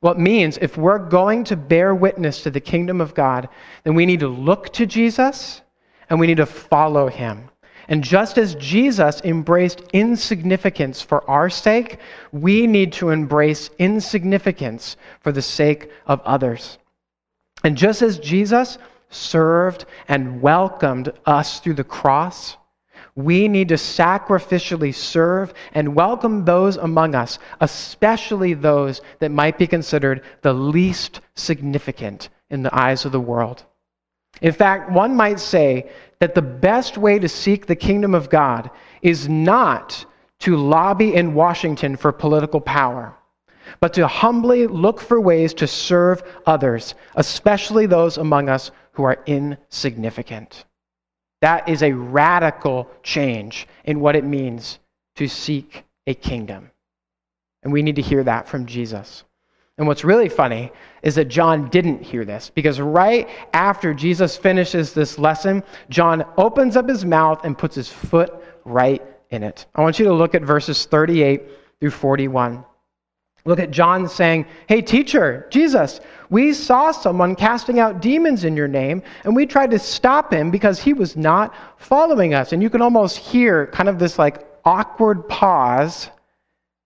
Well, 0.03 0.13
it 0.13 0.19
means 0.19 0.59
if 0.61 0.77
we're 0.77 0.99
going 0.99 1.45
to 1.45 1.57
bear 1.57 1.95
witness 1.95 2.43
to 2.43 2.51
the 2.51 2.61
kingdom 2.61 3.01
of 3.01 3.15
God, 3.15 3.49
then 3.85 3.95
we 3.95 4.05
need 4.05 4.21
to 4.21 4.29
look 4.29 4.73
to 4.75 4.85
Jesus 4.85 5.63
and 6.11 6.19
we 6.19 6.27
need 6.27 6.39
to 6.39 6.47
follow 6.47 7.07
him. 7.07 7.49
And 7.89 8.03
just 8.03 8.37
as 8.37 8.57
Jesus 8.57 9.21
embraced 9.23 9.83
insignificance 9.93 11.03
for 11.03 11.29
our 11.31 11.49
sake, 11.49 11.99
we 12.33 12.67
need 12.67 12.93
to 12.95 13.11
embrace 13.11 13.71
insignificance 13.79 14.97
for 15.21 15.31
the 15.31 15.43
sake 15.43 15.91
of 16.07 16.21
others. 16.23 16.79
And 17.65 17.77
just 17.77 18.03
as 18.03 18.19
Jesus 18.19 18.79
served 19.11 19.85
and 20.09 20.43
welcomed 20.43 21.13
us 21.27 21.61
through 21.61 21.75
the 21.75 21.85
cross, 21.85 22.57
we 23.15 23.47
need 23.47 23.69
to 23.69 23.75
sacrificially 23.75 24.95
serve 24.95 25.53
and 25.75 25.95
welcome 25.95 26.45
those 26.45 26.77
among 26.77 27.15
us, 27.15 27.39
especially 27.61 28.55
those 28.55 29.03
that 29.19 29.31
might 29.31 29.59
be 29.59 29.67
considered 29.67 30.23
the 30.41 30.53
least 30.53 31.21
significant 31.35 32.31
in 32.51 32.63
the 32.63 32.75
eyes 32.75 33.05
of 33.05 33.13
the 33.13 33.21
world. 33.21 33.65
In 34.41 34.53
fact, 34.53 34.91
one 34.91 35.15
might 35.15 35.39
say 35.39 35.91
that 36.21 36.35
the 36.35 36.43
best 36.43 36.97
way 36.97 37.19
to 37.19 37.29
seek 37.29 37.67
the 37.67 37.77
kingdom 37.77 38.15
of 38.15 38.31
God 38.31 38.71
is 39.03 39.29
not 39.29 40.05
to 40.41 40.57
lobby 40.57 41.15
in 41.15 41.35
Washington 41.35 41.97
for 41.97 42.13
political 42.13 42.61
power, 42.61 43.15
but 43.81 43.93
to 43.93 44.09
humbly 44.09 44.67
look 44.67 45.01
for 45.01 45.21
ways 45.21 45.53
to 45.55 45.67
serve 45.67 46.23
others, 46.47 46.95
especially 47.15 47.87
those 47.87 48.17
among 48.17 48.49
us 48.49 48.71
who 48.93 49.05
are 49.05 49.23
insignificant. 49.27 50.65
That 51.43 51.69
is 51.69 51.83
a 51.83 51.93
radical 51.93 52.89
change 53.03 53.67
in 53.85 54.01
what 54.01 54.17
it 54.17 54.25
means 54.25 54.79
to 55.17 55.27
seek 55.27 55.85
a 56.07 56.15
kingdom. 56.15 56.71
And 57.65 57.73
we 57.73 57.83
need 57.83 57.97
to 57.97 58.03
hear 58.03 58.23
that 58.25 58.49
from 58.49 58.65
Jesus. 58.65 59.25
And 59.77 59.89
what's 59.89 60.05
really 60.05 60.29
funny 60.29 60.71
is 61.03 61.17
that 61.17 61.25
John 61.27 61.69
didn't 61.69 62.01
hear 62.01 62.25
this 62.25 62.51
because 62.55 62.81
right 62.81 63.29
after 63.53 63.93
Jesus 63.93 64.37
finishes 64.37 64.93
this 64.93 65.19
lesson, 65.19 65.65
John 65.89 66.25
opens 66.37 66.77
up 66.77 66.89
his 66.89 67.05
mouth 67.05 67.45
and 67.45 67.59
puts 67.59 67.75
his 67.75 67.89
foot 67.89 68.33
right 68.65 69.03
in 69.31 69.43
it. 69.43 69.67
I 69.75 69.81
want 69.81 69.99
you 69.99 70.05
to 70.05 70.13
look 70.13 70.37
at 70.37 70.43
verses 70.43 70.87
38 70.87 71.43
through 71.81 71.91
41. 71.91 72.65
Look 73.45 73.59
at 73.59 73.73
John 73.73 74.09
saying, 74.09 74.47
Hey, 74.69 74.81
teacher, 74.83 75.49
Jesus, 75.51 76.01
we 76.33 76.55
saw 76.55 76.93
someone 76.93 77.37
casting 77.37 77.79
out 77.79 78.01
demons 78.01 78.45
in 78.45 78.57
your 78.57 78.67
name, 78.67 79.03
and 79.25 79.37
we 79.37 79.45
tried 79.45 79.71
to 79.73 79.79
stop 79.79 80.33
him 80.33 80.51
because 80.51 80.81
he 80.81 80.95
was 80.95 81.15
not 81.15 81.55
following 81.77 82.33
us. 82.33 82.55
And 82.55 82.63
you 82.63 82.71
can 82.71 82.81
almost 82.81 83.19
hear 83.19 83.67
kind 83.67 83.87
of 83.87 83.99
this 83.99 84.19
like 84.19 84.47
awkward 84.65 85.29
pause 85.29 86.09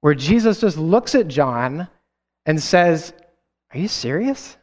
where 0.00 0.16
Jesus 0.16 0.62
just 0.62 0.76
looks 0.76 1.14
at 1.14 1.28
John 1.28 1.86
and 2.46 2.60
says, 2.60 3.12
Are 3.72 3.78
you 3.78 3.86
serious? 3.86 4.56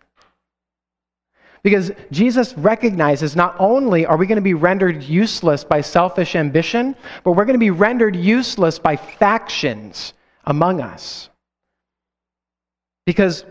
Because 1.63 1.93
Jesus 2.11 2.53
recognizes 2.57 3.37
not 3.37 3.55
only 3.59 4.05
are 4.05 4.17
we 4.17 4.27
going 4.27 4.35
to 4.35 4.41
be 4.41 4.53
rendered 4.53 5.01
useless 5.01 5.63
by 5.63 5.79
selfish 5.79 6.35
ambition, 6.35 6.93
but 7.23 7.31
we're 7.31 7.45
going 7.45 7.53
to 7.53 7.57
be 7.57 7.71
rendered 7.71 8.17
useless 8.17 8.79
by 8.79 8.97
factions 8.97 10.13
among 10.43 10.81
us. 10.81 11.29
Because 13.05 13.45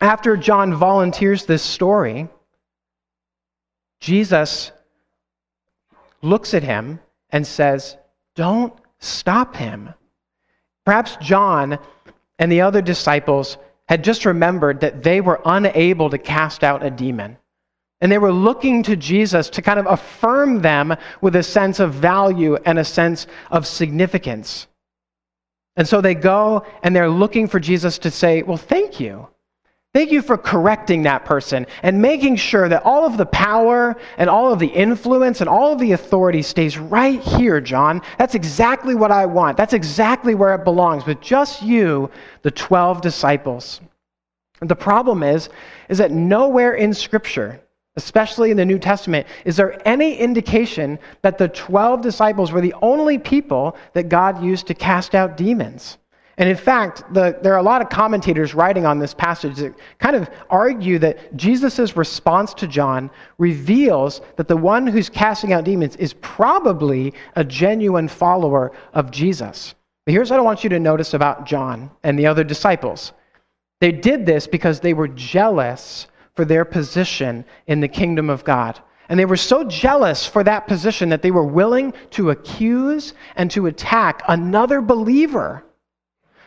after 0.00 0.36
John 0.36 0.74
volunteers 0.74 1.44
this 1.44 1.62
story, 1.62 2.28
Jesus 4.00 4.72
looks 6.22 6.54
at 6.54 6.62
him 6.62 7.00
and 7.30 7.46
says, 7.46 7.96
Don't 8.34 8.72
stop 8.98 9.54
him. 9.56 9.92
Perhaps 10.84 11.16
John 11.16 11.78
and 12.38 12.50
the 12.50 12.62
other 12.62 12.80
disciples 12.80 13.58
had 13.88 14.04
just 14.04 14.24
remembered 14.24 14.80
that 14.80 15.02
they 15.02 15.20
were 15.20 15.40
unable 15.44 16.10
to 16.10 16.18
cast 16.18 16.64
out 16.64 16.84
a 16.84 16.90
demon. 16.90 17.36
And 18.00 18.10
they 18.10 18.18
were 18.18 18.32
looking 18.32 18.82
to 18.84 18.96
Jesus 18.96 19.50
to 19.50 19.62
kind 19.62 19.78
of 19.78 19.86
affirm 19.86 20.62
them 20.62 20.96
with 21.20 21.36
a 21.36 21.42
sense 21.42 21.80
of 21.80 21.92
value 21.92 22.56
and 22.64 22.78
a 22.78 22.84
sense 22.84 23.26
of 23.50 23.66
significance. 23.66 24.68
And 25.76 25.86
so 25.86 26.00
they 26.00 26.14
go 26.14 26.64
and 26.82 26.96
they're 26.96 27.10
looking 27.10 27.46
for 27.46 27.60
Jesus 27.60 27.98
to 27.98 28.10
say, 28.10 28.42
Well, 28.42 28.56
thank 28.56 29.00
you. 29.00 29.28
Thank 29.92 30.12
you 30.12 30.22
for 30.22 30.38
correcting 30.38 31.02
that 31.02 31.24
person 31.24 31.66
and 31.82 32.00
making 32.00 32.36
sure 32.36 32.68
that 32.68 32.84
all 32.84 33.04
of 33.04 33.16
the 33.16 33.26
power 33.26 33.96
and 34.18 34.30
all 34.30 34.52
of 34.52 34.60
the 34.60 34.68
influence 34.68 35.40
and 35.40 35.50
all 35.50 35.72
of 35.72 35.80
the 35.80 35.92
authority 35.92 36.42
stays 36.42 36.78
right 36.78 37.20
here, 37.20 37.60
John. 37.60 38.00
That's 38.16 38.36
exactly 38.36 38.94
what 38.94 39.10
I 39.10 39.26
want. 39.26 39.56
That's 39.56 39.72
exactly 39.72 40.36
where 40.36 40.54
it 40.54 40.62
belongs, 40.62 41.06
with 41.06 41.20
just 41.20 41.62
you, 41.62 42.08
the 42.42 42.52
12 42.52 43.00
disciples. 43.00 43.80
And 44.60 44.70
the 44.70 44.76
problem 44.76 45.24
is, 45.24 45.48
is 45.88 45.98
that 45.98 46.12
nowhere 46.12 46.74
in 46.74 46.94
Scripture, 46.94 47.60
especially 47.96 48.52
in 48.52 48.56
the 48.56 48.64
New 48.64 48.78
Testament, 48.78 49.26
is 49.44 49.56
there 49.56 49.82
any 49.88 50.16
indication 50.16 51.00
that 51.22 51.36
the 51.36 51.48
12 51.48 52.00
disciples 52.00 52.52
were 52.52 52.60
the 52.60 52.74
only 52.80 53.18
people 53.18 53.76
that 53.94 54.08
God 54.08 54.40
used 54.40 54.68
to 54.68 54.74
cast 54.74 55.16
out 55.16 55.36
demons? 55.36 55.98
And 56.40 56.48
in 56.48 56.56
fact, 56.56 57.04
the, 57.12 57.38
there 57.42 57.52
are 57.52 57.58
a 57.58 57.62
lot 57.62 57.82
of 57.82 57.90
commentators 57.90 58.54
writing 58.54 58.86
on 58.86 58.98
this 58.98 59.12
passage 59.12 59.56
that 59.56 59.74
kind 59.98 60.16
of 60.16 60.30
argue 60.48 60.98
that 60.98 61.36
Jesus' 61.36 61.98
response 61.98 62.54
to 62.54 62.66
John 62.66 63.10
reveals 63.36 64.22
that 64.36 64.48
the 64.48 64.56
one 64.56 64.86
who's 64.86 65.10
casting 65.10 65.52
out 65.52 65.64
demons 65.64 65.96
is 65.96 66.14
probably 66.14 67.12
a 67.36 67.44
genuine 67.44 68.08
follower 68.08 68.72
of 68.94 69.10
Jesus. 69.10 69.74
But 70.06 70.14
here's 70.14 70.30
what 70.30 70.40
I 70.40 70.42
want 70.42 70.64
you 70.64 70.70
to 70.70 70.80
notice 70.80 71.12
about 71.12 71.44
John 71.44 71.90
and 72.04 72.18
the 72.18 72.26
other 72.26 72.42
disciples 72.42 73.12
they 73.82 73.92
did 73.92 74.24
this 74.24 74.46
because 74.46 74.80
they 74.80 74.94
were 74.94 75.08
jealous 75.08 76.06
for 76.36 76.46
their 76.46 76.64
position 76.64 77.44
in 77.66 77.80
the 77.80 77.88
kingdom 77.88 78.30
of 78.30 78.44
God. 78.44 78.80
And 79.10 79.20
they 79.20 79.26
were 79.26 79.36
so 79.36 79.64
jealous 79.64 80.26
for 80.26 80.42
that 80.44 80.66
position 80.66 81.10
that 81.10 81.20
they 81.20 81.32
were 81.32 81.44
willing 81.44 81.92
to 82.12 82.30
accuse 82.30 83.12
and 83.36 83.50
to 83.50 83.66
attack 83.66 84.22
another 84.26 84.80
believer 84.80 85.64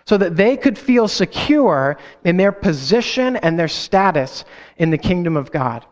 so 0.06 0.18
that 0.18 0.36
they 0.36 0.58
could 0.58 0.78
feel 0.78 1.08
secure 1.08 1.98
in 2.24 2.38
their 2.38 2.52
position 2.52 3.36
and 3.38 3.58
their 3.58 3.68
status 3.68 4.46
in 4.78 4.90
the 4.90 4.98
kingdom 4.98 5.38
of 5.38 5.52
God. 5.52 5.86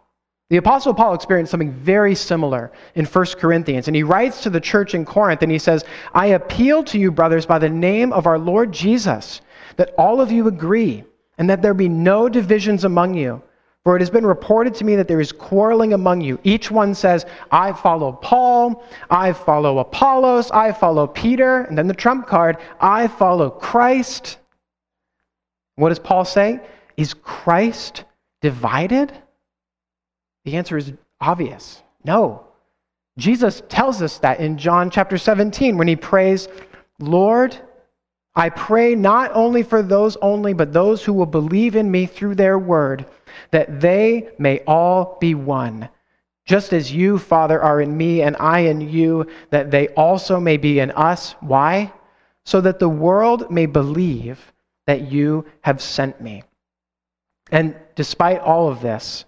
The 0.50 0.58
Apostle 0.58 0.94
Paul 0.94 1.14
experienced 1.14 1.52
something 1.52 1.72
very 1.72 2.14
similar 2.14 2.74
in 2.96 3.06
1 3.06 3.26
Corinthians, 3.38 3.88
and 3.88 3.96
he 3.96 4.04
writes 4.04 4.44
to 4.44 4.50
the 4.50 4.60
church 4.60 4.94
in 4.94 5.06
Corinth 5.06 5.42
and 5.44 5.52
he 5.52 5.60
says, 5.60 5.86
I 6.14 6.28
appeal 6.28 6.84
to 6.86 7.00
you, 7.00 7.10
brothers, 7.10 7.46
by 7.46 7.58
the 7.58 7.70
name 7.70 8.12
of 8.12 8.28
our 8.28 8.38
Lord 8.38 8.74
Jesus, 8.74 9.40
that 9.78 9.94
all 9.98 10.20
of 10.20 10.30
you 10.30 10.48
agree, 10.50 11.06
and 11.38 11.50
that 11.50 11.62
there 11.62 11.74
be 11.74 11.88
no 11.88 12.28
divisions 12.28 12.84
among 12.84 13.14
you 13.14 13.42
for 13.84 13.96
it 13.96 14.02
has 14.02 14.10
been 14.10 14.26
reported 14.26 14.76
to 14.76 14.86
me 14.86 14.96
that 14.96 15.08
there 15.08 15.22
is 15.22 15.32
quarreling 15.32 15.94
among 15.94 16.22
you. 16.22 16.40
Each 16.44 16.70
one 16.70 16.94
says, 16.94 17.26
I 17.52 17.74
follow 17.74 18.12
Paul, 18.12 18.84
I 19.10 19.34
follow 19.34 19.80
Apollos, 19.80 20.52
I 20.52 20.72
follow 20.72 21.08
Peter, 21.08 21.62
and 21.62 21.78
then 21.78 21.88
the 21.88 21.94
trump 21.94 22.28
card, 22.28 22.58
I 22.80 23.08
follow 23.08 23.50
Christ. 23.50 24.38
What 25.76 25.90
does 25.90 26.00
Paul 26.00 26.26
say? 26.26 26.60
Is 26.96 27.14
Christ 27.14 28.04
divided? 28.42 29.12
The 30.46 30.58
answer 30.58 30.78
is 30.78 30.94
obvious 31.20 31.82
no. 32.04 32.48
Jesus 33.18 33.62
tells 33.70 34.02
us 34.02 34.18
that 34.20 34.40
in 34.40 34.58
John 34.58 34.90
chapter 34.90 35.18
17 35.18 35.78
when 35.78 35.88
he 35.88 35.96
prays, 35.96 36.48
Lord, 37.00 37.58
I 38.36 38.50
pray 38.50 38.96
not 38.96 39.32
only 39.34 39.64
for 39.64 39.82
those 39.82 40.16
only, 40.22 40.54
but 40.54 40.72
those 40.72 41.04
who 41.04 41.14
will 41.14 41.26
believe 41.26 41.76
in 41.76 41.92
me 41.92 42.06
through 42.06 42.36
their 42.36 42.58
word, 42.58 43.06
that 43.52 43.82
they 43.82 44.30
may 44.38 44.60
all 44.68 45.18
be 45.20 45.36
one. 45.36 45.90
Just 46.46 46.74
as 46.74 46.92
you, 46.92 47.18
Father, 47.18 47.62
are 47.62 47.82
in 47.82 47.96
me 47.96 48.22
and 48.22 48.36
I 48.40 48.60
in 48.60 48.82
you, 48.82 49.28
that 49.52 49.72
they 49.72 49.90
also 49.90 50.40
may 50.40 50.58
be 50.58 50.80
in 50.80 50.92
us. 50.92 51.34
Why? 51.40 51.94
So 52.46 52.62
that 52.62 52.80
the 52.80 52.90
world 52.90 53.52
may 53.52 53.68
believe 53.68 54.52
that 54.88 55.12
you 55.12 55.46
have 55.62 55.82
sent 55.82 56.20
me. 56.20 56.44
And 57.52 57.76
despite 57.96 58.40
all 58.40 58.70
of 58.70 58.82
this, 58.82 59.26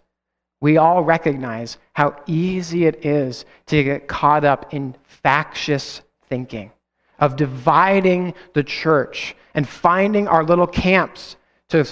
we 0.62 0.78
all 0.78 1.04
recognize 1.04 1.78
how 1.92 2.16
easy 2.26 2.86
it 2.86 3.06
is 3.06 3.46
to 3.68 3.84
get 3.84 4.08
caught 4.08 4.46
up 4.46 4.74
in 4.74 4.96
factious 5.04 6.02
thinking 6.30 6.72
of 7.20 7.36
dividing 7.36 8.34
the 8.54 8.64
church 8.64 9.36
and 9.54 9.68
finding 9.68 10.28
our 10.28 10.44
little 10.44 10.68
camps 10.68 11.36
to 11.70 11.86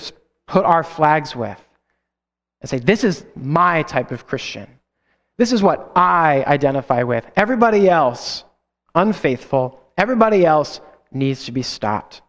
put 0.47 0.65
our 0.65 0.83
flags 0.83 1.35
with 1.35 1.61
and 2.61 2.69
say, 2.69 2.79
This 2.79 3.03
is 3.03 3.25
my 3.35 3.83
type 3.83 4.11
of 4.11 4.27
Christian. 4.27 4.67
This 5.37 5.51
is 5.51 5.63
what 5.63 5.91
I 5.95 6.43
identify 6.45 7.03
with. 7.03 7.25
Everybody 7.35 7.89
else, 7.89 8.43
unfaithful, 8.93 9.79
everybody 9.97 10.45
else 10.45 10.81
needs 11.11 11.45
to 11.45 11.51
be 11.51 11.63
stopped. 11.63 12.21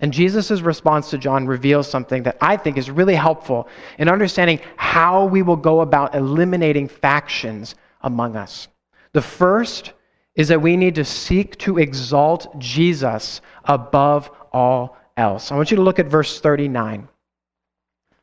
And 0.00 0.12
Jesus' 0.12 0.60
response 0.60 1.10
to 1.10 1.18
John 1.18 1.46
reveals 1.46 1.88
something 1.88 2.24
that 2.24 2.36
I 2.40 2.56
think 2.56 2.76
is 2.76 2.90
really 2.90 3.14
helpful 3.14 3.68
in 3.98 4.08
understanding 4.08 4.60
how 4.76 5.24
we 5.24 5.42
will 5.42 5.56
go 5.56 5.80
about 5.80 6.14
eliminating 6.14 6.88
factions 6.88 7.76
among 8.02 8.36
us. 8.36 8.68
The 9.12 9.22
first 9.22 9.92
is 10.34 10.48
that 10.48 10.60
we 10.60 10.76
need 10.76 10.96
to 10.96 11.04
seek 11.04 11.56
to 11.58 11.78
exalt 11.78 12.58
Jesus 12.58 13.40
above 13.64 14.30
all 14.52 14.98
else. 15.16 15.50
I 15.50 15.56
want 15.56 15.70
you 15.70 15.78
to 15.78 15.82
look 15.82 15.98
at 15.98 16.06
verse 16.06 16.40
39. 16.40 17.08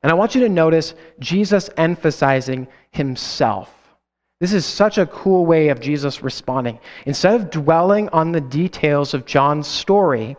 And 0.04 0.12
I 0.12 0.16
want 0.16 0.36
you 0.36 0.42
to 0.42 0.50
notice 0.50 0.94
Jesus 1.20 1.70
emphasizing 1.78 2.68
himself. 2.92 3.74
This 4.42 4.52
is 4.54 4.66
such 4.66 4.98
a 4.98 5.06
cool 5.06 5.46
way 5.46 5.70
of 5.70 5.80
Jesus 5.80 6.22
responding. 6.22 6.78
Instead 7.06 7.36
of 7.36 7.50
dwelling 7.50 8.10
on 8.10 8.34
the 8.34 8.42
details 8.42 9.14
of 9.14 9.26
John's 9.26 9.68
story, 9.68 10.36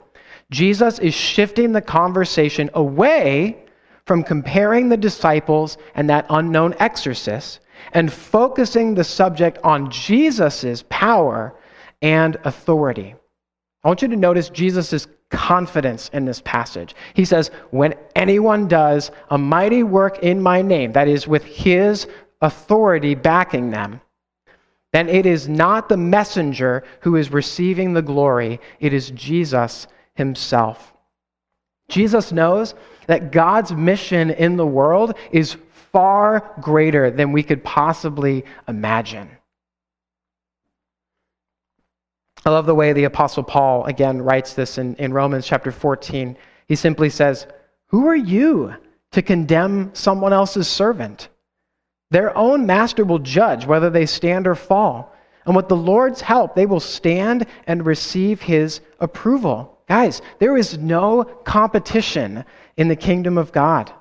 Jesus 0.51 0.99
is 0.99 1.15
shifting 1.15 1.73
the 1.73 1.81
conversation 1.81 2.69
away 2.75 3.65
from 4.07 4.23
comparing 4.23 4.91
the 4.91 4.99
disciples 4.99 5.79
and 5.95 6.11
that 6.11 6.27
unknown 6.29 6.75
exorcist 6.79 7.61
and 7.93 8.13
focusing 8.13 8.95
the 8.95 9.05
subject 9.05 9.59
on 9.65 9.91
Jesus' 9.91 10.85
power 10.91 11.55
and 12.03 12.37
authority. 12.45 13.15
I 13.83 13.89
want 13.89 14.03
you 14.03 14.09
to 14.09 14.17
notice 14.17 14.51
Jesus' 14.51 15.07
confidence 15.35 16.09
in 16.13 16.25
this 16.25 16.41
passage. 16.43 16.95
He 17.15 17.25
says, 17.25 17.51
When 17.71 17.95
anyone 18.15 18.69
does 18.69 19.11
a 19.31 19.37
mighty 19.37 19.83
work 19.83 20.21
in 20.21 20.41
my 20.41 20.63
name, 20.63 20.93
that 20.93 21.09
is, 21.09 21.27
with 21.29 21.45
his 21.45 22.07
authority 22.41 23.15
backing 23.15 23.71
them, 23.71 24.01
then 24.93 25.09
it 25.09 25.27
is 25.27 25.49
not 25.49 25.89
the 25.89 25.97
messenger 25.97 26.85
who 27.01 27.17
is 27.17 27.33
receiving 27.33 27.93
the 27.93 28.03
glory, 28.03 28.61
it 28.79 28.93
is 28.93 29.11
Jesus 29.11 29.89
himself. 30.15 30.93
Jesus 31.89 32.33
knows 32.33 32.75
that 33.09 33.33
God's 33.33 33.73
mission 33.73 34.31
in 34.31 34.57
the 34.57 34.67
world 34.67 35.17
is 35.33 35.57
far 35.93 36.55
greater 36.61 37.11
than 37.11 37.33
we 37.33 37.43
could 37.43 37.63
possibly 37.63 38.45
imagine. 38.69 39.29
I 42.47 42.51
love 42.51 42.67
the 42.67 42.75
way 42.75 42.93
the 42.93 43.05
Apostle 43.05 43.43
Paul, 43.43 43.85
again, 43.85 44.21
writes 44.21 44.53
this 44.53 44.77
in, 44.77 44.95
in 44.97 45.15
Romans 45.15 45.47
chapter 45.47 45.73
14. 45.73 46.37
He 46.69 46.77
simply 46.77 47.09
says, 47.09 47.47
Who 47.87 48.07
are 48.07 48.17
you 48.17 48.75
to 49.13 49.23
condemn 49.23 49.95
someone 49.95 50.35
else's 50.35 50.69
servant? 50.69 51.29
Their 52.11 52.37
own 52.37 52.67
master 52.67 53.05
will 53.05 53.19
judge 53.19 53.65
whether 53.67 53.89
they 53.89 54.05
stand 54.05 54.47
or 54.47 54.55
fall. 54.55 55.15
And 55.47 55.57
with 55.57 55.69
the 55.69 55.77
Lord's 55.77 56.21
help, 56.21 56.55
they 56.55 56.67
will 56.67 56.81
stand 56.81 57.47
and 57.67 57.87
receive 57.87 58.43
his 58.43 58.81
approval. 59.01 59.79
Guys, 59.89 60.21
there 60.39 60.57
is 60.57 60.79
no 60.79 61.25
competition 61.25 62.45
in 62.77 62.89
the 62.89 62.97
kingdom 62.97 63.39
of 63.39 63.53
God. 63.53 63.93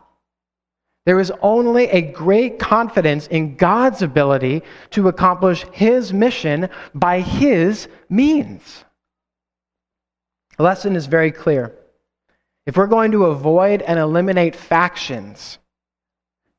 There 1.06 1.20
is 1.20 1.34
only 1.42 1.90
a 1.90 2.02
great 2.02 2.60
confidence 2.60 3.28
in 3.28 3.56
God's 3.56 4.02
ability 4.02 4.64
to 4.92 5.10
accomplish 5.10 5.66
his 5.74 6.14
mission 6.14 6.70
by 6.96 7.20
his 7.20 7.90
means. 8.10 8.86
The 10.58 10.64
lesson 10.64 10.96
is 10.96 11.08
very 11.08 11.32
clear. 11.32 11.76
If 12.66 12.78
we're 12.78 12.88
going 12.88 13.12
to 13.12 13.26
avoid 13.26 13.82
and 13.82 14.00
eliminate 14.00 14.56
factions, 14.56 15.58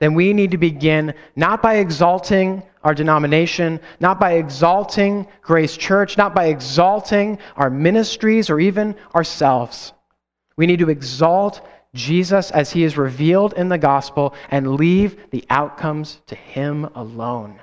then 0.00 0.12
we 0.12 0.34
need 0.34 0.50
to 0.50 0.58
begin 0.58 1.14
not 1.36 1.62
by 1.62 1.76
exalting 1.76 2.62
our 2.82 2.94
denomination, 2.94 3.80
not 4.00 4.20
by 4.20 4.32
exalting 4.32 5.26
Grace 5.40 5.76
Church, 5.76 6.18
not 6.18 6.34
by 6.34 6.46
exalting 6.46 7.38
our 7.56 7.70
ministries 7.70 8.50
or 8.50 8.60
even 8.60 8.94
ourselves. 9.14 9.94
We 10.56 10.66
need 10.66 10.80
to 10.80 10.90
exalt 10.90 11.66
Jesus 11.94 12.50
as 12.50 12.70
he 12.70 12.84
is 12.84 12.98
revealed 12.98 13.54
in 13.54 13.68
the 13.68 13.78
gospel 13.78 14.34
and 14.50 14.74
leave 14.74 15.30
the 15.30 15.44
outcomes 15.48 16.20
to 16.26 16.34
him 16.34 16.84
alone. 16.94 17.60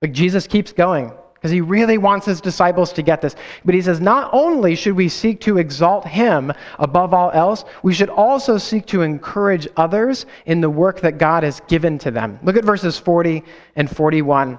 But 0.00 0.12
Jesus 0.12 0.46
keeps 0.46 0.72
going 0.72 1.12
because 1.34 1.50
he 1.50 1.60
really 1.60 1.98
wants 1.98 2.26
his 2.26 2.40
disciples 2.40 2.92
to 2.94 3.02
get 3.02 3.20
this. 3.20 3.36
But 3.64 3.74
he 3.74 3.82
says, 3.82 4.00
not 4.00 4.30
only 4.32 4.74
should 4.74 4.94
we 4.94 5.08
seek 5.08 5.40
to 5.42 5.58
exalt 5.58 6.06
him 6.06 6.52
above 6.78 7.12
all 7.12 7.30
else, 7.32 7.64
we 7.82 7.92
should 7.92 8.08
also 8.08 8.58
seek 8.58 8.86
to 8.86 9.02
encourage 9.02 9.68
others 9.76 10.26
in 10.46 10.60
the 10.60 10.70
work 10.70 11.00
that 11.00 11.18
God 11.18 11.42
has 11.42 11.60
given 11.68 11.98
to 11.98 12.10
them. 12.10 12.38
Look 12.42 12.56
at 12.56 12.64
verses 12.64 12.98
40 12.98 13.42
and 13.76 13.90
41. 13.90 14.58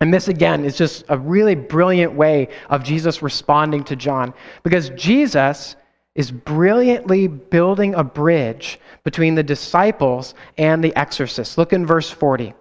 And 0.00 0.12
this, 0.12 0.28
again, 0.28 0.64
is 0.64 0.76
just 0.76 1.04
a 1.10 1.18
really 1.18 1.54
brilliant 1.54 2.14
way 2.14 2.48
of 2.70 2.82
Jesus 2.82 3.22
responding 3.22 3.84
to 3.84 3.96
John. 3.96 4.32
Because 4.62 4.90
Jesus 4.90 5.76
is 6.14 6.30
brilliantly 6.30 7.28
building 7.28 7.94
a 7.94 8.04
bridge 8.04 8.80
between 9.04 9.34
the 9.34 9.42
disciples 9.42 10.34
and 10.58 10.82
the 10.82 10.94
exorcists. 10.96 11.56
Look 11.56 11.72
in 11.72 11.86
verse 11.86 12.10
40. 12.10 12.52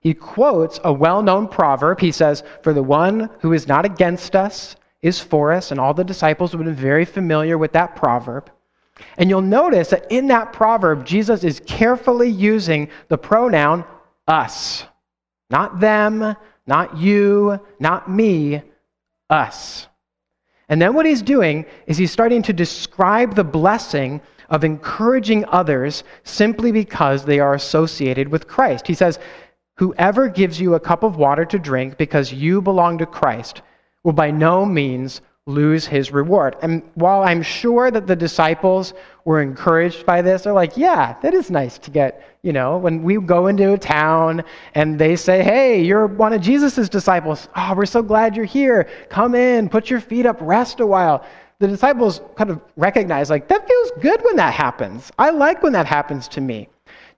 He 0.00 0.14
quotes 0.14 0.80
a 0.84 0.92
well 0.92 1.22
known 1.22 1.48
proverb. 1.48 2.00
He 2.00 2.12
says, 2.12 2.42
For 2.62 2.72
the 2.72 2.82
one 2.82 3.28
who 3.40 3.52
is 3.52 3.66
not 3.66 3.84
against 3.84 4.36
us 4.36 4.76
is 5.02 5.20
for 5.20 5.52
us. 5.52 5.70
And 5.70 5.80
all 5.80 5.94
the 5.94 6.04
disciples 6.04 6.54
would 6.54 6.66
have 6.66 6.76
been 6.76 6.82
very 6.82 7.04
familiar 7.04 7.58
with 7.58 7.72
that 7.72 7.96
proverb. 7.96 8.50
And 9.18 9.28
you'll 9.28 9.42
notice 9.42 9.88
that 9.90 10.10
in 10.10 10.28
that 10.28 10.52
proverb, 10.52 11.04
Jesus 11.04 11.44
is 11.44 11.60
carefully 11.66 12.28
using 12.28 12.88
the 13.08 13.18
pronoun 13.18 13.84
us. 14.26 14.84
Not 15.50 15.80
them, 15.80 16.34
not 16.66 16.96
you, 16.96 17.60
not 17.78 18.10
me, 18.10 18.62
us. 19.28 19.86
And 20.68 20.82
then 20.82 20.94
what 20.94 21.06
he's 21.06 21.22
doing 21.22 21.64
is 21.86 21.96
he's 21.96 22.10
starting 22.10 22.42
to 22.42 22.52
describe 22.52 23.34
the 23.34 23.44
blessing 23.44 24.20
of 24.50 24.64
encouraging 24.64 25.44
others 25.48 26.04
simply 26.24 26.72
because 26.72 27.24
they 27.24 27.40
are 27.40 27.54
associated 27.54 28.28
with 28.28 28.48
Christ. 28.48 28.86
He 28.86 28.94
says, 28.94 29.18
Whoever 29.76 30.28
gives 30.28 30.60
you 30.60 30.74
a 30.74 30.80
cup 30.80 31.02
of 31.02 31.16
water 31.16 31.44
to 31.44 31.58
drink 31.58 31.98
because 31.98 32.32
you 32.32 32.62
belong 32.62 32.96
to 32.98 33.06
Christ 33.06 33.60
will 34.04 34.12
by 34.12 34.30
no 34.30 34.64
means 34.64 35.20
lose 35.46 35.86
his 35.86 36.10
reward. 36.10 36.56
And 36.62 36.82
while 36.94 37.22
I'm 37.22 37.42
sure 37.42 37.90
that 37.90 38.06
the 38.06 38.16
disciples 38.16 38.94
were 39.24 39.42
encouraged 39.42 40.06
by 40.06 40.22
this, 40.22 40.42
they're 40.42 40.52
like, 40.52 40.76
yeah, 40.76 41.16
that 41.20 41.34
is 41.34 41.50
nice 41.50 41.78
to 41.78 41.90
get, 41.90 42.35
you 42.46 42.52
know, 42.52 42.78
when 42.78 43.02
we 43.02 43.20
go 43.20 43.48
into 43.48 43.72
a 43.72 43.78
town 43.78 44.44
and 44.76 45.00
they 45.00 45.16
say, 45.16 45.42
hey, 45.42 45.82
you're 45.82 46.06
one 46.06 46.32
of 46.32 46.40
Jesus' 46.40 46.88
disciples. 46.88 47.48
Oh, 47.56 47.74
we're 47.76 47.86
so 47.86 48.02
glad 48.02 48.36
you're 48.36 48.44
here. 48.44 48.88
Come 49.08 49.34
in, 49.34 49.68
put 49.68 49.90
your 49.90 49.98
feet 49.98 50.26
up, 50.26 50.36
rest 50.40 50.78
a 50.78 50.86
while. 50.86 51.26
The 51.58 51.66
disciples 51.66 52.20
kind 52.36 52.50
of 52.50 52.60
recognize, 52.76 53.30
like, 53.30 53.48
that 53.48 53.66
feels 53.66 53.90
good 54.00 54.22
when 54.22 54.36
that 54.36 54.54
happens. 54.54 55.10
I 55.18 55.30
like 55.30 55.64
when 55.64 55.72
that 55.72 55.86
happens 55.86 56.28
to 56.28 56.40
me. 56.40 56.68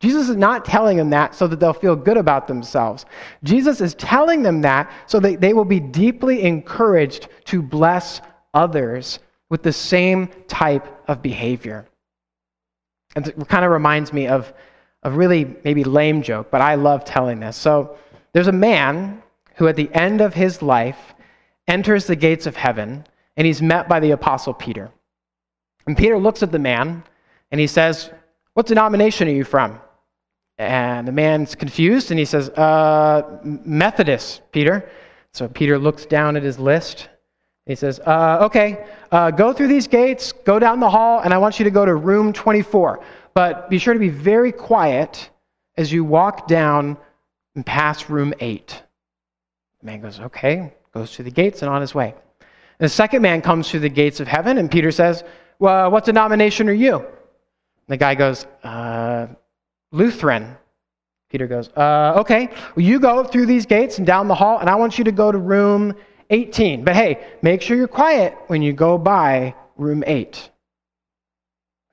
Jesus 0.00 0.30
is 0.30 0.36
not 0.36 0.64
telling 0.64 0.96
them 0.96 1.10
that 1.10 1.34
so 1.34 1.46
that 1.46 1.60
they'll 1.60 1.74
feel 1.74 1.94
good 1.94 2.16
about 2.16 2.48
themselves. 2.48 3.04
Jesus 3.44 3.82
is 3.82 3.94
telling 3.96 4.42
them 4.42 4.62
that 4.62 4.90
so 5.06 5.20
that 5.20 5.42
they 5.42 5.52
will 5.52 5.66
be 5.66 5.80
deeply 5.80 6.42
encouraged 6.44 7.28
to 7.46 7.60
bless 7.60 8.22
others 8.54 9.18
with 9.50 9.62
the 9.62 9.74
same 9.74 10.28
type 10.46 10.86
of 11.06 11.20
behavior. 11.20 11.86
And 13.14 13.28
it 13.28 13.48
kind 13.48 13.66
of 13.66 13.72
reminds 13.72 14.10
me 14.14 14.26
of 14.26 14.54
a 15.02 15.10
really 15.10 15.56
maybe 15.64 15.84
lame 15.84 16.22
joke, 16.22 16.50
but 16.50 16.60
I 16.60 16.74
love 16.74 17.04
telling 17.04 17.40
this. 17.40 17.56
So 17.56 17.96
there's 18.32 18.48
a 18.48 18.52
man 18.52 19.22
who, 19.54 19.68
at 19.68 19.76
the 19.76 19.92
end 19.94 20.20
of 20.20 20.34
his 20.34 20.62
life, 20.62 21.14
enters 21.66 22.06
the 22.06 22.16
gates 22.16 22.46
of 22.46 22.56
heaven 22.56 23.04
and 23.36 23.46
he's 23.46 23.62
met 23.62 23.88
by 23.88 24.00
the 24.00 24.10
apostle 24.10 24.52
Peter. 24.52 24.90
And 25.86 25.96
Peter 25.96 26.18
looks 26.18 26.42
at 26.42 26.50
the 26.50 26.58
man 26.58 27.02
and 27.50 27.60
he 27.60 27.66
says, 27.66 28.10
What 28.54 28.66
denomination 28.66 29.28
are 29.28 29.32
you 29.32 29.44
from? 29.44 29.80
And 30.58 31.06
the 31.06 31.12
man's 31.12 31.54
confused 31.54 32.10
and 32.10 32.18
he 32.18 32.24
says, 32.24 32.50
uh, 32.50 33.38
Methodist, 33.44 34.42
Peter. 34.50 34.90
So 35.32 35.48
Peter 35.48 35.78
looks 35.78 36.04
down 36.04 36.36
at 36.36 36.42
his 36.42 36.58
list. 36.58 37.08
He 37.66 37.74
says, 37.74 38.00
uh, 38.00 38.38
Okay, 38.42 38.84
uh, 39.12 39.30
go 39.30 39.52
through 39.52 39.68
these 39.68 39.86
gates, 39.86 40.32
go 40.32 40.58
down 40.58 40.80
the 40.80 40.90
hall, 40.90 41.20
and 41.20 41.32
I 41.32 41.38
want 41.38 41.58
you 41.58 41.64
to 41.64 41.70
go 41.70 41.84
to 41.84 41.94
room 41.94 42.32
24. 42.32 43.00
But 43.38 43.70
be 43.70 43.78
sure 43.78 43.94
to 43.94 44.00
be 44.00 44.08
very 44.08 44.50
quiet 44.50 45.30
as 45.76 45.92
you 45.92 46.02
walk 46.02 46.48
down 46.48 46.96
and 47.54 47.64
pass 47.64 48.10
room 48.10 48.34
8. 48.40 48.82
The 49.78 49.86
man 49.86 50.00
goes, 50.00 50.18
Okay, 50.18 50.72
goes 50.92 51.14
through 51.14 51.26
the 51.26 51.30
gates 51.30 51.62
and 51.62 51.70
on 51.70 51.80
his 51.80 51.94
way. 51.94 52.14
And 52.40 52.84
the 52.84 52.88
second 52.88 53.22
man 53.22 53.40
comes 53.40 53.70
through 53.70 53.78
the 53.78 53.88
gates 53.88 54.18
of 54.18 54.26
heaven, 54.26 54.58
and 54.58 54.68
Peter 54.68 54.90
says, 54.90 55.22
Well, 55.60 55.88
what 55.92 56.04
denomination 56.04 56.68
are 56.68 56.72
you? 56.72 56.96
And 56.96 57.06
the 57.86 57.96
guy 57.96 58.16
goes, 58.16 58.44
uh, 58.64 59.28
Lutheran. 59.92 60.56
Peter 61.30 61.46
goes, 61.46 61.68
uh, 61.76 62.14
okay, 62.16 62.48
well, 62.74 62.84
you 62.84 62.98
go 62.98 63.22
through 63.22 63.46
these 63.46 63.66
gates 63.66 63.98
and 63.98 64.06
down 64.06 64.26
the 64.26 64.34
hall, 64.34 64.58
and 64.58 64.68
I 64.68 64.74
want 64.74 64.98
you 64.98 65.04
to 65.04 65.12
go 65.12 65.30
to 65.30 65.38
room 65.38 65.94
18. 66.30 66.82
But 66.82 66.96
hey, 66.96 67.24
make 67.42 67.62
sure 67.62 67.76
you're 67.76 67.86
quiet 67.86 68.36
when 68.48 68.62
you 68.62 68.72
go 68.72 68.98
by 68.98 69.54
room 69.76 70.02
8. 70.04 70.50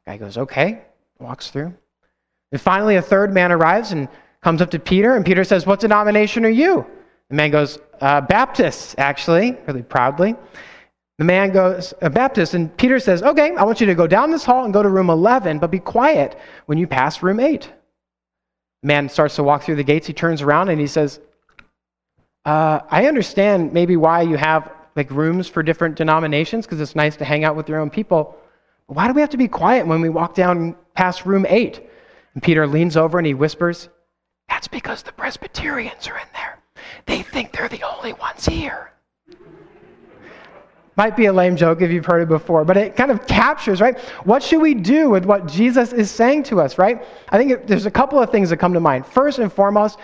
The 0.05 0.11
guy 0.11 0.17
goes, 0.17 0.39
okay, 0.39 0.81
walks 1.19 1.49
through. 1.49 1.73
And 2.51 2.61
finally, 2.61 2.95
a 2.95 3.01
third 3.01 3.33
man 3.33 3.51
arrives 3.51 3.91
and 3.91 4.07
comes 4.41 4.61
up 4.61 4.71
to 4.71 4.79
Peter, 4.79 5.15
and 5.15 5.25
Peter 5.25 5.43
says, 5.43 5.65
What 5.65 5.79
denomination 5.79 6.45
are 6.45 6.49
you? 6.49 6.85
The 7.29 7.35
man 7.35 7.51
goes, 7.51 7.79
uh, 8.01 8.21
Baptist, 8.21 8.95
actually, 8.97 9.57
really 9.67 9.81
proudly. 9.81 10.35
The 11.17 11.25
man 11.25 11.51
goes, 11.51 11.93
a 12.01 12.09
Baptist, 12.09 12.53
and 12.53 12.75
Peter 12.77 12.99
says, 12.99 13.23
Okay, 13.23 13.55
I 13.55 13.63
want 13.63 13.81
you 13.81 13.87
to 13.87 13.95
go 13.95 14.07
down 14.07 14.31
this 14.31 14.43
hall 14.43 14.65
and 14.65 14.73
go 14.73 14.83
to 14.83 14.89
room 14.89 15.09
11, 15.09 15.59
but 15.59 15.71
be 15.71 15.79
quiet 15.79 16.37
when 16.67 16.77
you 16.77 16.87
pass 16.87 17.23
room 17.23 17.39
8 17.39 17.71
man 18.85 19.09
starts 19.09 19.35
to 19.35 19.43
walk 19.43 19.63
through 19.63 19.75
the 19.75 19.83
gates. 19.83 20.05
He 20.05 20.13
turns 20.13 20.41
around 20.41 20.69
and 20.69 20.79
he 20.79 20.87
says, 20.87 21.19
uh, 22.45 22.81
I 22.89 23.07
understand 23.07 23.73
maybe 23.73 23.97
why 23.97 24.21
you 24.21 24.37
have 24.37 24.71
like 24.95 25.09
rooms 25.09 25.47
for 25.47 25.63
different 25.63 25.95
denominations 25.95 26.65
because 26.65 26.79
it's 26.79 26.95
nice 26.95 27.17
to 27.17 27.25
hang 27.25 27.43
out 27.43 27.55
with 27.55 27.67
your 27.67 27.79
own 27.79 27.89
people. 27.89 28.37
Why 28.85 29.07
do 29.07 29.13
we 29.13 29.21
have 29.21 29.31
to 29.31 29.37
be 29.37 29.47
quiet 29.47 29.87
when 29.87 29.99
we 30.01 30.09
walk 30.09 30.35
down 30.35 30.75
past 30.95 31.25
room 31.25 31.45
eight? 31.47 31.87
And 32.33 32.43
Peter 32.43 32.67
leans 32.67 32.97
over 32.97 33.17
and 33.17 33.27
he 33.27 33.33
whispers, 33.33 33.89
That's 34.49 34.67
because 34.67 35.03
the 35.03 35.13
Presbyterians 35.13 36.07
are 36.07 36.17
in 36.17 36.27
there. 36.33 36.59
They 37.05 37.21
think 37.21 37.51
they're 37.51 37.69
the 37.69 37.83
only 37.83 38.13
ones 38.13 38.45
here. 38.45 38.91
Might 40.97 41.17
be 41.17 41.25
a 41.25 41.33
lame 41.33 41.57
joke 41.57 41.81
if 41.81 41.91
you've 41.91 42.05
heard 42.05 42.21
it 42.21 42.29
before, 42.29 42.63
but 42.63 42.77
it 42.77 42.95
kind 42.95 43.11
of 43.11 43.27
captures, 43.27 43.81
right? 43.81 43.99
What 44.23 44.41
should 44.41 44.61
we 44.61 44.73
do 44.73 45.09
with 45.09 45.25
what 45.25 45.45
Jesus 45.45 45.91
is 45.91 46.09
saying 46.09 46.43
to 46.43 46.61
us, 46.61 46.77
right? 46.77 47.03
I 47.29 47.37
think 47.37 47.67
there's 47.67 47.85
a 47.85 47.91
couple 47.91 48.21
of 48.21 48.31
things 48.31 48.49
that 48.49 48.57
come 48.57 48.73
to 48.73 48.79
mind. 48.79 49.05
First 49.05 49.39
and 49.39 49.51
foremost, 49.51 49.99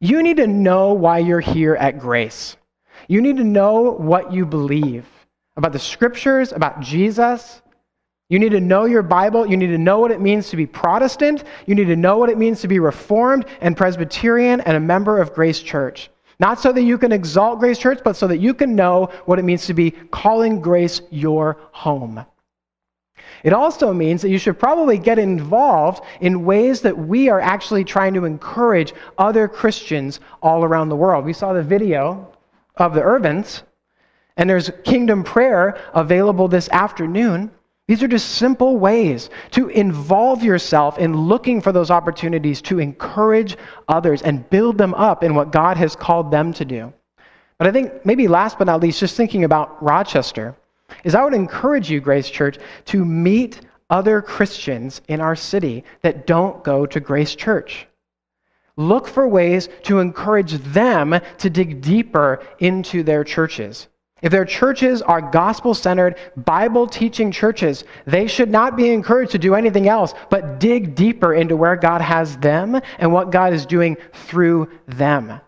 you 0.00 0.22
need 0.22 0.36
to 0.36 0.46
know 0.46 0.92
why 0.92 1.18
you're 1.18 1.40
here 1.40 1.74
at 1.76 1.98
Grace. 1.98 2.56
You 3.08 3.22
need 3.22 3.38
to 3.38 3.44
know 3.44 3.92
what 3.92 4.30
you 4.30 4.44
believe 4.44 5.06
about 5.56 5.72
the 5.72 5.78
scriptures, 5.78 6.52
about 6.52 6.80
Jesus. 6.80 7.62
You 8.28 8.40
need 8.40 8.50
to 8.50 8.60
know 8.60 8.86
your 8.86 9.02
Bible. 9.02 9.46
You 9.46 9.56
need 9.56 9.68
to 9.68 9.78
know 9.78 10.00
what 10.00 10.10
it 10.10 10.20
means 10.20 10.50
to 10.50 10.56
be 10.56 10.66
Protestant. 10.66 11.44
You 11.66 11.76
need 11.76 11.86
to 11.86 11.96
know 11.96 12.18
what 12.18 12.28
it 12.28 12.38
means 12.38 12.60
to 12.62 12.68
be 12.68 12.80
Reformed 12.80 13.46
and 13.60 13.76
Presbyterian 13.76 14.60
and 14.62 14.76
a 14.76 14.80
member 14.80 15.20
of 15.20 15.32
Grace 15.32 15.60
Church. 15.60 16.10
Not 16.40 16.60
so 16.60 16.72
that 16.72 16.82
you 16.82 16.98
can 16.98 17.12
exalt 17.12 17.60
Grace 17.60 17.78
Church, 17.78 18.00
but 18.04 18.16
so 18.16 18.26
that 18.26 18.38
you 18.38 18.52
can 18.52 18.74
know 18.74 19.10
what 19.26 19.38
it 19.38 19.44
means 19.44 19.66
to 19.66 19.74
be 19.74 19.92
calling 19.92 20.60
Grace 20.60 21.02
your 21.10 21.56
home. 21.70 22.24
It 23.44 23.52
also 23.52 23.92
means 23.92 24.22
that 24.22 24.30
you 24.30 24.38
should 24.38 24.58
probably 24.58 24.98
get 24.98 25.18
involved 25.18 26.04
in 26.20 26.44
ways 26.44 26.80
that 26.80 26.98
we 26.98 27.28
are 27.28 27.40
actually 27.40 27.84
trying 27.84 28.14
to 28.14 28.24
encourage 28.24 28.92
other 29.18 29.46
Christians 29.46 30.20
all 30.42 30.64
around 30.64 30.88
the 30.88 30.96
world. 30.96 31.24
We 31.24 31.32
saw 31.32 31.52
the 31.52 31.62
video 31.62 32.32
of 32.76 32.92
the 32.92 33.02
Urbans, 33.02 33.62
and 34.36 34.50
there's 34.50 34.70
kingdom 34.84 35.22
prayer 35.22 35.78
available 35.94 36.48
this 36.48 36.68
afternoon. 36.70 37.50
These 37.88 38.02
are 38.02 38.08
just 38.08 38.30
simple 38.30 38.78
ways 38.78 39.30
to 39.52 39.68
involve 39.68 40.42
yourself 40.42 40.98
in 40.98 41.16
looking 41.16 41.60
for 41.60 41.70
those 41.70 41.90
opportunities 41.90 42.60
to 42.62 42.80
encourage 42.80 43.56
others 43.86 44.22
and 44.22 44.48
build 44.50 44.76
them 44.76 44.92
up 44.94 45.22
in 45.22 45.36
what 45.36 45.52
God 45.52 45.76
has 45.76 45.94
called 45.94 46.32
them 46.32 46.52
to 46.54 46.64
do. 46.64 46.92
But 47.58 47.68
I 47.68 47.72
think 47.72 48.04
maybe 48.04 48.26
last 48.26 48.58
but 48.58 48.66
not 48.66 48.80
least, 48.80 49.00
just 49.00 49.16
thinking 49.16 49.44
about 49.44 49.80
Rochester, 49.82 50.56
is 51.04 51.14
I 51.14 51.22
would 51.22 51.32
encourage 51.32 51.88
you, 51.88 52.00
Grace 52.00 52.28
Church, 52.28 52.58
to 52.86 53.04
meet 53.04 53.60
other 53.88 54.20
Christians 54.20 55.00
in 55.06 55.20
our 55.20 55.36
city 55.36 55.84
that 56.02 56.26
don't 56.26 56.62
go 56.64 56.86
to 56.86 56.98
Grace 56.98 57.36
Church. 57.36 57.86
Look 58.76 59.06
for 59.06 59.26
ways 59.26 59.68
to 59.84 60.00
encourage 60.00 60.52
them 60.52 61.18
to 61.38 61.50
dig 61.50 61.80
deeper 61.80 62.42
into 62.58 63.02
their 63.02 63.24
churches. 63.24 63.88
If 64.22 64.32
their 64.32 64.46
churches 64.46 65.02
are 65.02 65.20
gospel 65.20 65.74
centered, 65.74 66.16
Bible 66.36 66.86
teaching 66.86 67.30
churches, 67.30 67.84
they 68.06 68.26
should 68.26 68.50
not 68.50 68.74
be 68.74 68.90
encouraged 68.90 69.32
to 69.32 69.38
do 69.38 69.54
anything 69.54 69.88
else 69.88 70.14
but 70.30 70.58
dig 70.58 70.94
deeper 70.94 71.34
into 71.34 71.56
where 71.56 71.76
God 71.76 72.00
has 72.00 72.36
them 72.38 72.80
and 72.98 73.12
what 73.12 73.30
God 73.30 73.52
is 73.52 73.66
doing 73.66 73.96
through 74.12 74.70
them. 74.86 75.38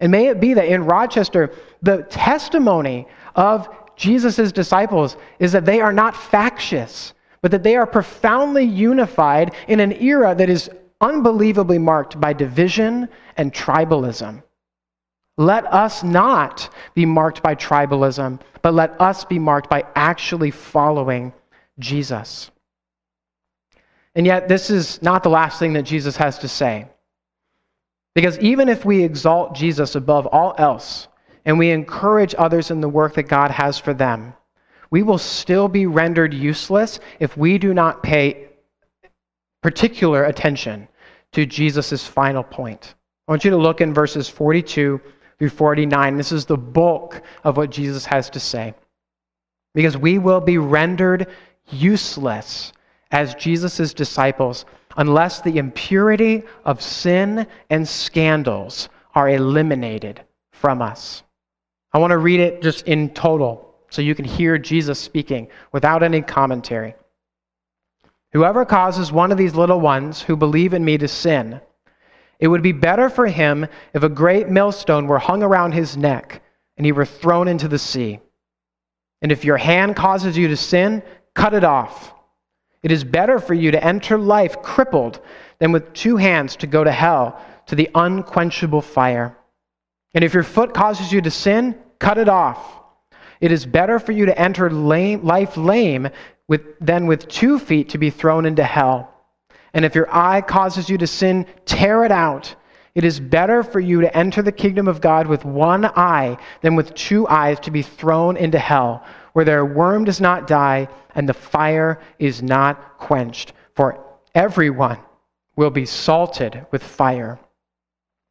And 0.00 0.12
may 0.12 0.26
it 0.26 0.38
be 0.38 0.52
that 0.54 0.68
in 0.68 0.84
Rochester, 0.84 1.52
the 1.80 2.02
testimony 2.04 3.08
of 3.36 3.68
Jesus' 3.96 4.52
disciples 4.52 5.16
is 5.38 5.52
that 5.52 5.64
they 5.64 5.80
are 5.80 5.92
not 5.92 6.14
factious, 6.14 7.14
but 7.40 7.50
that 7.52 7.62
they 7.62 7.74
are 7.74 7.86
profoundly 7.86 8.64
unified 8.64 9.54
in 9.66 9.80
an 9.80 9.92
era 9.92 10.34
that 10.34 10.50
is 10.50 10.68
unbelievably 11.00 11.78
marked 11.78 12.20
by 12.20 12.32
division 12.32 13.08
and 13.38 13.52
tribalism. 13.52 14.42
Let 15.36 15.66
us 15.72 16.02
not 16.02 16.68
be 16.94 17.04
marked 17.04 17.42
by 17.42 17.54
tribalism, 17.54 18.40
but 18.62 18.74
let 18.74 19.00
us 19.00 19.24
be 19.24 19.38
marked 19.38 19.68
by 19.68 19.84
actually 19.96 20.50
following 20.50 21.32
Jesus. 21.78 22.50
And 24.14 24.26
yet, 24.26 24.46
this 24.46 24.70
is 24.70 25.02
not 25.02 25.24
the 25.24 25.30
last 25.30 25.58
thing 25.58 25.72
that 25.72 25.82
Jesus 25.82 26.16
has 26.16 26.38
to 26.38 26.48
say. 26.48 26.86
Because 28.14 28.38
even 28.38 28.68
if 28.68 28.84
we 28.84 29.02
exalt 29.02 29.56
Jesus 29.56 29.96
above 29.96 30.26
all 30.28 30.54
else 30.56 31.08
and 31.44 31.58
we 31.58 31.70
encourage 31.70 32.34
others 32.38 32.70
in 32.70 32.80
the 32.80 32.88
work 32.88 33.14
that 33.14 33.24
God 33.24 33.50
has 33.50 33.76
for 33.76 33.92
them, 33.92 34.34
we 34.90 35.02
will 35.02 35.18
still 35.18 35.66
be 35.66 35.86
rendered 35.86 36.32
useless 36.32 37.00
if 37.18 37.36
we 37.36 37.58
do 37.58 37.74
not 37.74 38.04
pay 38.04 38.50
particular 39.62 40.24
attention 40.26 40.86
to 41.32 41.44
Jesus' 41.44 42.06
final 42.06 42.44
point. 42.44 42.94
I 43.26 43.32
want 43.32 43.44
you 43.44 43.50
to 43.50 43.56
look 43.56 43.80
in 43.80 43.92
verses 43.92 44.28
42 44.28 45.00
through 45.44 45.58
49. 45.58 46.16
This 46.16 46.32
is 46.32 46.46
the 46.46 46.56
bulk 46.56 47.20
of 47.44 47.58
what 47.58 47.68
Jesus 47.68 48.06
has 48.06 48.30
to 48.30 48.40
say. 48.40 48.72
Because 49.74 49.94
we 49.94 50.18
will 50.18 50.40
be 50.40 50.56
rendered 50.56 51.26
useless 51.68 52.72
as 53.10 53.34
Jesus' 53.34 53.92
disciples 53.92 54.64
unless 54.96 55.42
the 55.42 55.58
impurity 55.58 56.44
of 56.64 56.80
sin 56.80 57.46
and 57.68 57.86
scandals 57.86 58.88
are 59.14 59.28
eliminated 59.28 60.22
from 60.52 60.80
us. 60.80 61.22
I 61.92 61.98
want 61.98 62.12
to 62.12 62.18
read 62.18 62.40
it 62.40 62.62
just 62.62 62.88
in 62.88 63.10
total 63.10 63.74
so 63.90 64.00
you 64.00 64.14
can 64.14 64.24
hear 64.24 64.56
Jesus 64.56 64.98
speaking 64.98 65.48
without 65.72 66.02
any 66.02 66.22
commentary. 66.22 66.94
Whoever 68.32 68.64
causes 68.64 69.12
one 69.12 69.30
of 69.30 69.36
these 69.36 69.54
little 69.54 69.80
ones 69.80 70.22
who 70.22 70.36
believe 70.36 70.72
in 70.72 70.84
me 70.84 70.96
to 70.96 71.06
sin, 71.06 71.60
it 72.38 72.48
would 72.48 72.62
be 72.62 72.72
better 72.72 73.08
for 73.08 73.26
him 73.26 73.66
if 73.92 74.02
a 74.02 74.08
great 74.08 74.48
millstone 74.48 75.06
were 75.06 75.18
hung 75.18 75.42
around 75.42 75.72
his 75.72 75.96
neck 75.96 76.42
and 76.76 76.84
he 76.84 76.92
were 76.92 77.04
thrown 77.04 77.48
into 77.48 77.68
the 77.68 77.78
sea. 77.78 78.20
And 79.22 79.32
if 79.32 79.44
your 79.44 79.56
hand 79.56 79.96
causes 79.96 80.36
you 80.36 80.48
to 80.48 80.56
sin, 80.56 81.02
cut 81.34 81.54
it 81.54 81.64
off. 81.64 82.12
It 82.82 82.92
is 82.92 83.04
better 83.04 83.38
for 83.38 83.54
you 83.54 83.70
to 83.70 83.82
enter 83.82 84.18
life 84.18 84.60
crippled 84.60 85.20
than 85.58 85.72
with 85.72 85.94
two 85.94 86.16
hands 86.16 86.56
to 86.56 86.66
go 86.66 86.84
to 86.84 86.92
hell, 86.92 87.40
to 87.66 87.74
the 87.74 87.88
unquenchable 87.94 88.82
fire. 88.82 89.36
And 90.12 90.22
if 90.22 90.34
your 90.34 90.42
foot 90.42 90.74
causes 90.74 91.12
you 91.12 91.22
to 91.22 91.30
sin, 91.30 91.78
cut 91.98 92.18
it 92.18 92.28
off. 92.28 92.82
It 93.40 93.52
is 93.52 93.64
better 93.64 93.98
for 93.98 94.12
you 94.12 94.26
to 94.26 94.38
enter 94.38 94.70
lame, 94.70 95.24
life 95.24 95.56
lame 95.56 96.08
with, 96.46 96.78
than 96.80 97.06
with 97.06 97.28
two 97.28 97.58
feet 97.58 97.90
to 97.90 97.98
be 97.98 98.10
thrown 98.10 98.44
into 98.44 98.64
hell. 98.64 99.13
And 99.74 99.84
if 99.84 99.94
your 99.94 100.08
eye 100.14 100.40
causes 100.40 100.88
you 100.88 100.96
to 100.98 101.06
sin, 101.06 101.46
tear 101.66 102.04
it 102.04 102.12
out. 102.12 102.54
It 102.94 103.04
is 103.04 103.18
better 103.18 103.64
for 103.64 103.80
you 103.80 104.00
to 104.00 104.16
enter 104.16 104.40
the 104.40 104.52
kingdom 104.52 104.86
of 104.86 105.00
God 105.00 105.26
with 105.26 105.44
one 105.44 105.84
eye 105.84 106.38
than 106.62 106.76
with 106.76 106.94
two 106.94 107.26
eyes 107.26 107.58
to 107.60 107.72
be 107.72 107.82
thrown 107.82 108.36
into 108.36 108.58
hell, 108.58 109.04
where 109.32 109.44
their 109.44 109.64
worm 109.64 110.04
does 110.04 110.20
not 110.20 110.46
die 110.46 110.88
and 111.16 111.28
the 111.28 111.34
fire 111.34 112.00
is 112.20 112.40
not 112.40 112.98
quenched. 112.98 113.52
For 113.74 113.98
everyone 114.34 114.98
will 115.56 115.70
be 115.70 115.86
salted 115.86 116.64
with 116.70 116.82
fire. 116.82 117.38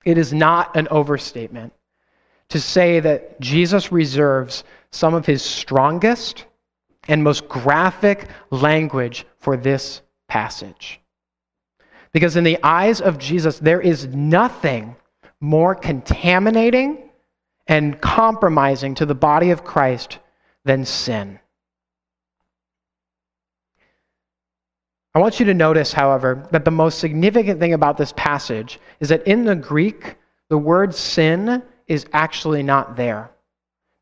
It 0.05 0.17
is 0.17 0.33
not 0.33 0.75
an 0.77 0.87
overstatement 0.91 1.73
to 2.49 2.59
say 2.59 2.99
that 3.01 3.39
Jesus 3.41 3.91
reserves 3.91 4.63
some 4.91 5.13
of 5.13 5.25
his 5.25 5.41
strongest 5.41 6.45
and 7.07 7.23
most 7.23 7.49
graphic 7.49 8.27
language 8.49 9.25
for 9.39 9.57
this 9.57 10.01
passage. 10.27 11.01
Because 12.13 12.37
in 12.37 12.43
the 12.43 12.59
eyes 12.63 13.01
of 13.01 13.17
Jesus, 13.17 13.59
there 13.59 13.81
is 13.81 14.05
nothing 14.07 14.95
more 15.41 15.75
contaminating 15.75 17.09
and 17.67 17.99
compromising 17.99 18.95
to 18.95 19.05
the 19.05 19.15
body 19.15 19.49
of 19.49 19.63
Christ 19.63 20.19
than 20.63 20.85
sin. 20.85 21.39
I 25.15 25.19
want 25.19 25.39
you 25.39 25.45
to 25.47 25.53
notice, 25.53 25.93
however, 25.93 26.47
that 26.51 26.65
the 26.65 26.71
most 26.71 26.99
significant 26.99 27.59
thing 27.59 27.73
about 27.73 27.97
this 27.97 28.13
passage 28.15 28.79
is 28.99 29.09
that 29.09 29.27
in 29.27 29.45
the 29.45 29.55
Greek, 29.55 30.15
the 30.49 30.57
word 30.57 30.95
sin 30.95 31.61
is 31.87 32.05
actually 32.13 32.63
not 32.63 32.95
there. 32.95 33.29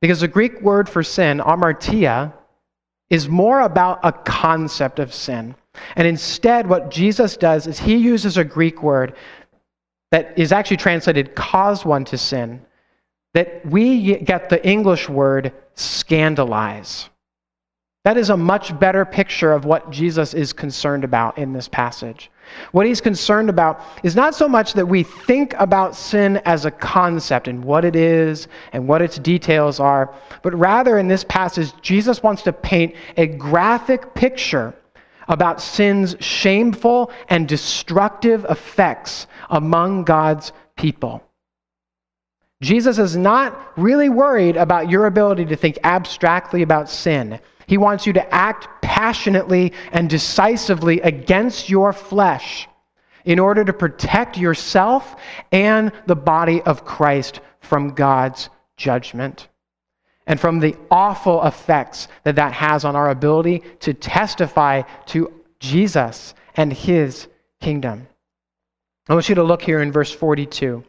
Because 0.02 0.22
the 0.22 0.28
Greek 0.28 0.62
word 0.62 0.88
for 0.88 1.04
sin, 1.04 1.40
amartia, 1.40 2.34
is 3.10 3.28
more 3.28 3.60
about 3.62 4.00
a 4.04 4.12
concept 4.12 5.00
of 5.00 5.14
sin. 5.14 5.54
And 5.96 6.08
instead, 6.08 6.68
what 6.68 6.92
Jesus 6.92 7.38
does 7.38 7.68
is 7.68 7.80
he 7.80 7.96
uses 7.96 8.38
a 8.38 8.44
Greek 8.44 8.84
word 8.84 9.16
that 10.12 10.38
is 10.38 10.52
actually 10.52 10.78
translated 10.78 11.36
cause 11.36 11.86
one 11.86 12.06
to 12.06 12.18
sin, 12.18 12.62
that 13.34 13.66
we 13.66 14.18
get 14.18 14.50
the 14.50 14.66
English 14.68 15.08
word 15.08 15.54
scandalize. 15.76 17.10
That 18.04 18.18
is 18.18 18.32
a 18.32 18.38
much 18.38 18.78
better 18.80 19.06
picture 19.06 19.54
of 19.54 19.66
what 19.66 19.92
Jesus 19.92 20.34
is 20.34 20.54
concerned 20.54 21.04
about 21.04 21.38
in 21.38 21.54
this 21.54 21.68
passage. 21.68 22.32
What 22.72 22.88
he's 22.88 23.00
concerned 23.00 23.48
about 23.50 23.80
is 24.04 24.16
not 24.16 24.34
so 24.34 24.50
much 24.50 24.74
that 24.74 24.86
we 24.86 25.04
think 25.04 25.54
about 25.60 25.96
sin 25.96 26.38
as 26.46 26.66
a 26.66 26.72
concept 26.72 27.48
and 27.48 27.64
what 27.64 27.86
it 27.86 27.96
is 27.96 28.48
and 28.74 28.88
what 28.88 29.04
its 29.04 29.20
details 29.20 29.80
are, 29.80 30.14
but 30.42 30.54
rather 30.56 30.98
in 30.98 31.08
this 31.08 31.24
passage, 31.24 31.72
Jesus 31.84 32.24
wants 32.24 32.42
to 32.42 32.52
paint 32.52 32.96
a 33.18 33.28
graphic 33.28 34.16
picture 34.16 34.74
about 35.32 35.62
sin's 35.62 36.16
shameful 36.20 37.10
and 37.30 37.48
destructive 37.48 38.46
effects 38.50 39.28
among 39.50 40.04
God's 40.04 40.52
people. 40.76 41.24
Jesus 42.62 43.00
is 43.00 43.16
not 43.16 43.58
really 43.78 44.10
worried 44.10 44.58
about 44.58 44.90
your 44.90 45.08
ability 45.08 45.46
to 45.46 45.56
think 45.56 45.80
abstractly 45.84 46.62
about 46.62 46.90
sin. 46.90 47.40
He 47.66 47.78
wants 47.78 48.06
you 48.06 48.14
to 48.14 48.36
act 48.36 48.68
passionately 48.82 49.72
and 49.94 50.10
decisively 50.10 51.00
against 51.02 51.70
your 51.70 51.94
flesh 51.94 52.68
in 53.24 53.40
order 53.40 53.64
to 53.64 53.74
protect 53.74 54.38
yourself 54.38 55.16
and 55.52 55.94
the 56.08 56.16
body 56.16 56.62
of 56.64 56.84
Christ 56.84 57.40
from 57.62 57.96
God's 57.96 58.50
judgment 58.76 59.48
and 60.32 60.40
from 60.40 60.60
the 60.60 60.78
awful 60.90 61.44
effects 61.44 62.08
that 62.24 62.38
that 62.38 62.54
has 62.54 62.86
on 62.86 62.96
our 62.96 63.10
ability 63.10 63.62
to 63.82 63.94
testify 63.94 64.82
to 65.06 65.30
Jesus 65.60 66.36
and 66.56 66.72
his 66.72 67.28
kingdom. 67.60 68.08
I 69.10 69.14
want 69.14 69.28
you 69.28 69.36
to 69.36 69.44
look 69.44 69.62
here 69.62 69.82
in 69.82 69.92
verse 69.92 70.10
42 70.10 70.86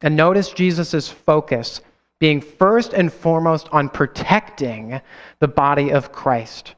and 0.00 0.16
notice 0.16 0.50
Jesus' 0.50 1.08
focus 1.08 1.80
being 2.18 2.40
first 2.40 2.92
and 2.92 3.12
foremost 3.12 3.68
on 3.70 3.88
protecting 3.88 5.00
the 5.38 5.46
body 5.46 5.92
of 5.92 6.10
Christ. 6.10 6.74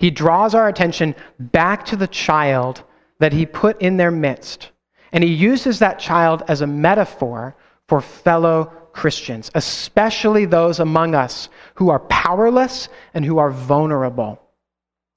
He 0.00 0.10
draws 0.10 0.56
our 0.56 0.66
attention 0.66 1.14
back 1.38 1.84
to 1.86 1.94
the 1.94 2.08
child 2.08 2.82
that 3.20 3.32
he 3.32 3.46
put 3.46 3.80
in 3.80 3.96
their 3.96 4.10
midst, 4.10 4.72
and 5.12 5.22
he 5.22 5.32
uses 5.32 5.78
that 5.78 6.00
child 6.00 6.42
as 6.48 6.62
a 6.62 6.66
metaphor 6.66 7.54
for 7.86 8.00
fellow 8.00 8.72
Christians, 8.94 9.50
especially 9.54 10.46
those 10.46 10.80
among 10.80 11.14
us 11.14 11.48
who 11.74 11.90
are 11.90 12.00
powerless 12.00 12.88
and 13.12 13.24
who 13.24 13.38
are 13.38 13.50
vulnerable. 13.50 14.40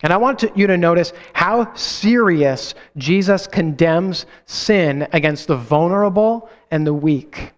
And 0.01 0.11
I 0.11 0.17
want 0.17 0.39
to, 0.39 0.51
you 0.55 0.67
to 0.67 0.77
notice 0.77 1.13
how 1.33 1.73
serious 1.73 2.75
Jesus 2.97 3.47
condemns 3.47 4.25
sin 4.45 5.07
against 5.13 5.47
the 5.47 5.55
vulnerable 5.55 6.49
and 6.69 6.85
the 6.85 6.93
weak. 6.93 7.53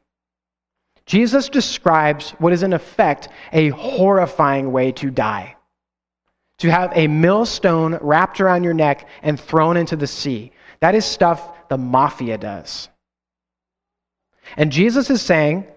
Jesus 1.06 1.50
describes 1.50 2.32
what 2.32 2.54
is, 2.54 2.64
in 2.64 2.74
effect, 2.74 3.30
a 3.52 3.70
horrifying 3.70 4.72
way 4.72 4.92
to 4.94 5.10
die 5.10 5.56
to 6.60 6.70
have 6.70 6.92
a 6.94 7.08
millstone 7.08 7.98
wrapped 8.02 8.40
around 8.40 8.64
your 8.64 8.74
neck 8.74 9.08
and 9.24 9.40
thrown 9.40 9.78
into 9.78 9.96
the 9.96 10.08
sea. 10.08 10.52
That 10.82 10.96
is 10.96 11.06
stuff 11.06 11.68
the 11.70 11.78
mafia 11.78 12.38
does. 12.38 12.90
And 14.58 14.72
Jesus 14.72 15.10
is 15.10 15.22
saying 15.22 15.68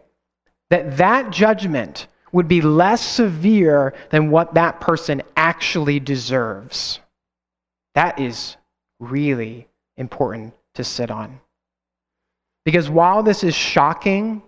that 0.72 0.96
that 0.96 1.30
judgment 1.30 2.06
would 2.32 2.48
be 2.48 2.62
less 2.62 3.02
severe 3.02 3.92
than 4.08 4.30
what 4.30 4.54
that 4.54 4.80
person 4.80 5.20
actually 5.36 6.00
deserves. 6.00 6.98
That 7.94 8.18
is 8.18 8.56
really 8.98 9.68
important 9.98 10.54
to 10.72 10.82
sit 10.82 11.10
on. 11.10 11.38
Because 12.64 12.88
while 12.88 13.22
this 13.22 13.44
is 13.44 13.54
shocking, 13.54 14.40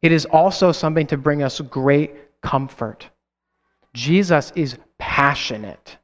it 0.00 0.12
is 0.12 0.24
also 0.24 0.72
something 0.72 1.06
to 1.08 1.18
bring 1.18 1.42
us 1.42 1.60
great 1.60 2.40
comfort. 2.40 3.10
Jesus 3.92 4.50
is 4.56 4.78
passionate 4.96 5.98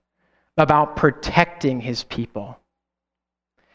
about 0.59 0.97
protecting 0.97 1.81
his 1.81 2.05
people. 2.05 2.61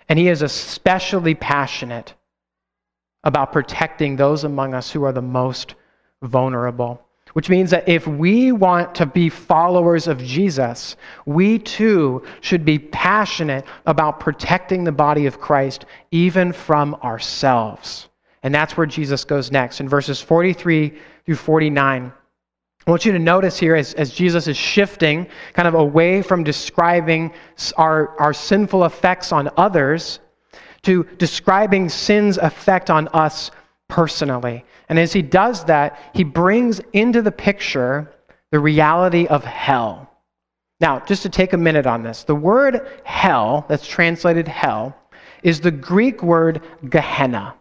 And 0.07 0.19
he 0.19 0.27
is 0.27 0.43
especially 0.43 1.33
passionate 1.33 2.13
about 3.23 3.51
protecting 3.51 4.15
those 4.15 4.43
among 4.43 4.73
us 4.73 4.91
who 4.91 5.03
are 5.03 5.11
the 5.11 5.21
most 5.21 5.75
vulnerable. 6.21 7.01
Which 7.33 7.49
means 7.49 7.71
that 7.71 7.89
if 7.89 8.05
we 8.05 8.51
want 8.51 8.93
to 8.95 9.07
be 9.07 9.27
followers 9.27 10.07
of 10.07 10.23
Jesus, 10.23 10.97
we 11.25 11.57
too 11.57 12.23
should 12.41 12.63
be 12.63 12.77
passionate 12.77 13.65
about 13.87 14.19
protecting 14.19 14.83
the 14.83 14.91
body 14.91 15.25
of 15.25 15.39
Christ, 15.39 15.85
even 16.11 16.53
from 16.53 16.93
ourselves. 16.95 18.09
And 18.43 18.53
that's 18.53 18.77
where 18.77 18.85
Jesus 18.85 19.23
goes 19.23 19.51
next 19.51 19.79
in 19.79 19.89
verses 19.89 20.21
43 20.21 20.93
through 21.25 21.35
49. 21.35 22.13
I 22.85 22.91
want 22.91 23.05
you 23.05 23.13
to 23.13 23.19
notice 23.19 23.57
here 23.57 23.75
as, 23.75 23.93
as 23.93 24.11
Jesus 24.11 24.47
is 24.47 24.57
shifting 24.57 25.25
kind 25.53 25.67
of 25.67 25.73
away 25.73 26.21
from 26.21 26.43
describing 26.43 27.31
our, 27.77 28.19
our 28.19 28.33
sinful 28.33 28.83
effects 28.83 29.31
on 29.31 29.49
others 29.55 30.19
to 30.83 31.03
describing 31.17 31.89
sin's 31.89 32.37
effect 32.37 32.89
on 32.89 33.07
us 33.09 33.51
personally. 33.87 34.65
And 34.89 34.99
as 34.99 35.13
he 35.13 35.21
does 35.21 35.65
that, 35.65 35.99
he 36.13 36.23
brings 36.23 36.81
into 36.93 37.21
the 37.21 37.31
picture 37.31 38.11
the 38.51 38.59
reality 38.59 39.25
of 39.27 39.43
hell. 39.43 40.09
Now, 40.79 40.99
just 40.99 41.23
to 41.23 41.29
take 41.29 41.53
a 41.53 41.57
minute 41.57 41.85
on 41.85 42.03
this, 42.03 42.23
the 42.23 42.35
word 42.35 43.01
hell, 43.03 43.65
that's 43.69 43.87
translated 43.87 44.47
hell, 44.47 44.95
is 45.41 45.59
the 45.59 45.71
Greek 45.71 46.21
word 46.21 46.61
Gehenna. 46.89 47.55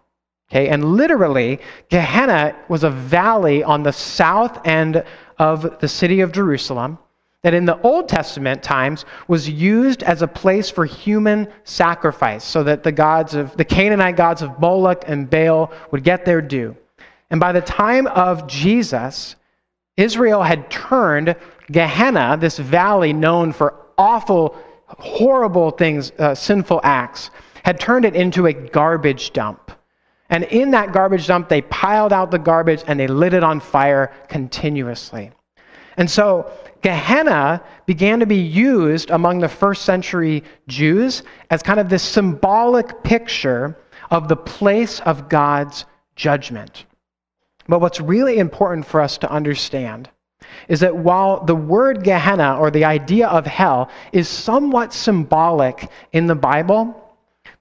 Okay, 0.51 0.69
and 0.69 0.85
literally, 0.97 1.61
Gehenna 1.89 2.55
was 2.69 2.85
a 2.85 2.91
valley 2.91 3.65
on 3.65 3.83
the 3.83 3.93
south 3.93 4.67
end 4.67 5.03
of 5.39 5.79
the 5.81 5.89
city 5.89 6.21
of 6.21 6.33
Jerusalem 6.33 6.99
that 7.43 7.55
in 7.55 7.65
the 7.65 7.81
Old 7.83 8.09
Testament 8.09 8.63
times 8.63 9.05
was 9.27 9.49
used 9.49 10.03
as 10.05 10.23
a 10.23 10.29
place 10.29 10.71
for 10.71 10.85
human 10.85 11.49
sacrifice 11.65 12.45
so 12.45 12.63
that 12.63 12.83
the 12.83 12.93
gods 12.93 13.35
of 13.35 13.57
the 13.57 13.65
Canaanite 13.65 14.17
gods 14.17 14.43
of 14.43 14.59
Moloch 14.61 15.05
and 15.07 15.29
Baal 15.29 15.73
would 15.91 16.05
get 16.05 16.25
their 16.25 16.41
due. 16.41 16.77
And 17.31 17.41
by 17.41 17.53
the 17.53 17.61
time 17.61 18.07
of 18.09 18.47
Jesus, 18.47 19.35
Israel 19.97 20.43
had 20.43 20.71
turned 20.71 21.35
Gehenna, 21.71 22.37
this 22.39 22.59
valley 22.59 23.13
known 23.13 23.53
for 23.53 23.75
awful, 23.99 24.57
horrible 24.87 25.71
things, 25.71 26.13
uh, 26.19 26.35
sinful 26.35 26.81
acts, 26.85 27.31
had 27.65 27.81
turned 27.81 28.05
it 28.05 28.15
into 28.15 28.47
a 28.47 28.53
garbage 28.53 29.33
dump. 29.33 29.73
And 30.31 30.45
in 30.45 30.71
that 30.71 30.93
garbage 30.93 31.27
dump, 31.27 31.49
they 31.49 31.63
piled 31.63 32.13
out 32.13 32.31
the 32.31 32.39
garbage 32.39 32.83
and 32.87 32.99
they 32.99 33.07
lit 33.07 33.35
it 33.35 33.43
on 33.43 33.61
fire 33.61 34.13
continuously. 34.29 35.31
And 35.97 36.11
so 36.11 36.51
Gehenna 36.83 37.63
began 37.87 38.21
to 38.21 38.27
be 38.27 38.37
used 38.37 39.11
among 39.11 39.39
the 39.39 39.49
first 39.49 39.85
century 39.85 40.43
Jews 40.67 41.23
as 41.51 41.63
kind 41.63 41.79
of 41.79 41.89
this 41.89 42.03
symbolic 42.03 43.03
picture 43.03 43.79
of 44.11 44.29
the 44.29 44.37
place 44.37 45.01
of 45.01 45.29
God's 45.29 45.85
judgment. 46.17 46.87
But 47.69 47.81
what's 47.81 48.01
really 48.01 48.39
important 48.39 48.85
for 48.85 49.01
us 49.01 49.17
to 49.19 49.31
understand 49.31 50.11
is 50.69 50.81
that 50.81 50.97
while 50.97 51.45
the 51.45 51.55
word 51.55 52.03
Gehenna 52.03 52.59
or 52.59 52.71
the 52.71 52.85
idea 52.85 53.29
of 53.29 53.47
hell 53.47 53.89
is 54.13 54.29
somewhat 54.29 54.93
symbolic 54.93 55.89
in 56.13 56.27
the 56.27 56.35
Bible, 56.35 56.99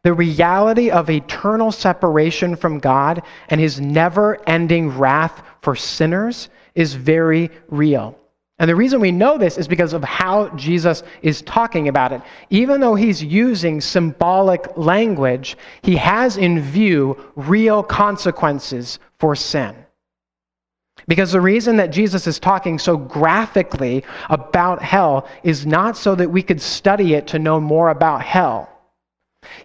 the 0.03 0.13
reality 0.13 0.89
of 0.89 1.09
eternal 1.09 1.72
separation 1.72 2.55
from 2.55 2.80
God 2.80 3.22
and 3.49 3.61
his 3.61 3.80
never 3.80 4.39
ending 4.49 4.97
wrath 4.97 5.43
for 5.61 5.76
sinners 5.76 6.49
is 6.74 6.95
very 6.95 7.51
real. 7.69 8.17
And 8.62 8.70
the 8.70 8.76
reason 8.76 9.01
we 9.01 9.12
know 9.12 9.39
this 9.39 9.57
is 9.57 9.68
because 9.68 9.93
of 9.93 10.03
how 10.03 10.49
Jesus 10.49 11.01
is 11.24 11.41
talking 11.41 11.88
about 11.88 12.12
it. 12.12 12.22
Even 12.51 12.80
though 12.80 12.93
he's 12.93 13.24
using 13.24 13.82
symbolic 13.82 14.78
language, 14.78 15.57
he 15.82 15.95
has 15.95 16.38
in 16.38 16.62
view 16.62 17.18
real 17.36 17.82
consequences 17.82 18.99
for 19.18 19.36
sin. 19.36 19.76
Because 21.07 21.32
the 21.32 21.41
reason 21.41 21.76
that 21.78 21.88
Jesus 21.88 22.28
is 22.28 22.38
talking 22.38 22.78
so 22.78 22.97
graphically 22.97 24.03
about 24.30 24.80
hell 24.80 25.28
is 25.41 25.66
not 25.66 25.97
so 25.97 26.14
that 26.14 26.30
we 26.30 26.43
could 26.43 26.62
study 26.62 27.16
it 27.16 27.26
to 27.30 27.39
know 27.39 27.59
more 27.59 27.89
about 27.89 28.22
hell. 28.22 28.70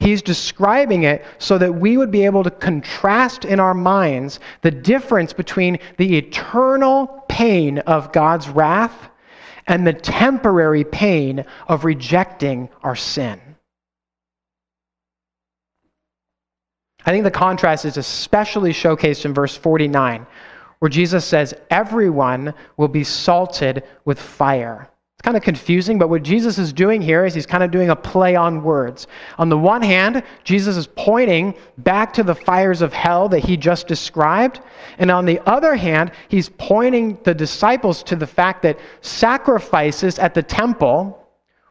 He's 0.00 0.22
describing 0.22 1.02
it 1.02 1.22
so 1.38 1.58
that 1.58 1.74
we 1.74 1.98
would 1.98 2.10
be 2.10 2.24
able 2.24 2.42
to 2.44 2.50
contrast 2.50 3.44
in 3.44 3.60
our 3.60 3.74
minds 3.74 4.40
the 4.62 4.70
difference 4.70 5.34
between 5.34 5.78
the 5.98 6.16
eternal 6.16 7.25
pain 7.36 7.80
of 7.80 8.12
God's 8.12 8.48
wrath 8.48 9.10
and 9.66 9.86
the 9.86 9.92
temporary 9.92 10.84
pain 10.84 11.44
of 11.68 11.84
rejecting 11.84 12.70
our 12.82 12.96
sin. 12.96 13.38
I 17.04 17.10
think 17.10 17.24
the 17.24 17.30
contrast 17.30 17.84
is 17.84 17.98
especially 17.98 18.72
showcased 18.72 19.26
in 19.26 19.34
verse 19.34 19.54
49, 19.54 20.26
where 20.78 20.88
Jesus 20.88 21.26
says, 21.26 21.52
Everyone 21.68 22.54
will 22.78 22.88
be 22.88 23.04
salted 23.04 23.84
with 24.06 24.18
fire 24.18 24.88
kind 25.26 25.36
of 25.36 25.42
confusing, 25.42 25.98
but 25.98 26.08
what 26.08 26.22
Jesus 26.22 26.56
is 26.56 26.72
doing 26.72 27.02
here 27.02 27.24
is 27.26 27.34
he's 27.34 27.46
kind 27.46 27.64
of 27.64 27.72
doing 27.72 27.90
a 27.90 27.96
play 27.96 28.36
on 28.36 28.62
words. 28.62 29.08
On 29.38 29.48
the 29.48 29.58
one 29.58 29.82
hand, 29.82 30.22
Jesus 30.44 30.76
is 30.76 30.86
pointing 30.86 31.52
back 31.78 32.12
to 32.12 32.22
the 32.22 32.34
fires 32.34 32.80
of 32.80 32.92
hell 32.92 33.28
that 33.30 33.40
he 33.40 33.56
just 33.56 33.88
described. 33.88 34.60
And 34.98 35.10
on 35.10 35.24
the 35.24 35.40
other 35.44 35.74
hand, 35.74 36.12
he's 36.28 36.48
pointing 36.48 37.18
the 37.24 37.34
disciples 37.34 38.04
to 38.04 38.14
the 38.14 38.26
fact 38.26 38.62
that 38.62 38.78
sacrifices 39.00 40.20
at 40.20 40.32
the 40.32 40.44
temple 40.44 41.26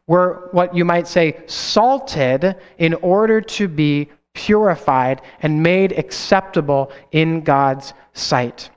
were 0.05 0.49
what 0.51 0.75
you 0.75 0.83
might 0.83 1.07
say 1.07 1.39
salted 1.45 2.57
in 2.77 2.93
order 2.95 3.39
to 3.39 3.69
be 3.69 4.09
purified 4.33 5.21
and 5.43 5.63
made 5.63 5.93
acceptable 5.93 6.91
in 7.13 7.39
God's 7.39 7.93
sight. 8.11 8.69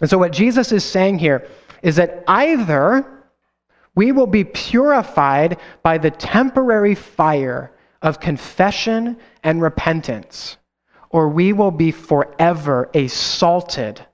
And 0.00 0.08
so, 0.08 0.16
what 0.16 0.32
Jesus 0.32 0.72
is 0.72 0.82
saying 0.82 1.18
here 1.18 1.46
is 1.82 1.96
that 1.96 2.24
either 2.26 3.21
we 3.94 4.12
will 4.12 4.26
be 4.26 4.44
purified 4.44 5.58
by 5.82 5.98
the 5.98 6.10
temporary 6.10 6.94
fire 6.94 7.72
of 8.00 8.20
confession 8.20 9.16
and 9.42 9.60
repentance, 9.60 10.56
or 11.10 11.28
we 11.28 11.52
will 11.52 11.70
be 11.70 11.90
forever 11.90 12.90
assaulted 12.94 14.04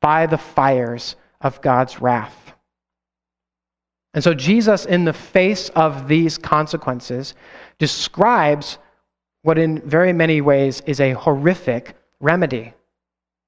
by 0.00 0.26
the 0.26 0.38
fires 0.38 1.16
of 1.40 1.60
God's 1.60 2.00
wrath. 2.00 2.52
And 4.14 4.24
so, 4.24 4.34
Jesus, 4.34 4.86
in 4.86 5.04
the 5.04 5.12
face 5.12 5.68
of 5.70 6.08
these 6.08 6.36
consequences, 6.36 7.34
describes 7.78 8.78
what, 9.42 9.58
in 9.58 9.80
very 9.88 10.12
many 10.12 10.40
ways, 10.40 10.82
is 10.86 11.00
a 11.00 11.12
horrific 11.12 11.94
remedy. 12.18 12.72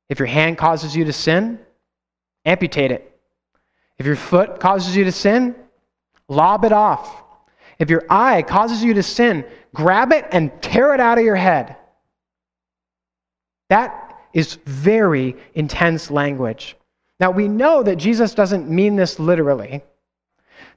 If 0.09 0.19
your 0.19 0.27
hand 0.27 0.59
causes 0.59 0.95
you 0.95 1.05
to 1.05 1.13
sin, 1.13 1.59
amputate 2.45 2.93
it. 2.93 3.09
If 3.99 4.07
your 4.07 4.17
foot 4.17 4.61
causes 4.61 4.95
you 4.95 5.05
to 5.05 5.13
sin, 5.13 5.57
lob 6.33 6.65
it 6.65 6.73
off. 6.73 7.23
If 7.79 7.91
your 7.91 8.05
eye 8.09 8.43
causes 8.43 8.83
you 8.83 8.95
to 8.95 9.03
sin, 9.03 9.45
grab 9.75 10.13
it 10.13 10.27
and 10.33 10.51
tear 10.63 10.95
it 10.95 11.01
out 11.01 11.19
of 11.19 11.25
your 11.25 11.37
head. 11.37 11.77
That 13.69 14.19
is 14.33 14.59
very 14.67 15.37
intense 15.55 16.11
language. 16.11 16.77
Now, 17.21 17.31
we 17.31 17.49
know 17.49 17.83
that 17.83 17.97
Jesus 17.97 18.35
doesn't 18.35 18.69
mean 18.69 18.97
this 18.97 19.19
literally 19.19 19.83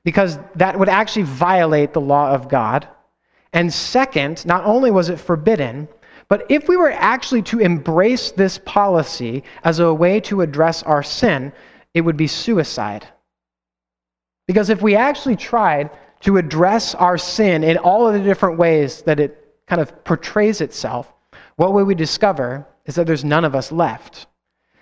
because 0.03 0.37
that 0.55 0.77
would 0.77 0.89
actually 0.89 1.23
violate 1.23 1.93
the 1.93 2.01
law 2.01 2.31
of 2.31 2.47
God. 2.47 2.87
And 3.53 3.73
second, 3.73 4.45
not 4.45 4.65
only 4.65 4.91
was 4.91 5.09
it 5.09 5.19
forbidden, 5.19 5.87
but 6.27 6.45
if 6.49 6.67
we 6.67 6.77
were 6.77 6.91
actually 6.91 7.41
to 7.43 7.59
embrace 7.59 8.31
this 8.31 8.59
policy 8.65 9.43
as 9.63 9.79
a 9.79 9.93
way 9.93 10.19
to 10.21 10.41
address 10.41 10.83
our 10.83 11.03
sin, 11.03 11.51
it 11.93 12.01
would 12.01 12.17
be 12.17 12.27
suicide. 12.27 13.07
Because 14.47 14.69
if 14.69 14.81
we 14.81 14.95
actually 14.95 15.35
tried 15.35 15.89
to 16.21 16.37
address 16.37 16.95
our 16.95 17.17
sin 17.17 17.63
in 17.63 17.77
all 17.77 18.07
of 18.07 18.13
the 18.13 18.19
different 18.19 18.57
ways 18.57 19.01
that 19.03 19.19
it 19.19 19.53
kind 19.67 19.81
of 19.81 20.03
portrays 20.03 20.61
itself, 20.61 21.11
what 21.55 21.73
would 21.73 21.87
we 21.87 21.95
discover 21.95 22.65
is 22.85 22.95
that 22.95 23.07
there's 23.07 23.25
none 23.25 23.45
of 23.45 23.55
us 23.55 23.71
left. 23.71 24.27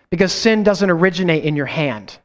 Because 0.10 0.32
sin 0.32 0.64
doesn't 0.64 0.90
originate 0.90 1.44
in 1.44 1.56
your 1.56 1.66
hand. 1.66 2.18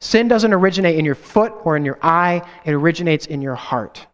Sin 0.00 0.28
doesn't 0.28 0.52
originate 0.52 0.96
in 0.96 1.04
your 1.04 1.14
foot 1.14 1.52
or 1.64 1.76
in 1.76 1.84
your 1.84 1.98
eye, 2.02 2.42
it 2.64 2.72
originates 2.72 3.26
in 3.26 3.42
your 3.42 3.54
heart. 3.54 4.06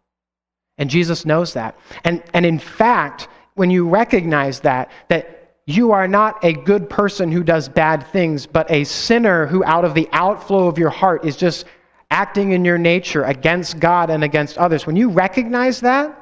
And 0.78 0.90
Jesus 0.90 1.24
knows 1.24 1.52
that. 1.54 1.78
And, 2.04 2.22
and 2.32 2.44
in 2.44 2.58
fact, 2.58 3.28
when 3.54 3.70
you 3.70 3.88
recognize 3.88 4.60
that, 4.60 4.90
that 5.08 5.54
you 5.66 5.92
are 5.92 6.08
not 6.08 6.44
a 6.44 6.52
good 6.52 6.90
person 6.90 7.30
who 7.30 7.42
does 7.42 7.68
bad 7.68 8.06
things, 8.08 8.46
but 8.46 8.70
a 8.70 8.84
sinner 8.84 9.46
who, 9.46 9.64
out 9.64 9.84
of 9.84 9.94
the 9.94 10.08
outflow 10.12 10.66
of 10.66 10.78
your 10.78 10.90
heart, 10.90 11.24
is 11.24 11.36
just 11.36 11.64
acting 12.14 12.52
in 12.52 12.64
your 12.64 12.78
nature 12.78 13.24
against 13.24 13.80
God 13.80 14.08
and 14.08 14.22
against 14.22 14.56
others, 14.56 14.86
when 14.86 14.94
you 14.94 15.10
recognize 15.10 15.80
that, 15.80 16.16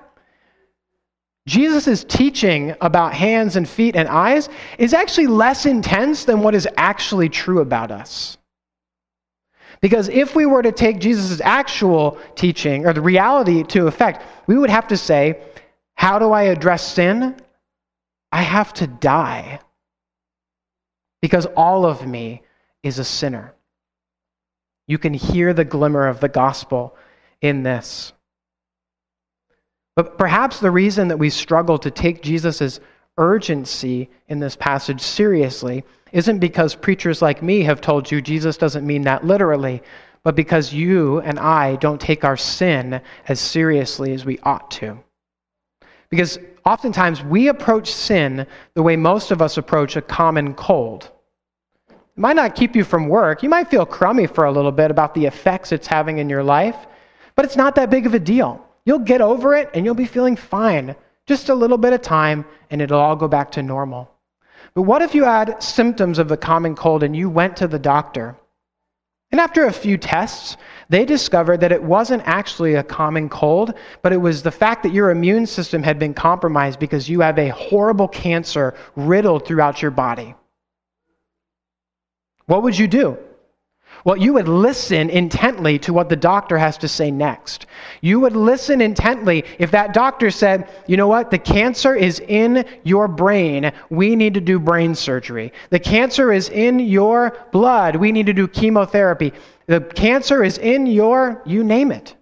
Jesus' 1.46 2.02
teaching 2.04 2.74
about 2.80 3.12
hands 3.12 3.56
and 3.56 3.68
feet 3.68 3.94
and 3.94 4.08
eyes 4.08 4.48
is 4.78 4.94
actually 4.94 5.26
less 5.26 5.66
intense 5.66 6.24
than 6.24 6.40
what 6.40 6.54
is 6.54 6.66
actually 6.78 7.28
true 7.28 7.60
about 7.60 7.90
us. 7.90 8.38
Because 9.82 10.08
if 10.08 10.34
we 10.34 10.46
were 10.46 10.62
to 10.62 10.72
take 10.72 10.98
Jesus' 10.98 11.42
actual 11.42 12.16
teaching 12.36 12.86
or 12.86 12.94
the 12.94 13.00
reality 13.02 13.62
to 13.64 13.86
effect, 13.86 14.22
we 14.46 14.56
would 14.56 14.70
have 14.70 14.88
to 14.88 14.96
say, 14.96 15.42
How 15.94 16.18
do 16.18 16.32
I 16.32 16.44
address 16.44 16.94
sin? 16.94 17.36
I 18.30 18.40
have 18.40 18.72
to 18.74 18.86
die. 18.86 19.60
Because 21.20 21.46
all 21.56 21.84
of 21.84 22.06
me 22.06 22.42
is 22.82 22.98
a 22.98 23.04
sinner. 23.04 23.54
You 24.86 24.98
can 24.98 25.14
hear 25.14 25.52
the 25.54 25.64
glimmer 25.64 26.06
of 26.06 26.20
the 26.20 26.28
gospel 26.28 26.96
in 27.40 27.62
this. 27.62 28.12
But 29.94 30.16
perhaps 30.18 30.60
the 30.60 30.70
reason 30.70 31.08
that 31.08 31.18
we 31.18 31.30
struggle 31.30 31.78
to 31.78 31.90
take 31.90 32.22
Jesus' 32.22 32.80
urgency 33.18 34.08
in 34.28 34.40
this 34.40 34.56
passage 34.56 35.00
seriously 35.00 35.84
isn't 36.12 36.38
because 36.38 36.74
preachers 36.74 37.22
like 37.22 37.42
me 37.42 37.62
have 37.62 37.80
told 37.80 38.10
you 38.10 38.20
Jesus 38.20 38.56
doesn't 38.56 38.86
mean 38.86 39.02
that 39.02 39.24
literally, 39.24 39.82
but 40.22 40.34
because 40.34 40.72
you 40.72 41.20
and 41.20 41.38
I 41.38 41.76
don't 41.76 42.00
take 42.00 42.24
our 42.24 42.36
sin 42.36 43.00
as 43.28 43.40
seriously 43.40 44.12
as 44.12 44.24
we 44.24 44.38
ought 44.40 44.70
to. 44.72 44.98
Because 46.10 46.38
oftentimes 46.64 47.22
we 47.22 47.48
approach 47.48 47.92
sin 47.92 48.46
the 48.74 48.82
way 48.82 48.96
most 48.96 49.30
of 49.30 49.42
us 49.42 49.56
approach 49.56 49.96
a 49.96 50.02
common 50.02 50.54
cold. 50.54 51.10
It 52.16 52.20
might 52.20 52.36
not 52.36 52.54
keep 52.54 52.76
you 52.76 52.84
from 52.84 53.08
work. 53.08 53.42
You 53.42 53.48
might 53.48 53.70
feel 53.70 53.86
crummy 53.86 54.26
for 54.26 54.44
a 54.44 54.52
little 54.52 54.72
bit 54.72 54.90
about 54.90 55.14
the 55.14 55.24
effects 55.26 55.72
it's 55.72 55.86
having 55.86 56.18
in 56.18 56.28
your 56.28 56.42
life, 56.44 56.76
but 57.36 57.44
it's 57.44 57.56
not 57.56 57.74
that 57.76 57.88
big 57.90 58.04
of 58.04 58.14
a 58.14 58.18
deal. 58.18 58.64
You'll 58.84 58.98
get 58.98 59.20
over 59.20 59.54
it 59.54 59.70
and 59.72 59.84
you'll 59.84 59.94
be 59.94 60.04
feeling 60.04 60.36
fine. 60.36 60.94
Just 61.26 61.48
a 61.48 61.54
little 61.54 61.78
bit 61.78 61.94
of 61.94 62.02
time 62.02 62.44
and 62.70 62.82
it'll 62.82 63.00
all 63.00 63.16
go 63.16 63.28
back 63.28 63.50
to 63.52 63.62
normal. 63.62 64.10
But 64.74 64.82
what 64.82 65.02
if 65.02 65.14
you 65.14 65.24
had 65.24 65.62
symptoms 65.62 66.18
of 66.18 66.28
the 66.28 66.36
common 66.36 66.74
cold 66.74 67.02
and 67.02 67.16
you 67.16 67.30
went 67.30 67.56
to 67.58 67.68
the 67.68 67.78
doctor 67.78 68.36
And 69.32 69.40
after 69.40 69.64
a 69.64 69.72
few 69.72 69.96
tests, 69.96 70.58
they 70.90 71.06
discovered 71.06 71.60
that 71.60 71.72
it 71.72 71.82
wasn't 71.82 72.22
actually 72.26 72.74
a 72.74 72.82
common 72.82 73.30
cold, 73.30 73.72
but 74.02 74.12
it 74.12 74.18
was 74.18 74.42
the 74.42 74.50
fact 74.50 74.82
that 74.82 74.92
your 74.92 75.10
immune 75.10 75.46
system 75.46 75.82
had 75.82 75.98
been 75.98 76.12
compromised 76.12 76.78
because 76.78 77.08
you 77.08 77.20
have 77.20 77.38
a 77.38 77.48
horrible 77.48 78.08
cancer 78.08 78.74
riddled 78.94 79.46
throughout 79.46 79.80
your 79.80 79.90
body. 79.90 80.34
What 82.46 82.62
would 82.62 82.78
you 82.78 82.88
do? 82.88 83.18
Well, 84.04 84.16
you 84.16 84.32
would 84.32 84.48
listen 84.48 85.10
intently 85.10 85.78
to 85.80 85.92
what 85.92 86.08
the 86.08 86.16
doctor 86.16 86.58
has 86.58 86.76
to 86.78 86.88
say 86.88 87.10
next. 87.10 87.66
You 88.00 88.18
would 88.20 88.34
listen 88.34 88.80
intently 88.80 89.44
if 89.58 89.70
that 89.70 89.94
doctor 89.94 90.30
said, 90.30 90.68
you 90.88 90.96
know 90.96 91.06
what, 91.06 91.30
the 91.30 91.38
cancer 91.38 91.94
is 91.94 92.20
in 92.26 92.64
your 92.82 93.06
brain. 93.06 93.70
We 93.90 94.16
need 94.16 94.34
to 94.34 94.40
do 94.40 94.58
brain 94.58 94.94
surgery. 94.94 95.52
The 95.70 95.78
cancer 95.78 96.32
is 96.32 96.48
in 96.48 96.80
your 96.80 97.36
blood. 97.52 97.94
We 97.94 98.10
need 98.10 98.26
to 98.26 98.32
do 98.32 98.48
chemotherapy. 98.48 99.32
The 99.66 99.80
cancer 99.80 100.42
is 100.42 100.58
in 100.58 100.86
your, 100.86 101.40
you 101.46 101.62
name 101.62 101.92
it. 101.92 102.16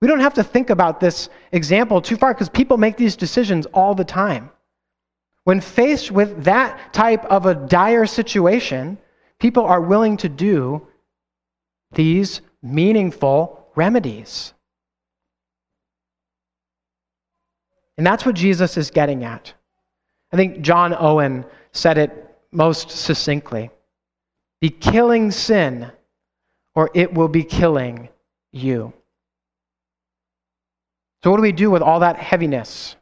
We 0.00 0.08
don't 0.08 0.20
have 0.20 0.34
to 0.34 0.44
think 0.44 0.70
about 0.70 0.98
this 0.98 1.28
example 1.52 2.02
too 2.02 2.16
far 2.16 2.34
because 2.34 2.48
people 2.48 2.78
make 2.78 2.96
these 2.96 3.16
decisions 3.16 3.66
all 3.66 3.94
the 3.94 4.04
time. 4.04 4.50
When 5.44 5.60
faced 5.60 6.10
with 6.10 6.44
that 6.44 6.92
type 6.92 7.24
of 7.26 7.46
a 7.46 7.54
dire 7.54 8.06
situation, 8.06 8.98
people 9.38 9.64
are 9.64 9.80
willing 9.80 10.16
to 10.18 10.28
do 10.28 10.86
these 11.92 12.40
meaningful 12.62 13.68
remedies. 13.74 14.52
And 17.96 18.06
that's 18.06 18.26
what 18.26 18.34
Jesus 18.34 18.76
is 18.76 18.90
getting 18.90 19.24
at. 19.24 19.52
I 20.32 20.36
think 20.36 20.60
John 20.60 20.94
Owen 20.98 21.46
said 21.72 21.98
it 21.98 22.22
most 22.52 22.90
succinctly 22.90 23.70
Be 24.60 24.70
killing 24.70 25.30
sin, 25.30 25.90
or 26.74 26.90
it 26.94 27.12
will 27.12 27.28
be 27.28 27.44
killing 27.44 28.08
you. 28.52 28.92
So, 31.22 31.30
what 31.30 31.36
do 31.36 31.42
we 31.42 31.52
do 31.52 31.70
with 31.70 31.82
all 31.82 32.00
that 32.00 32.16
heaviness? 32.16 32.96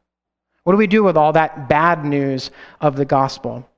What 0.64 0.72
do 0.72 0.78
we 0.78 0.86
do 0.86 1.04
with 1.04 1.16
all 1.16 1.32
that 1.32 1.68
bad 1.68 2.04
news 2.04 2.50
of 2.80 2.96
the 2.96 3.04
gospel? 3.04 3.68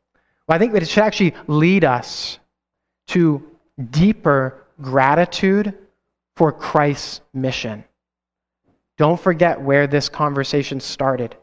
Well, 0.46 0.54
I 0.54 0.58
think 0.58 0.72
that 0.72 0.82
it 0.82 0.88
should 0.88 1.02
actually 1.02 1.34
lead 1.48 1.84
us 1.84 2.38
to 3.08 3.42
deeper 3.90 4.66
gratitude 4.80 5.74
for 6.36 6.52
Christ's 6.52 7.20
mission. 7.32 7.84
Don't 8.98 9.20
forget 9.20 9.60
where 9.60 9.86
this 9.86 10.08
conversation 10.08 10.80
started. 10.80 11.36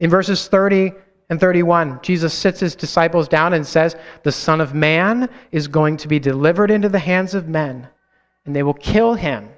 In 0.00 0.10
verses 0.10 0.48
30 0.48 0.92
and 1.30 1.40
31, 1.40 2.00
Jesus 2.02 2.34
sits 2.34 2.60
his 2.60 2.76
disciples 2.76 3.28
down 3.28 3.54
and 3.54 3.66
says, 3.66 3.96
The 4.22 4.32
Son 4.32 4.60
of 4.60 4.74
Man 4.74 5.28
is 5.52 5.68
going 5.68 5.96
to 5.98 6.08
be 6.08 6.18
delivered 6.18 6.70
into 6.70 6.88
the 6.88 6.98
hands 6.98 7.34
of 7.34 7.48
men, 7.48 7.88
and 8.44 8.54
they 8.54 8.62
will 8.62 8.74
kill 8.74 9.14
him. 9.14 9.48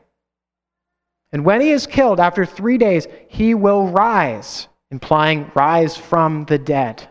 And 1.32 1.44
when 1.44 1.60
he 1.60 1.70
is 1.70 1.86
killed, 1.86 2.20
after 2.20 2.46
three 2.46 2.78
days, 2.78 3.06
he 3.28 3.54
will 3.54 3.88
rise, 3.88 4.68
implying 4.90 5.50
rise 5.54 5.96
from 5.96 6.44
the 6.44 6.58
dead. 6.58 7.08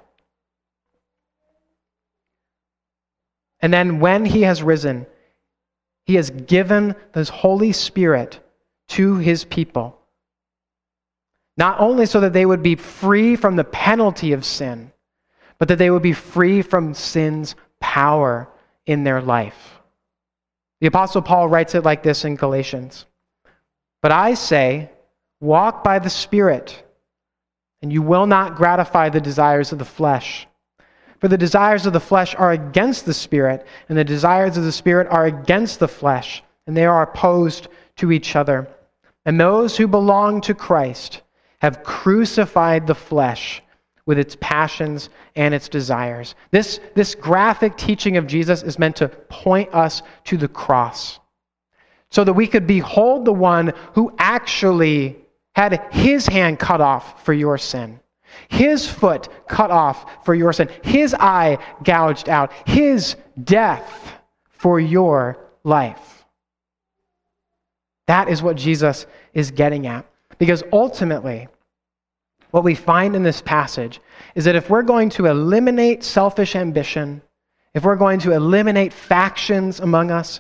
And 3.66 3.74
then 3.74 4.00
when 4.00 4.26
he 4.26 4.44
has 4.44 4.62
risen, 4.62 5.08
he 6.06 6.14
has 6.14 6.30
given 6.30 6.96
his 7.16 7.30
Holy 7.30 7.72
Spirit 7.72 8.40
to 8.90 9.16
his 9.16 9.44
people. 9.44 10.00
Not 11.58 11.80
only 11.80 12.06
so 12.06 12.20
that 12.20 12.32
they 12.32 12.46
would 12.46 12.62
be 12.62 12.76
free 12.76 13.36
from 13.36 13.56
the 13.56 13.64
penalty 13.64 14.34
of 14.34 14.46
sin, 14.46 14.92
but 15.58 15.68
that 15.70 15.80
they 15.80 15.90
would 15.90 16.04
be 16.04 16.14
free 16.14 16.62
from 16.62 16.94
sin's 16.94 17.56
power 17.80 18.48
in 18.86 19.04
their 19.04 19.20
life. 19.20 19.80
The 20.80 20.86
Apostle 20.86 21.24
Paul 21.24 21.48
writes 21.48 21.74
it 21.74 21.84
like 21.84 22.04
this 22.04 22.24
in 22.24 22.36
Galatians 22.36 23.08
But 24.04 24.12
I 24.12 24.36
say, 24.36 24.92
walk 25.40 25.84
by 25.84 25.98
the 25.98 26.12
Spirit, 26.12 26.84
and 27.82 27.92
you 27.92 28.04
will 28.04 28.28
not 28.28 28.58
gratify 28.58 29.10
the 29.10 29.22
desires 29.22 29.72
of 29.72 29.80
the 29.80 29.86
flesh. 29.86 30.46
For 31.20 31.28
the 31.28 31.38
desires 31.38 31.86
of 31.86 31.94
the 31.94 32.00
flesh 32.00 32.36
are 32.36 32.52
against 32.52 33.06
the 33.06 33.14
Spirit, 33.14 33.66
and 33.90 33.98
the 33.98 34.04
desires 34.04 34.58
of 34.58 34.64
the 34.64 34.72
Spirit 34.72 35.08
are 35.10 35.26
against 35.26 35.80
the 35.80 35.88
flesh, 35.88 36.44
and 36.68 36.76
they 36.76 36.86
are 36.86 37.04
opposed 37.04 37.68
to 37.98 38.12
each 38.12 38.36
other. 38.36 38.68
And 39.26 39.40
those 39.40 39.78
who 39.78 39.88
belong 39.88 40.42
to 40.42 40.54
Christ 40.54 41.22
have 41.60 41.84
crucified 41.84 42.86
the 42.86 42.96
flesh 42.96 43.62
with 44.06 44.20
its 44.20 44.38
passions 44.40 45.10
and 45.36 45.54
its 45.54 45.68
desires. 45.68 46.36
This, 46.52 46.80
this 46.94 47.16
graphic 47.16 47.76
teaching 47.76 48.18
of 48.18 48.28
Jesus 48.28 48.62
is 48.62 48.78
meant 48.78 48.98
to 48.98 49.08
point 49.08 49.74
us 49.74 50.04
to 50.26 50.38
the 50.38 50.48
cross 50.48 51.20
so 52.12 52.24
that 52.24 52.34
we 52.34 52.46
could 52.46 52.68
behold 52.68 53.26
the 53.26 53.34
one 53.34 53.74
who 53.94 54.14
actually 54.20 55.18
had 55.56 55.88
his 55.92 56.28
hand 56.28 56.60
cut 56.60 56.82
off 56.82 57.26
for 57.26 57.34
your 57.34 57.58
sin 57.58 58.00
his 58.48 58.90
foot 58.90 59.30
cut 59.48 59.72
off 59.72 60.26
for 60.26 60.36
your 60.36 60.54
sin, 60.54 60.70
his 60.84 61.14
eye 61.14 61.58
gouged 61.84 62.30
out, 62.30 62.52
his 62.66 63.16
death 63.44 64.14
for 64.50 64.80
your 64.80 65.38
life. 65.64 66.26
That 68.08 68.30
is 68.30 68.44
what 68.44 68.56
Jesus 68.56 69.06
is 69.34 69.52
getting 69.52 69.88
at. 69.88 70.06
Because 70.38 70.64
ultimately, 70.72 71.48
what 72.52 72.64
we 72.64 72.76
find 72.76 73.16
in 73.16 73.24
this 73.24 73.42
passage 73.42 74.00
is 74.36 74.46
that 74.46 74.56
if 74.56 74.70
we're 74.70 74.84
going 74.84 75.10
to 75.12 75.26
eliminate 75.26 76.04
selfish 76.04 76.56
ambition, 76.56 77.22
if 77.74 77.84
we're 77.84 77.96
going 77.96 78.20
to 78.22 78.32
eliminate 78.32 78.94
factions 78.94 79.80
among 79.80 80.12
us, 80.12 80.40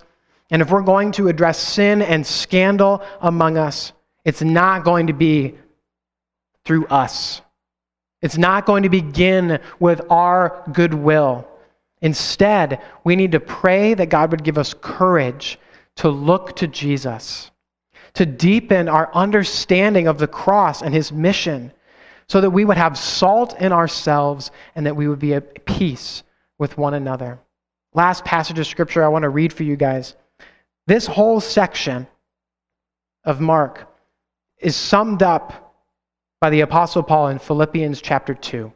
and 0.51 0.61
if 0.61 0.69
we're 0.69 0.81
going 0.81 1.11
to 1.13 1.27
address 1.27 1.59
sin 1.59 2.01
and 2.01 2.25
scandal 2.25 3.03
among 3.21 3.57
us, 3.57 3.93
it's 4.25 4.41
not 4.41 4.83
going 4.83 5.07
to 5.07 5.13
be 5.13 5.55
through 6.63 6.87
us. 6.87 7.41
It's 8.21 8.37
not 8.37 8.65
going 8.65 8.83
to 8.83 8.89
begin 8.89 9.59
with 9.79 10.01
our 10.09 10.63
goodwill. 10.71 11.47
Instead, 12.01 12.81
we 13.03 13.15
need 13.15 13.31
to 13.31 13.39
pray 13.39 13.93
that 13.93 14.09
God 14.09 14.31
would 14.31 14.43
give 14.43 14.57
us 14.57 14.73
courage 14.73 15.59
to 15.97 16.09
look 16.09 16.55
to 16.57 16.67
Jesus, 16.67 17.51
to 18.13 18.25
deepen 18.25 18.89
our 18.89 19.09
understanding 19.13 20.07
of 20.07 20.17
the 20.17 20.27
cross 20.27 20.81
and 20.81 20.93
his 20.93 21.11
mission, 21.11 21.71
so 22.27 22.41
that 22.41 22.49
we 22.49 22.65
would 22.65 22.77
have 22.77 22.97
salt 22.97 23.59
in 23.59 23.71
ourselves 23.71 24.51
and 24.75 24.85
that 24.85 24.95
we 24.95 25.07
would 25.07 25.19
be 25.19 25.33
at 25.33 25.65
peace 25.65 26.23
with 26.57 26.77
one 26.77 26.95
another. 26.95 27.39
Last 27.93 28.25
passage 28.25 28.59
of 28.59 28.67
scripture 28.67 29.03
I 29.03 29.07
want 29.07 29.23
to 29.23 29.29
read 29.29 29.53
for 29.53 29.63
you 29.63 29.75
guys. 29.75 30.15
This 30.87 31.07
whole 31.07 31.39
section 31.39 32.07
of 33.23 33.41
Mark 33.41 33.87
is 34.59 34.75
summed 34.75 35.23
up 35.23 35.64
by 36.39 36.49
the 36.49 36.61
Apostle 36.61 37.03
Paul 37.03 37.29
in 37.29 37.39
Philippians 37.39 38.01
chapter 38.01 38.33
2. 38.33 38.71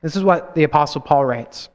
This 0.00 0.16
is 0.16 0.24
what 0.24 0.54
the 0.54 0.64
Apostle 0.64 1.00
Paul 1.00 1.24
writes 1.24 1.68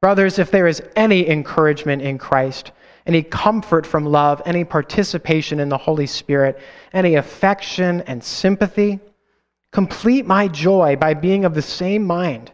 Brothers, 0.00 0.38
if 0.38 0.50
there 0.50 0.66
is 0.66 0.82
any 0.96 1.28
encouragement 1.28 2.02
in 2.02 2.18
Christ, 2.18 2.72
any 3.06 3.22
comfort 3.22 3.86
from 3.86 4.04
love, 4.04 4.42
any 4.44 4.64
participation 4.64 5.60
in 5.60 5.68
the 5.68 5.78
Holy 5.78 6.06
Spirit, 6.06 6.58
any 6.92 7.14
affection 7.14 8.02
and 8.02 8.22
sympathy, 8.22 9.00
complete 9.72 10.26
my 10.26 10.48
joy 10.48 10.96
by 10.96 11.14
being 11.14 11.44
of 11.44 11.54
the 11.54 11.62
same 11.62 12.04
mind, 12.04 12.52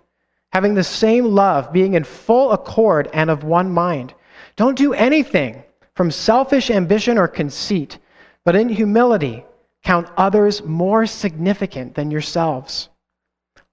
having 0.52 0.74
the 0.74 0.84
same 0.84 1.24
love, 1.24 1.72
being 1.72 1.94
in 1.94 2.04
full 2.04 2.52
accord 2.52 3.08
and 3.12 3.30
of 3.30 3.44
one 3.44 3.70
mind. 3.70 4.14
Don't 4.56 4.78
do 4.78 4.92
anything 4.92 5.62
from 5.94 6.10
selfish 6.10 6.70
ambition 6.70 7.18
or 7.18 7.28
conceit, 7.28 7.98
but 8.44 8.56
in 8.56 8.68
humility 8.68 9.44
Count 9.84 10.08
others 10.16 10.62
more 10.64 11.06
significant 11.06 11.94
than 11.94 12.10
yourselves. 12.10 12.88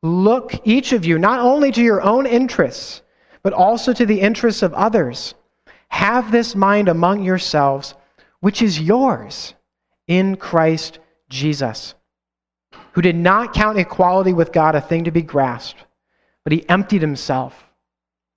Look, 0.04 0.54
each 0.66 0.94
of 0.94 1.06
you, 1.06 1.18
not 1.20 1.40
only 1.40 1.72
to 1.72 1.82
your 1.82 2.02
own 2.02 2.26
interests, 2.26 3.02
but 3.44 3.54
also 3.54 3.94
to 3.94 4.06
the 4.06 4.20
interests 4.20 4.62
of 4.62 4.74
others. 4.74 5.34
Have 5.90 6.32
this 6.32 6.56
mind 6.56 6.90
among 6.90 7.24
yourselves, 7.24 7.94
which 8.42 8.62
is 8.62 8.80
yours 8.80 9.54
in 10.08 10.36
Christ 10.36 11.00
Jesus, 11.30 11.96
who 12.92 13.02
did 13.02 13.16
not 13.16 13.54
count 13.54 13.78
equality 13.78 14.34
with 14.34 14.52
God 14.52 14.76
a 14.76 14.82
thing 14.82 15.06
to 15.06 15.12
be 15.12 15.22
grasped, 15.22 15.86
but 16.44 16.54
he 16.54 16.68
emptied 16.70 17.02
himself. 17.02 17.66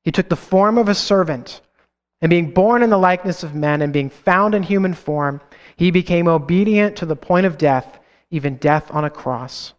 He 0.03 0.13
took 0.13 0.29
the 0.29 0.37
form 0.37 0.79
of 0.79 0.89
a 0.89 0.95
servant, 0.95 1.61
and 2.21 2.31
being 2.31 2.51
born 2.53 2.83
in 2.83 2.91
the 2.91 2.99
likeness 2.99 3.43
of 3.43 3.55
men, 3.55 3.83
and 3.83 3.93
being 3.93 4.11
found 4.11 4.55
in 4.55 4.63
human 4.63 4.95
form, 4.95 5.41
he 5.81 5.91
became 5.91 6.29
obedient 6.29 6.97
to 6.97 7.07
the 7.07 7.17
point 7.17 7.47
of 7.47 7.57
death, 7.57 8.01
even 8.31 8.57
death 8.57 8.91
on 8.91 9.07
a 9.07 9.09
cross. 9.09 9.73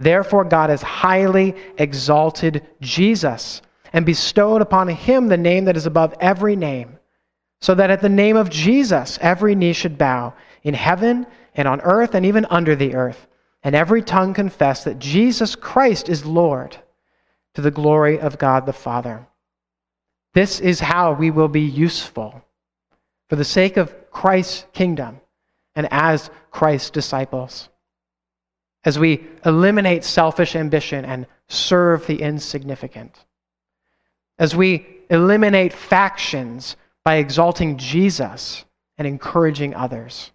Therefore, 0.00 0.42
God 0.42 0.68
has 0.68 0.82
highly 0.82 1.54
exalted 1.78 2.66
Jesus 2.80 3.62
and 3.92 4.04
bestowed 4.04 4.62
upon 4.62 4.88
him 4.88 5.28
the 5.28 5.36
name 5.36 5.66
that 5.66 5.76
is 5.76 5.86
above 5.86 6.12
every 6.18 6.56
name, 6.56 6.98
so 7.60 7.72
that 7.76 7.92
at 7.92 8.02
the 8.02 8.08
name 8.08 8.36
of 8.36 8.50
Jesus 8.50 9.16
every 9.22 9.54
knee 9.54 9.74
should 9.74 9.96
bow 9.96 10.34
in 10.64 10.74
heaven 10.74 11.24
and 11.54 11.68
on 11.68 11.80
earth 11.82 12.16
and 12.16 12.26
even 12.26 12.44
under 12.46 12.74
the 12.74 12.96
earth, 12.96 13.28
and 13.62 13.76
every 13.76 14.02
tongue 14.02 14.34
confess 14.34 14.82
that 14.82 14.98
Jesus 14.98 15.54
Christ 15.54 16.08
is 16.08 16.26
Lord 16.26 16.76
to 17.54 17.62
the 17.62 17.70
glory 17.70 18.18
of 18.18 18.38
God 18.38 18.66
the 18.66 18.72
Father. 18.72 19.24
This 20.34 20.58
is 20.58 20.80
how 20.80 21.12
we 21.12 21.30
will 21.30 21.46
be 21.46 21.60
useful 21.60 22.42
for 23.28 23.36
the 23.36 23.44
sake 23.44 23.76
of 23.76 23.94
Christ's 24.10 24.66
kingdom 24.72 25.20
and 25.74 25.88
as 25.90 26.30
Christ's 26.50 26.90
disciples. 26.90 27.68
As 28.84 28.98
we 28.98 29.26
eliminate 29.44 30.04
selfish 30.04 30.54
ambition 30.54 31.04
and 31.04 31.26
serve 31.48 32.06
the 32.06 32.22
insignificant. 32.22 33.24
As 34.38 34.54
we 34.54 34.86
eliminate 35.10 35.72
factions 35.72 36.76
by 37.04 37.16
exalting 37.16 37.78
Jesus 37.78 38.64
and 38.98 39.06
encouraging 39.06 39.74
others. 39.74 40.32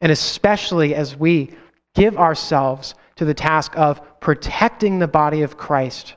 And 0.00 0.12
especially 0.12 0.94
as 0.94 1.16
we 1.16 1.54
give 1.94 2.18
ourselves 2.18 2.94
to 3.16 3.24
the 3.24 3.34
task 3.34 3.76
of 3.76 4.20
protecting 4.20 4.98
the 4.98 5.08
body 5.08 5.42
of 5.42 5.56
Christ, 5.56 6.14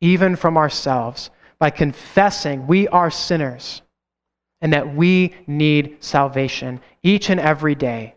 even 0.00 0.36
from 0.36 0.56
ourselves, 0.56 1.30
by 1.58 1.70
confessing 1.70 2.66
we 2.66 2.88
are 2.88 3.10
sinners 3.10 3.82
and 4.60 4.72
that 4.72 4.94
we 4.94 5.34
need 5.46 5.96
salvation 6.00 6.80
each 7.02 7.30
and 7.30 7.40
every 7.40 7.74
day. 7.74 8.14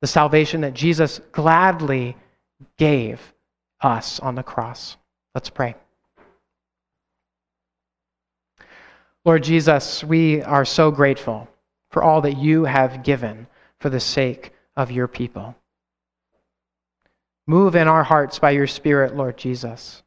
The 0.00 0.06
salvation 0.06 0.60
that 0.62 0.74
Jesus 0.74 1.20
gladly 1.32 2.16
gave 2.76 3.20
us 3.80 4.20
on 4.20 4.34
the 4.34 4.42
cross. 4.42 4.96
Let's 5.34 5.50
pray. 5.50 5.74
Lord 9.24 9.42
Jesus, 9.42 10.02
we 10.02 10.42
are 10.42 10.64
so 10.64 10.90
grateful 10.90 11.48
for 11.90 12.02
all 12.02 12.20
that 12.22 12.38
you 12.38 12.64
have 12.64 13.02
given 13.02 13.46
for 13.78 13.90
the 13.90 14.00
sake 14.00 14.52
of 14.76 14.90
your 14.90 15.08
people. 15.08 15.54
Move 17.46 17.76
in 17.76 17.88
our 17.88 18.04
hearts 18.04 18.38
by 18.38 18.50
your 18.50 18.66
Spirit, 18.66 19.16
Lord 19.16 19.36
Jesus, 19.36 20.02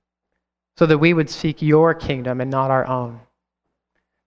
so 0.77 0.85
that 0.85 0.97
we 0.97 1.13
would 1.13 1.29
seek 1.29 1.61
your 1.61 1.93
kingdom 1.93 2.39
and 2.39 2.51
not 2.51 2.71
our 2.71 2.85
own, 2.85 3.19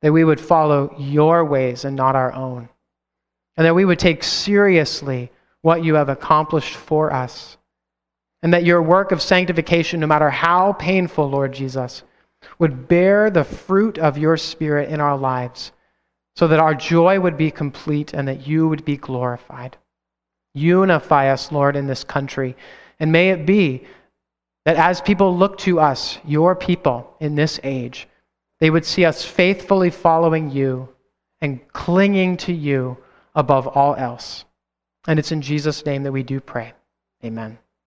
that 0.05 0.13
we 0.13 0.23
would 0.23 0.39
follow 0.39 0.95
your 0.99 1.47
ways 1.47 1.87
and 1.87 1.97
not 1.97 2.15
our 2.15 2.31
own, 2.35 2.69
and 3.57 3.65
that 3.65 3.75
we 3.75 3.87
would 3.87 3.99
take 3.99 4.23
seriously 4.23 5.33
what 5.63 5.83
you 5.83 5.95
have 5.95 6.11
accomplished 6.11 6.77
for 6.77 7.11
us, 7.11 7.57
and 8.43 8.53
that 8.53 8.67
your 8.67 8.83
work 8.83 9.13
of 9.13 9.23
sanctification, 9.23 10.01
no 10.01 10.07
matter 10.07 10.29
how 10.29 10.75
painful, 10.75 11.31
Lord 11.31 11.55
Jesus, 11.55 12.03
would 12.59 12.87
bear 12.87 13.31
the 13.31 13.45
fruit 13.45 13.99
of 13.99 14.19
your 14.19 14.37
Spirit 14.37 14.91
in 14.91 15.01
our 15.01 15.17
lives 15.17 15.73
so 16.37 16.49
that 16.49 16.61
our 16.61 16.75
joy 16.75 17.19
would 17.19 17.39
be 17.39 17.51
complete 17.51 18.13
and 18.13 18.29
that 18.29 18.47
you 18.47 18.69
would 18.69 18.85
be 18.85 18.99
glorified. 18.99 19.75
Unify 20.53 21.33
us, 21.33 21.51
Lord, 21.51 21.77
in 21.77 21.87
this 21.87 22.05
country. 22.05 22.59
And 23.01 23.11
may 23.11 23.31
it 23.31 23.47
be 23.47 23.87
that 24.67 24.77
as 24.77 25.01
people 25.01 25.35
look 25.35 25.57
to 25.61 25.81
us, 25.81 26.19
your 26.27 26.55
people 26.55 27.17
in 27.21 27.37
this 27.37 27.59
age, 27.65 28.07
they 28.61 28.71
would 28.71 28.85
see 28.85 29.05
us 29.05 29.25
faithfully 29.25 29.91
following 29.91 30.51
you 30.51 30.89
and 31.41 31.61
clinging 31.73 32.37
to 32.39 32.53
you 32.53 32.97
above 33.35 33.67
all 33.67 33.95
else. 33.97 34.45
And 35.07 35.19
it's 35.19 35.33
in 35.33 35.43
Jesus' 35.43 35.85
name 35.85 36.03
that 36.05 36.13
we 36.13 36.23
do 36.23 36.41
pray. 36.41 36.73
Amen. 37.25 37.59